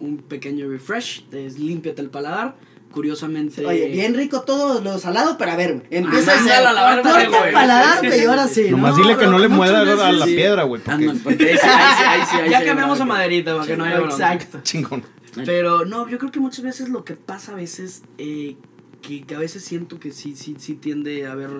[0.00, 2.56] un pequeño refresh, es límpiate el paladar.
[2.92, 3.64] Curiosamente...
[3.66, 7.28] Oye, bien rico todo lo salado, pero a ver, empieza a a la verga, corta
[7.28, 7.48] güey.
[7.48, 9.02] el paladar, güey, y ahora sí, Nomás ¿no?
[9.02, 10.34] dile que no le mueva a la sí.
[10.34, 10.82] piedra, güey.
[10.82, 13.54] Porque Ándale, porque ahí sí, ahí sí, ahí sí, ahí ya sí, cambiamos a maderita
[13.54, 14.14] para que no haya bronca.
[14.32, 14.60] Exacto.
[14.62, 15.04] chingón.
[15.44, 18.56] Pero no, yo creo que muchas veces lo que pasa a veces, eh,
[19.02, 21.50] que, que a veces siento que sí, sí, sí tiende a haber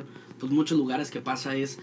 [0.41, 1.79] pues muchos lugares que pasa es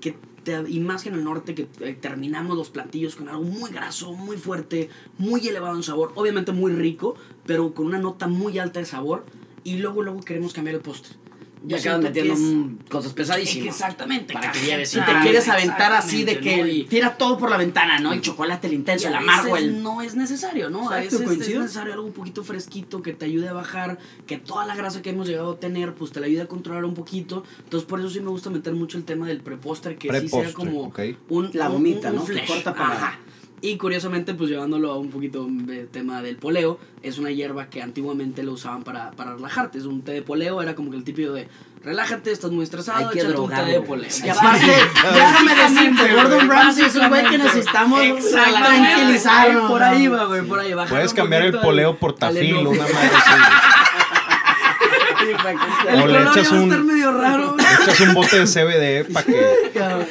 [0.00, 3.42] que te- y más que en el norte que eh, terminamos los platillos con algo
[3.42, 7.14] muy graso, muy fuerte, muy elevado en sabor, obviamente muy rico,
[7.46, 9.24] pero con una nota muy alta de sabor
[9.64, 11.14] y luego luego queremos cambiar el postre.
[11.62, 13.74] Ya acaban que metiendo es- cosas pesadísimas.
[13.74, 14.32] Exactamente.
[14.32, 16.66] Para que lleves Si te quieres aventar así de que ¿no?
[16.66, 18.14] Y- tira todo por la ventana, ¿no?
[18.14, 19.82] El chocolate, el intenso, el a amargo, el...
[19.82, 20.88] no es necesario, ¿no?
[20.90, 21.60] a veces es coincido.
[21.60, 25.10] necesario algo un poquito fresquito que te ayude a bajar, que toda la grasa que
[25.10, 27.44] hemos llegado a tener, pues te la ayude a controlar un poquito.
[27.62, 30.54] Entonces, por eso sí me gusta meter mucho el tema del prepostre, que sí sea
[30.54, 30.98] como ok.
[31.28, 32.24] un, La un- gomita, un ¿no?
[32.24, 32.46] Que flesh.
[32.48, 33.18] corta para- Ajá.
[33.62, 37.82] Y curiosamente, pues llevándolo a un poquito de tema del poleo, es una hierba que
[37.82, 39.78] antiguamente lo usaban para, para relajarte.
[39.78, 41.46] Es un té de poleo, era como que el típico de
[41.82, 44.08] relájate, estás muy estresado, échate un té de poleo.
[44.24, 44.66] Y aparte,
[45.12, 48.00] déjame decirte, Gordon Ramsay es un güey que necesitamos
[48.30, 49.70] tranquilizarnos.
[49.70, 50.86] Por ahí va, güey, por ahí va.
[50.86, 53.10] Puedes cambiar el poleo por tafil, una madre
[56.02, 57.56] O le echas un- estar medio raro.
[57.56, 59.70] Le echas un bote de CBD para que,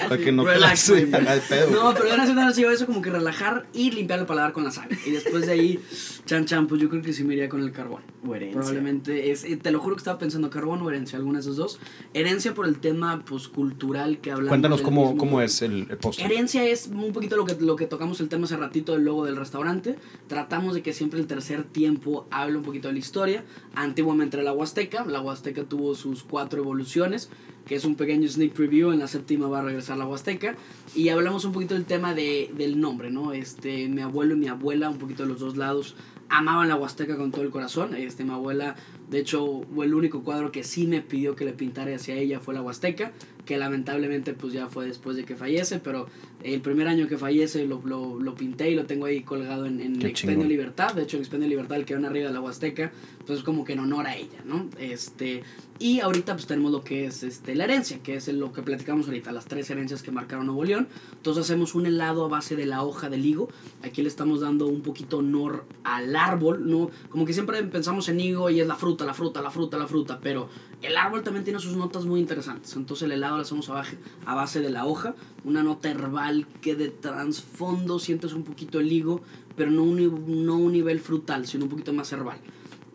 [0.10, 1.70] pa' que no Relax, te el pedo.
[1.72, 4.88] No, pero era eso como que relajar y limpiar el paladar con la sal.
[5.06, 5.80] Y después de ahí,
[6.26, 8.02] chan chan, pues yo creo que sí me iría con el carbón.
[8.28, 8.60] O herencia.
[8.60, 11.56] Probablemente es, eh, te lo juro que estaba pensando carbón o herencia, alguna de esos
[11.56, 11.80] dos.
[12.14, 14.50] Herencia por el tema pues cultural que hablamos.
[14.50, 16.26] Cuéntanos cómo, mismo- cómo es el, el postre.
[16.26, 19.26] Herencia es un poquito lo que, lo que tocamos el tema hace ratito del logo
[19.26, 19.96] del restaurante.
[20.28, 23.44] Tratamos de que siempre el tercer tiempo hable un poquito de la historia.
[23.76, 25.06] Antiguamente era la Huasteca.
[25.10, 27.30] La Huasteca tuvo sus cuatro evoluciones,
[27.66, 28.92] que es un pequeño sneak preview.
[28.92, 30.56] En la séptima va a regresar la Huasteca.
[30.96, 33.34] Y hablamos un poquito del tema de, del nombre, ¿no?
[33.34, 35.96] Este, mi abuelo y mi abuela, un poquito de los dos lados,
[36.30, 37.96] amaban la Huasteca con todo el corazón.
[37.96, 38.76] Este, mi abuela,
[39.10, 42.40] de hecho, fue el único cuadro que sí me pidió que le pintara hacia ella
[42.40, 43.12] fue la Huasteca,
[43.46, 46.06] que lamentablemente pues ya fue después de que fallece, pero
[46.44, 49.82] el primer año que fallece lo, lo, lo pinté y lo tengo ahí colgado en,
[49.82, 50.48] en Expendio.
[50.48, 50.94] Libertad.
[50.94, 52.92] De hecho, el Expendio Libertad, el que van arriba de la Huasteca,
[53.26, 54.70] pues como que en honor a ella, ¿no?
[54.78, 55.42] Este,
[55.80, 59.08] y ahorita pues tenemos lo que es este, la herencia, que es lo que platicamos
[59.08, 60.88] ahorita, las tres herencias que marcaron Nuevo León.
[61.14, 63.50] Entonces hacemos un helado a base de la hoja del higo.
[63.82, 66.92] Aquí le estamos dando un poquito honor al árbol, ¿no?
[67.10, 69.88] Como que siempre pensamos en higo y es la fruta, la fruta, la fruta, la
[69.88, 70.50] fruta, pero
[70.82, 72.76] el árbol también tiene sus notas muy interesantes.
[72.76, 76.90] Entonces el helado lo hacemos a base, de la hoja, una nota herbal que de
[76.90, 79.22] trasfondo sientes un poquito el higo,
[79.56, 82.40] pero no un, no un nivel frutal, sino un poquito más herbal.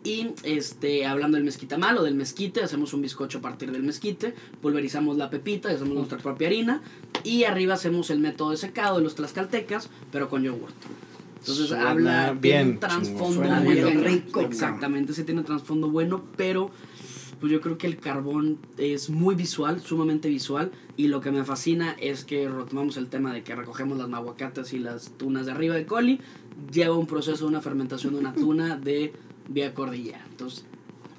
[0.05, 4.35] Y este, hablando del mezquitamal o del mezquite, hacemos un bizcocho a partir del mezquite,
[4.61, 6.83] pulverizamos la pepita, hacemos nuestra propia harina,
[7.23, 10.75] y arriba hacemos el método de secado de los tlaxcaltecas, pero con yogurt.
[11.39, 13.89] Entonces Suena habla, tiene bien un trasfondo bueno.
[14.01, 16.71] rico, Exactamente, ese tiene un trasfondo bueno, pero
[17.39, 21.43] pues yo creo que el carbón es muy visual, sumamente visual, y lo que me
[21.43, 25.51] fascina es que retomamos el tema de que recogemos las mahuacatas y las tunas de
[25.51, 26.21] arriba de coli,
[26.71, 29.13] lleva un proceso de una fermentación de una tuna de
[29.47, 30.25] vía cordillera.
[30.29, 30.65] Entonces,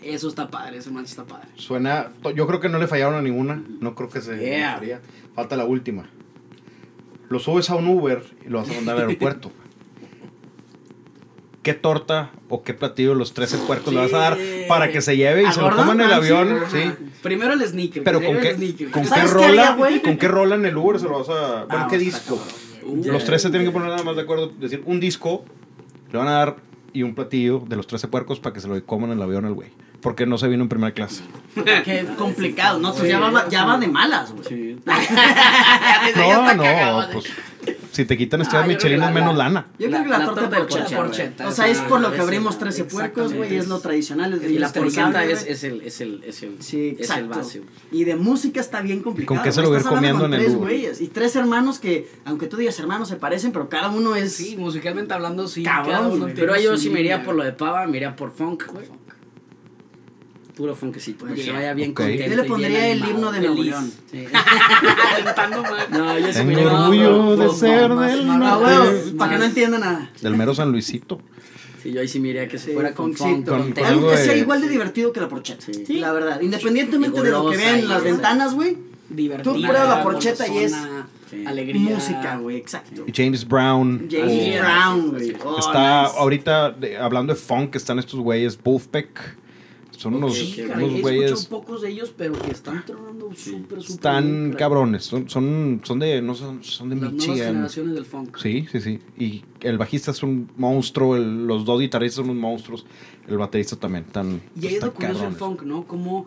[0.03, 1.49] eso está padre, ese mancha está padre.
[1.57, 2.13] Suena.
[2.35, 3.63] Yo creo que no le fallaron a ninguna.
[3.81, 4.39] No creo que se.
[4.39, 5.01] Yeah.
[5.35, 6.09] Falta la última.
[7.29, 9.51] Lo subes a un Uber y lo vas a mandar al aeropuerto.
[11.67, 14.39] ¿Qué torta o qué platillo de los 13 puercos le vas a dar
[14.69, 16.31] para que se lleve y ¿A se lo coma en el Ramsay?
[16.37, 16.61] avión?
[16.71, 16.79] Sí.
[17.25, 18.05] Primero el sneaker.
[18.05, 18.53] Pero con qué,
[18.93, 21.65] con qué ¿Sabes qué rola, con qué rola en el Uber se lo vas a.
[21.65, 22.41] Bueno, Ah, qué está disco.
[22.85, 24.53] Uh, Los 13 tienen que poner nada más de acuerdo.
[24.61, 25.45] Decir, un disco
[26.13, 26.57] le van a dar
[26.93, 29.45] y un platillo de los 13 puercos para que se lo coman en el avión
[29.45, 29.71] al güey.
[30.01, 31.23] Porque no se vino en primera clase.
[31.85, 32.89] Qué complicado, ¿no?
[32.89, 34.77] Entonces ya va, ya va de malas, güey.
[36.17, 37.25] No, no, pues
[37.91, 39.67] Si te quitan estrellas Ah, Michelin la- es menos la- lana.
[39.79, 41.49] Yo creo que la, la torta, torta de porcheta.
[41.49, 44.35] O sea, es por lo que abrimos 13 puercos, güey, y es lo tradicional.
[44.35, 47.63] Es Y la porcheta es, el, es el, es el, Sí, es el base.
[47.91, 49.37] Y de música está bien complicado.
[49.37, 50.69] ¿Con qué se lo voy comiendo con en el tres Uber?
[50.69, 54.35] güeyes y tres hermanos que, aunque tú digas hermanos, se parecen, pero cada uno es...
[54.35, 55.63] Sí, musicalmente hablando, sí.
[55.63, 58.31] Cabrón, cada uno Pero yo sí me iría por lo de pava, me iría por
[58.31, 58.87] funk, güey.
[60.57, 61.97] Puro funkecito, para que vaya bien Ok.
[61.99, 62.31] contento.
[62.31, 63.63] Yo le pondría el himno de Nuevo.
[63.63, 63.93] León.
[64.11, 64.25] Sí.
[65.91, 69.13] No, yo sí Tengo orgullo de ser del norte.
[69.19, 70.11] para que no entienda nada.
[70.21, 71.21] Del mero San Luisito.
[71.83, 73.29] Sí, yo ahí sí me iría que se Sí, fuera con funkcito.
[73.29, 75.65] funk, Con- con, con Algo que de- sea igual de divertido que la porcheta.
[75.87, 75.99] Sí.
[76.01, 76.41] La verdad.
[76.41, 78.77] Independientemente de lo que vean en las ventanas, güey.
[79.09, 79.53] Divertida.
[79.53, 80.75] Tú pruebas la porcheta y es.
[81.47, 81.95] Alegría.
[81.97, 82.57] música, güey.
[82.57, 83.05] Exacto.
[83.07, 84.09] Y James Brown.
[84.11, 85.37] James Brown, güey.
[85.45, 86.15] Oh, está nice.
[86.19, 89.37] ahorita de- hablando de funk, están estos güeyes, Wolfpack.
[89.97, 91.47] Son unos, Sí, Ok, caray, unos güeyes.
[91.47, 93.95] pocos de ellos, pero que están tronando súper, súper.
[93.97, 95.05] Están cabrones.
[95.05, 96.21] Son, son, son de.
[96.21, 97.49] No son, son de Las nuevas Michigan.
[97.49, 98.37] generaciones del funk.
[98.37, 99.01] Sí, sí, sí.
[99.19, 102.87] Y el bajista es un monstruo, el- los dos guitarristas son unos monstruos,
[103.27, 104.05] el baterista también.
[104.05, 105.39] Tan, Y ahí es lo curioso del cabrones.
[105.39, 105.87] funk, ¿no?
[105.87, 106.27] Como,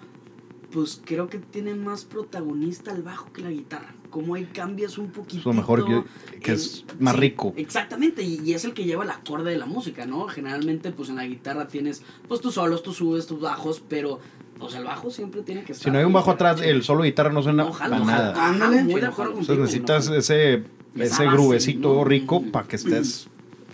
[0.71, 3.93] pues creo que tiene más protagonista el bajo que la guitarra.
[4.09, 5.39] Como ahí cambias un poquito.
[5.39, 6.03] Es lo mejor que,
[6.39, 7.53] que es más rico.
[7.57, 10.27] Exactamente, y, y es el que lleva el acorde de la música, ¿no?
[10.27, 14.19] Generalmente, pues en la guitarra tienes, pues tus solos, tus subes, tus bajos, pero,
[14.57, 15.83] pues el bajo siempre tiene que estar.
[15.85, 17.99] Si no hay un bajo atrás, el solo de guitarra no suena No, jala.
[17.99, 18.29] nada.
[18.47, 18.83] Ándale, Ándale.
[18.91, 19.53] muy de acuerdo contigo.
[19.53, 20.63] Entonces necesitas ese,
[20.95, 22.03] ese base, ¿no?
[22.03, 23.27] rico para que estés.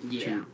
[0.09, 0.45] Yeah.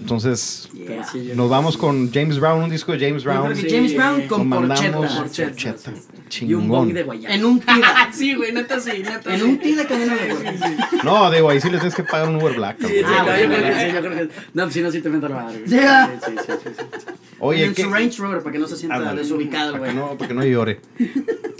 [0.00, 1.34] Entonces, Yeah.
[1.34, 3.48] Nos vamos con James Brown, un disco de James Brown.
[3.50, 3.66] que Sí.
[3.70, 4.96] James Brown con porcheta.
[4.98, 5.92] porcheta.
[6.40, 6.94] Y un bong Chingón.
[6.94, 7.34] de guayaba.
[7.34, 8.08] En un tida.
[8.12, 10.88] sí, güey, neta sí, neta En un tida camino de porcheta.
[11.04, 12.78] No, digo, ahí sí les tienes que pagar un Uber Black.
[12.80, 14.80] Sí, sí, Ah, no, bueno, yo creo que sí, yo creo que No, pues si
[14.82, 15.58] no, sí te meto la madre.
[15.58, 15.68] güey.
[15.70, 16.10] Sí, ah.
[16.24, 17.06] Sí, sí, sí, sí, sí.
[17.40, 19.20] Oye, en su Range Rover para que no se sienta Ándale.
[19.22, 19.90] desubicado, güey.
[19.90, 20.80] que no, para que no llore.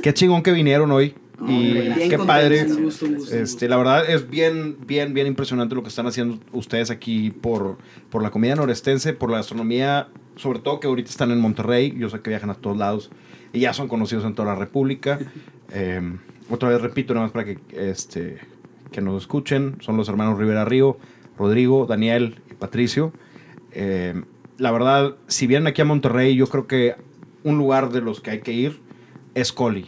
[0.03, 1.15] Qué chingón que vinieron hoy.
[1.49, 2.65] Y qué padre.
[2.65, 6.91] Gusto, gusto, Este, la verdad es bien, bien, bien impresionante lo que están haciendo ustedes
[6.91, 7.79] aquí por,
[8.11, 11.95] por la comida norestense, por la gastronomía, sobre todo que ahorita están en Monterrey.
[11.97, 13.11] Yo sé que viajan a todos lados
[13.53, 15.19] y ya son conocidos en toda la República.
[15.73, 16.01] Eh,
[16.51, 18.39] otra vez repito, nada más para que, este,
[18.91, 19.77] que nos escuchen.
[19.79, 20.99] Son los hermanos Rivera Río,
[21.39, 23.13] Rodrigo, Daniel y Patricio.
[23.71, 24.21] Eh,
[24.59, 26.97] la verdad, si vienen aquí a Monterrey, yo creo que
[27.45, 28.81] un lugar de los que hay que ir
[29.35, 29.87] es Coli.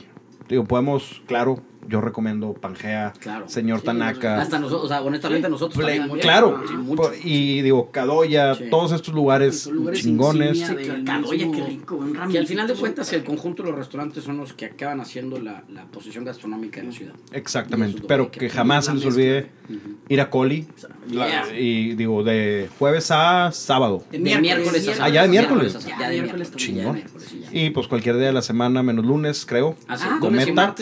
[0.52, 3.48] Digo, podemos, claro, yo recomiendo Pangea, Claro.
[3.48, 4.40] Señor Sí, Tanaka.
[4.40, 6.08] Hasta nosotros, o sea, honestamente nosotros también.
[6.20, 7.10] claro, mucho.
[7.24, 8.64] y digo, Cadoya, Sí.
[8.70, 10.68] todos estos lugares chingones.
[10.68, 12.32] de- mismo- qué rico, un ramito.
[12.32, 15.38] Que al final de cuentas el conjunto de los restaurantes son los que acaban haciendo
[15.40, 17.14] la, la posición gastronómica de la ciudad.
[17.32, 19.50] Exactamente, pero que- que jamás se les olvide
[20.08, 20.66] ir a Coli.
[21.10, 21.58] la- Yeah.
[21.58, 24.04] y digo, de jueves a sábado.
[24.10, 25.04] De De miércoles, a.
[25.04, 25.74] Ah, ya de miércoles.
[25.74, 25.98] a sábado.
[25.98, 26.94] Ya Ya de miércoles ya de Chingón.
[26.94, 27.48] miércoles, ya.
[27.58, 29.76] Y pues cualquier día de la semana, menos lunes, creo.
[29.88, 30.74] Así, Ah, cometa.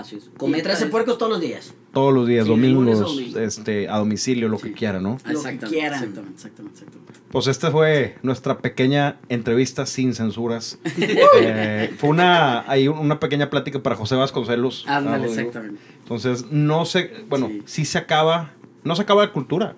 [0.00, 0.26] Así es.
[0.26, 1.74] Y Cometa 13 es- puercos todos los días.
[1.92, 3.38] Todos los días, Sí, domingos, domingo.
[3.40, 4.74] este, a domicilio, lo que Sí.
[4.74, 5.10] quiera, ¿no?
[5.10, 5.94] Lo que Exactamente, quieran.
[5.98, 7.20] exactamente, exactamente, exactamente.
[7.30, 10.78] Pues esta fue nuestra pequeña entrevista sin censuras.
[11.42, 14.84] Eh, fue una, hay una pequeña plática para José Vasconcelos.
[14.88, 15.80] Ándale, Ah, exactamente.
[16.02, 17.62] Entonces, no sé, bueno, Sí.
[17.66, 17.84] sí.
[17.84, 18.52] se acaba,
[18.84, 19.76] no se acaba la cultura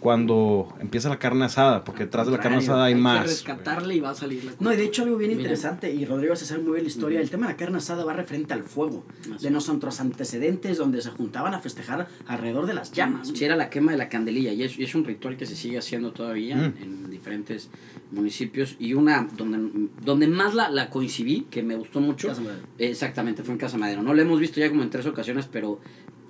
[0.00, 3.26] cuando empieza la carne asada, porque detrás de la carne asada hay, Hay que más.
[3.26, 5.42] rescatarle y va a salir la No, y de hecho algo bien Mira.
[5.42, 8.04] interesante, y Rodrigo se sabe muy bien la historia, el tema de la carne asada
[8.04, 9.04] va referente al fuego,
[9.34, 13.28] Así de nuestros antecedentes donde se juntaban a festejar alrededor de las llamas.
[13.34, 15.56] Sí, era la quema de la candelilla y es, y es un ritual que se
[15.56, 16.74] sigue haciendo todavía Mm.
[16.82, 17.68] en diferentes
[18.12, 22.62] municipios y una donde, donde más la, la coincidí, que me gustó mucho, Casa Madero.
[22.78, 24.02] exactamente, fue en Casa Madero.
[24.02, 25.80] No lo hemos visto ya como en tres ocasiones, pero,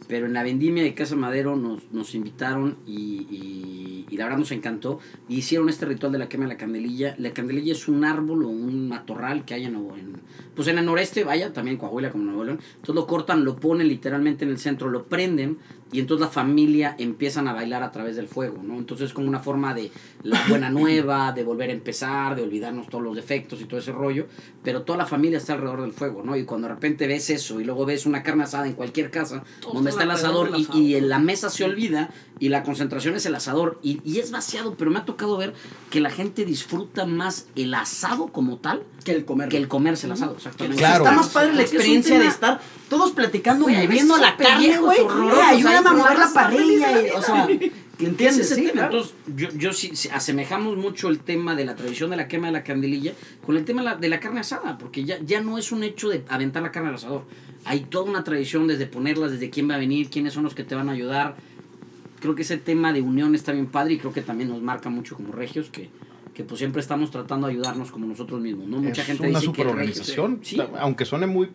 [0.09, 4.39] pero en la vendimia de Casa Madero nos, nos invitaron y, y, y la verdad
[4.39, 4.99] nos encantó.
[5.29, 7.15] Hicieron este ritual de la quema de la candelilla.
[7.19, 10.19] La candelilla es un árbol o un matorral que hay en, en-
[10.55, 12.59] pues en el noreste, vaya, también Coahuila como Nuevo León.
[12.77, 15.59] Entonces lo cortan, lo ponen literalmente en el centro, lo prenden
[15.91, 18.75] y entonces la familia empiezan a bailar a través del fuego, ¿no?
[18.77, 19.91] Entonces es como una forma de
[20.23, 23.93] la buena nueva, de volver a empezar, de olvidarnos todos los defectos y todo ese
[23.93, 24.27] rollo,
[24.63, 26.37] pero toda la familia está alrededor del fuego, ¿no?
[26.37, 29.45] Y cuando de repente ves eso y luego ves una carne asada en cualquier casa,
[29.73, 33.35] donde está el asador y, en la mesa se olvida y la concentración es el
[33.35, 35.55] asador y, y es vaciado, pero me ha tocado ver
[35.91, 39.49] que la gente disfruta más el asado como tal Que el comer.
[39.49, 40.77] que el comerse el asado, exactamente.
[40.79, 41.05] Claro.
[41.05, 44.99] Está más padre la experiencia tema- de estar todos platicando, a moviendo la carne, güey.
[45.45, 47.07] Ayúdame a mover la parrilla.
[47.07, 47.67] y- o sea, vida.
[47.99, 48.39] ¿me entiendes?
[48.47, 48.73] Ese Sí, tema.
[48.73, 48.93] claro.
[48.99, 52.47] Entonces, yo, yo sí, sí, asemejamos mucho el tema de la tradición de la quema
[52.47, 53.13] de la candelilla
[53.45, 55.83] con el tema de la, de la carne asada, porque ya, ya no es un
[55.83, 57.25] hecho de aventar la carne al asador.
[57.65, 60.63] Hay toda una tradición desde ponerlas, desde quién va a venir, quiénes son los que
[60.65, 61.37] te van a ayudar.
[62.21, 64.89] Creo que ese tema de unión está bien padre y creo que también nos marca
[64.91, 65.89] mucho como regios que,
[66.35, 68.79] que pues siempre estamos tratando de ayudarnos como nosotros mismos, ¿no?
[68.79, 71.49] Mucha es gente una dice que superorganización, regios- Sí, aunque suene muy,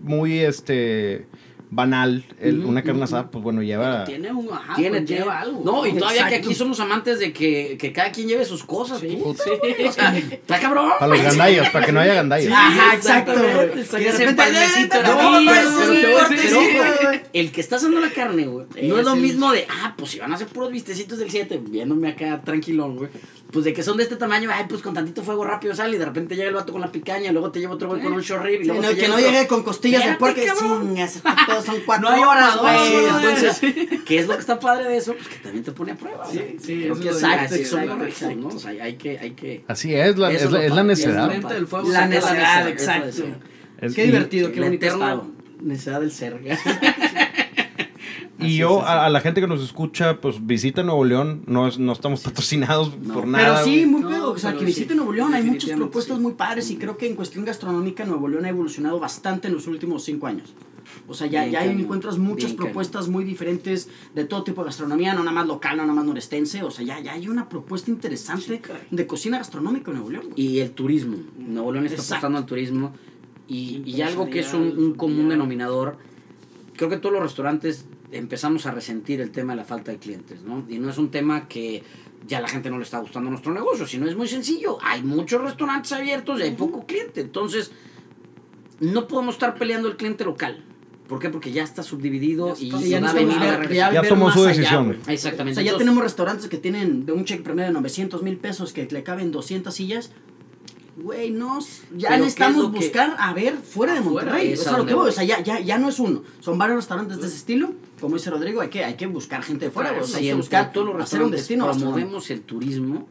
[0.00, 1.26] muy, este,
[1.72, 4.02] banal, el- una carne asada, pues bueno, lleva...
[4.04, 4.52] Tiene un.
[4.52, 5.62] Ajá, Tiene, pues, tiene- lleva algo.
[5.64, 6.48] No, y todavía que Exacto.
[6.48, 8.98] aquí somos amantes de que, que cada quien lleve sus cosas.
[8.98, 9.50] Sí, puta, sí.
[9.60, 10.90] güey, o sea, está cabrón.
[10.98, 12.52] Para los gandallas, para que no haya gandallas.
[12.52, 13.96] Ajá, exacto, exacto.
[13.98, 16.18] Que de Ese repente, palmecito "Eh, de no, anís, pero pero sí, te voy a
[16.18, 17.20] corte, decir, sí, ojo, güey".
[17.32, 19.20] El que está haciendo la carne, güey, no es lo sí.
[19.20, 22.96] mismo de, ah, pues si van a hacer puros vistecitos del 7, viéndome acá tranquilón,
[22.96, 23.10] güey.
[23.52, 25.98] Pues de que son de este tamaño, ay, pues con tantito fuego rápido sale y
[25.98, 28.20] de repente llega el vato con la picaña, luego te lleva otro güey con un
[28.20, 30.14] short rib y Sí, luego no, te que lleva no otro- llegue con costillas de
[30.14, 30.40] puerco.
[30.40, 33.04] Chingas, todos son cuatro No hay horas, güey.
[33.06, 33.60] Entonces,
[34.06, 35.14] ¿qué es lo que está padre de eso?
[35.14, 36.24] Pues que también te pone a prueba.
[36.30, 37.22] Sí, o sea, sí, creo eso que es
[37.88, 38.04] ¿no?
[38.04, 38.46] exacto.
[38.48, 39.64] O sea, hay que, hay que...
[39.66, 41.32] Así es, la, es, la, es la necedad.
[41.88, 43.22] La necesidad, exacto.
[43.94, 45.22] Qué y- divertido, qué la bonito eterna
[45.60, 46.40] necesidad del ser.
[48.46, 51.42] Y yo, a, a la gente que nos escucha, pues visita Nuevo León.
[51.46, 53.62] No, es- no estamos patrocinados por nada.
[53.62, 54.32] Pero sí, muy No, pedo.
[54.32, 55.34] O sea, que sí, visiten Nuevo León.
[55.34, 56.22] Hay muchas propuestas sí.
[56.22, 59.66] muy padres y creo que en cuestión gastronómica Nuevo León ha evolucionado bastante en los
[59.66, 60.54] últimos cinco años.
[61.06, 64.66] O sea, ya, Bien ya encuentras muchas bien propuestas muy diferentes de todo tipo de
[64.66, 66.62] gastronomía, no nada más local, no nada más norestense.
[66.64, 68.60] O sea, ya, ya hay una propuesta interesante
[68.90, 70.24] de cocina gastronómica en Nuevo León.
[70.34, 71.18] Y el turismo.
[71.38, 72.14] Nuevo León está Exacto.
[72.14, 72.92] apostando al turismo.
[73.46, 75.96] Y, y algo que es un, un común denominador,
[76.76, 80.42] creo que todos los restaurantes empezamos a resentir el tema de la falta de clientes,
[80.42, 80.64] ¿no?
[80.68, 81.82] Y no es un tema que
[82.26, 84.78] ya a la gente no le está gustando nuestro negocio, sino es muy sencillo.
[84.82, 87.20] Hay muchos restaurantes abiertos y hay poco cliente.
[87.20, 87.70] Entonces,
[88.80, 90.64] no podemos estar peleando el cliente local.
[91.08, 91.28] ¿Por qué?
[91.28, 93.72] Porque ya está subdividido y ya va a a.
[93.72, 94.86] Ya ver tomó más su allá, decisión.
[94.86, 94.98] güey.
[95.08, 95.52] Exactamente.
[95.52, 98.36] O sea, ya Entonces, tenemos restaurantes que tienen de un cheque promedio de 900 mil
[98.36, 100.12] pesos que le caben 200 sillas.
[100.96, 104.52] Güey, no, ya Pero ¿qué necesitamos es lo que- buscar a ver fuera de Monterrey.
[104.52, 105.10] O sea, lo donde que voy, voy.
[105.10, 106.22] o sea, ya, ya, ya no es uno.
[106.40, 107.72] Son varios restaurantes de ese estilo.
[108.00, 109.90] Como dice Rodrigo, hay que, hay que buscar gente de fuera.
[109.90, 110.02] güey.
[110.02, 113.06] O sea, hay que buscar todos los hacer un restaurantes destino promovemos el turismo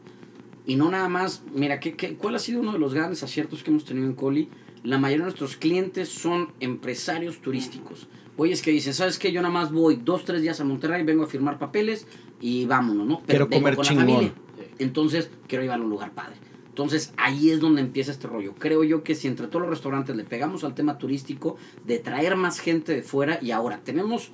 [0.66, 3.62] y no nada más, mira, ¿qué, qué, cuál ha sido uno de los grandes aciertos
[3.62, 4.48] que hemos tenido en Coli?
[4.84, 8.08] La mayoría de nuestros clientes son empresarios turísticos.
[8.36, 9.32] Oye, es que dicen, ¿sabes qué?
[9.32, 12.06] Yo nada más voy dos, tres días a Monterrey, vengo a firmar papeles
[12.40, 13.20] y vámonos, ¿no?
[13.26, 14.06] Quiero vengo comer con chingón.
[14.06, 14.34] la familia.
[14.78, 16.36] Entonces, quiero ir a un lugar padre.
[16.80, 18.54] Entonces, ahí es donde empieza este rollo.
[18.58, 22.36] Creo yo que si entre todos los restaurantes le pegamos al tema turístico, de traer
[22.36, 24.30] más gente de fuera, y ahora tenemos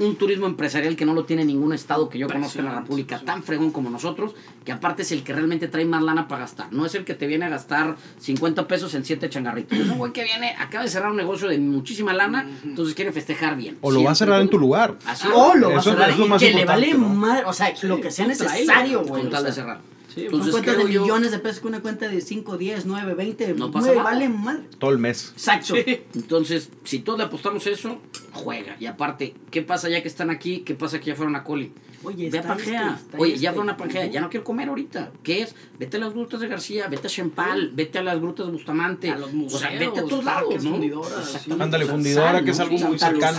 [0.00, 3.20] un turismo empresarial que no lo tiene ningún estado que yo conozca en la República
[3.24, 4.34] tan fregón como nosotros,
[4.64, 6.72] que aparte es el que realmente trae más lana para gastar.
[6.72, 9.78] No es el que te viene a gastar 50 pesos en 7 changarritos.
[9.78, 13.12] Es un güey que viene, acaba de cerrar un negocio de muchísima lana, entonces quiere
[13.12, 13.78] festejar bien.
[13.82, 14.98] O lo va a cerrar en tu lugar.
[15.06, 17.08] Así O lo va a cerrar que le vale ¿no?
[17.10, 17.44] madre.
[17.46, 19.22] O sea, lo que sea necesario, güey.
[19.22, 19.94] con tal de cerrar.
[20.14, 22.86] Sí, Son Entonces, cuentas de yo- millones de pesos con una cuenta de 5, 10,
[22.86, 23.54] 9, 20.
[23.54, 24.02] No pasa pasa nada.
[24.12, 24.62] vale madre.
[24.78, 25.32] Todo el mes.
[25.34, 25.74] Exacto.
[26.14, 27.98] Entonces, si todos le apostamos eso,
[28.34, 28.76] juega.
[28.78, 30.60] Y aparte, ¿qué pasa ya que están aquí?
[30.60, 31.72] ¿Qué pasa que ya fueron a Coli?
[32.02, 32.90] Oye, Ve a Pangea.
[32.96, 33.42] este, está Oye, este.
[33.44, 34.06] ya fueron a Pangea.
[34.06, 35.10] Ya no quiero comer ahorita.
[35.22, 35.54] ¿Qué es?
[35.78, 39.10] Vete a las grutas de García, vete a Chempal, vete a las grutas de Bustamante.
[39.10, 40.78] A los o sea, vete a museos, todos lados, ¿no?
[41.22, 41.50] sí.
[41.58, 43.38] Ándale, fundidora, que es algo muy cercano.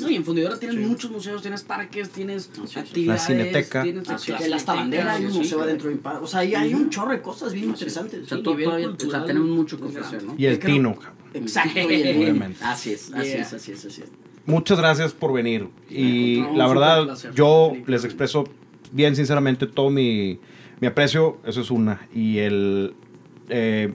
[0.00, 0.82] No, y en Fundidora tienes Sí.
[0.84, 2.78] muchos museos, tienes parques, tienes sí.
[2.78, 3.20] actividades.
[3.22, 3.82] La Cineteca.
[3.82, 4.08] Tienes.
[4.08, 4.48] De
[5.04, 5.90] la hay un museo adentro.
[6.02, 6.18] padre.
[6.22, 8.32] O sea, hay un chorro de cosas bien interesantes.
[8.32, 10.34] O sea, tenemos mucho que ofrecer, ¿no?
[10.36, 10.94] Y el tino.
[10.94, 11.25] cabrón.
[11.42, 11.78] Exacto.
[11.80, 12.58] y el- Obviamente.
[12.62, 13.42] Así es, así Yeah.
[13.42, 14.08] es, así es, así es.
[14.46, 15.68] Muchas gracias por venir.
[15.90, 17.32] Y No, la verdad, placer.
[17.34, 18.44] yo les expreso
[18.92, 20.38] bien sinceramente todo mi,
[20.80, 21.38] mi aprecio.
[21.44, 22.06] Eso es una.
[22.14, 22.94] Y el,
[23.48, 23.92] eh,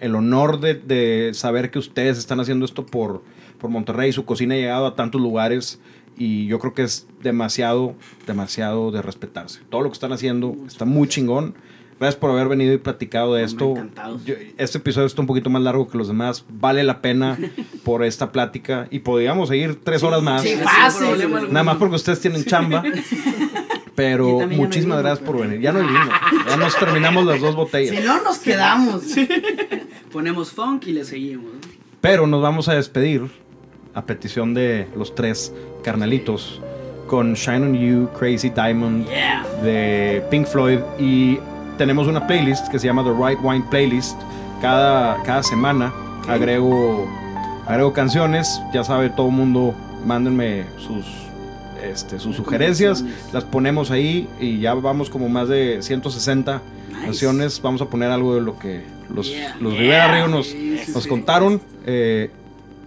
[0.00, 3.22] el honor de, de saber que ustedes están haciendo esto por,
[3.58, 4.12] por Monterrey.
[4.12, 5.80] Su cocina ha llegado a tantos lugares.
[6.16, 7.94] Y yo creo que es demasiado,
[8.26, 9.60] demasiado de respetarse.
[9.70, 11.54] Todo lo que están haciendo está muy chingón.
[11.98, 13.74] Gracias por haber venido y platicado de esto.
[14.26, 16.44] Yo- este episodio está un poquito más largo que los demás.
[16.48, 17.38] Vale la pena
[17.84, 18.88] por esta plática.
[18.90, 20.42] Y podríamos seguir tres horas más.
[20.42, 21.06] Sí, fácil.
[21.50, 22.82] Nada más porque ustedes tienen chamba.
[23.94, 25.60] Pero muchísimas gracias por venir.
[25.60, 26.08] Ya no hay vino.
[26.48, 28.04] Ya nos terminamos las dos Si botellas.
[28.04, 29.02] no, nos quedamos.
[30.12, 31.52] Ponemos funk y le seguimos.
[32.00, 33.22] Pero nos vamos a despedir
[33.94, 35.52] a petición de los tres
[35.84, 36.60] carnalitos
[37.06, 39.06] con Shine on You, Crazy Diamond
[39.62, 41.38] de Pink Floyd y
[41.76, 44.20] tenemos una playlist que se llama The Right Wine Playlist.
[44.60, 45.92] Cada, cada semana
[46.28, 47.06] agrego,
[47.66, 48.60] agrego canciones.
[48.72, 49.74] Ya sabe todo el mundo,
[50.06, 51.04] mándenme sus,
[51.82, 53.04] este, sus sugerencias.
[53.32, 56.62] Las ponemos ahí y ya vamos como más de 160
[57.04, 57.60] canciones.
[57.62, 58.82] Vamos a poner algo de lo que
[59.14, 59.56] los, Yeah.
[59.60, 61.08] los Rivera Río nos, Sí, sí, nos sí.
[61.08, 61.60] contaron.
[61.86, 62.30] Eh,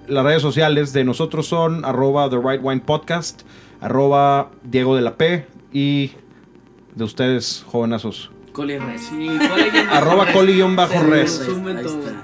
[0.07, 3.41] las redes sociales de nosotros son arroba The Right Wine Podcast,
[3.81, 6.11] arroba Diego de la P y
[6.95, 8.31] de ustedes, jovenazos.
[8.57, 9.01] Coli Res.
[9.03, 9.87] Sí, ¿cuál es?
[9.91, 11.47] Arroba coli-res.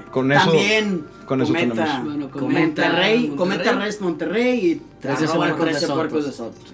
[0.09, 1.05] Con eso, También.
[1.27, 2.03] con eso comenta, tenemos.
[2.05, 3.37] Bueno, comenta Monterrey, Monterrey.
[3.37, 6.73] comenta Rest Monterrey y Trece puercos de Sotos.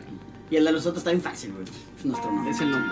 [0.49, 1.65] Y el de los otros está bien fácil, güey.
[1.99, 2.52] Es nuestro nombre.
[2.52, 2.90] Es el nombre.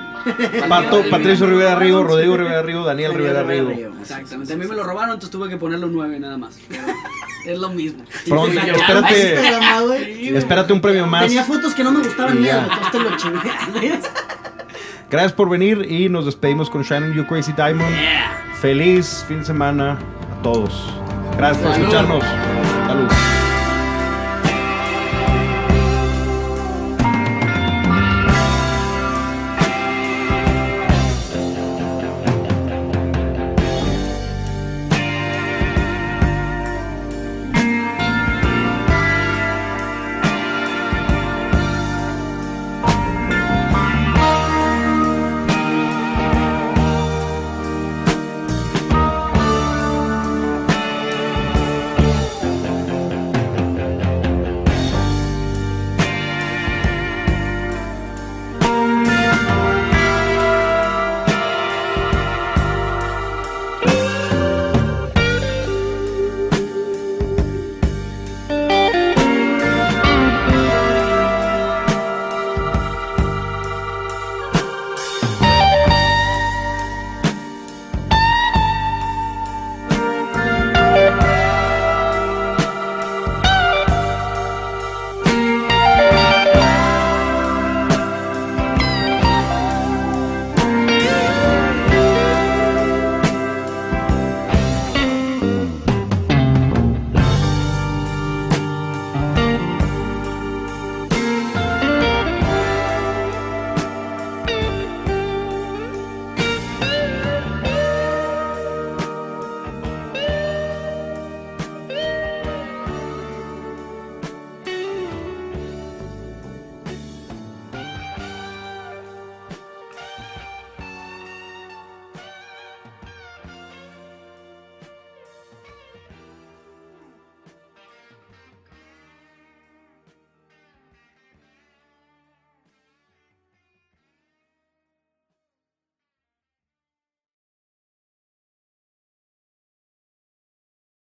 [0.69, 2.39] Pato, Patricio Rivera Río, robaron, Rodrigo sí.
[2.41, 3.69] Rivera Río, Daniel Rivera Río.
[4.01, 4.53] Exactamente.
[4.53, 6.59] A mí me lo robaron, entonces tuve que ponerlo nueve nada más.
[6.69, 8.03] Pero es lo mismo.
[8.27, 9.95] Pronto, sí te espérate, llama.
[9.95, 10.27] Sí,
[10.73, 11.23] un premio más.
[11.27, 13.99] Tenía fotos que no me gustaban ni entonces te lo chingué.
[15.09, 17.95] Gracias por venir y nos despedimos con Shannon You Crazy Diamond.
[18.61, 20.93] Feliz fin de semana a todos.
[21.37, 22.76] Gracias por escucharnos.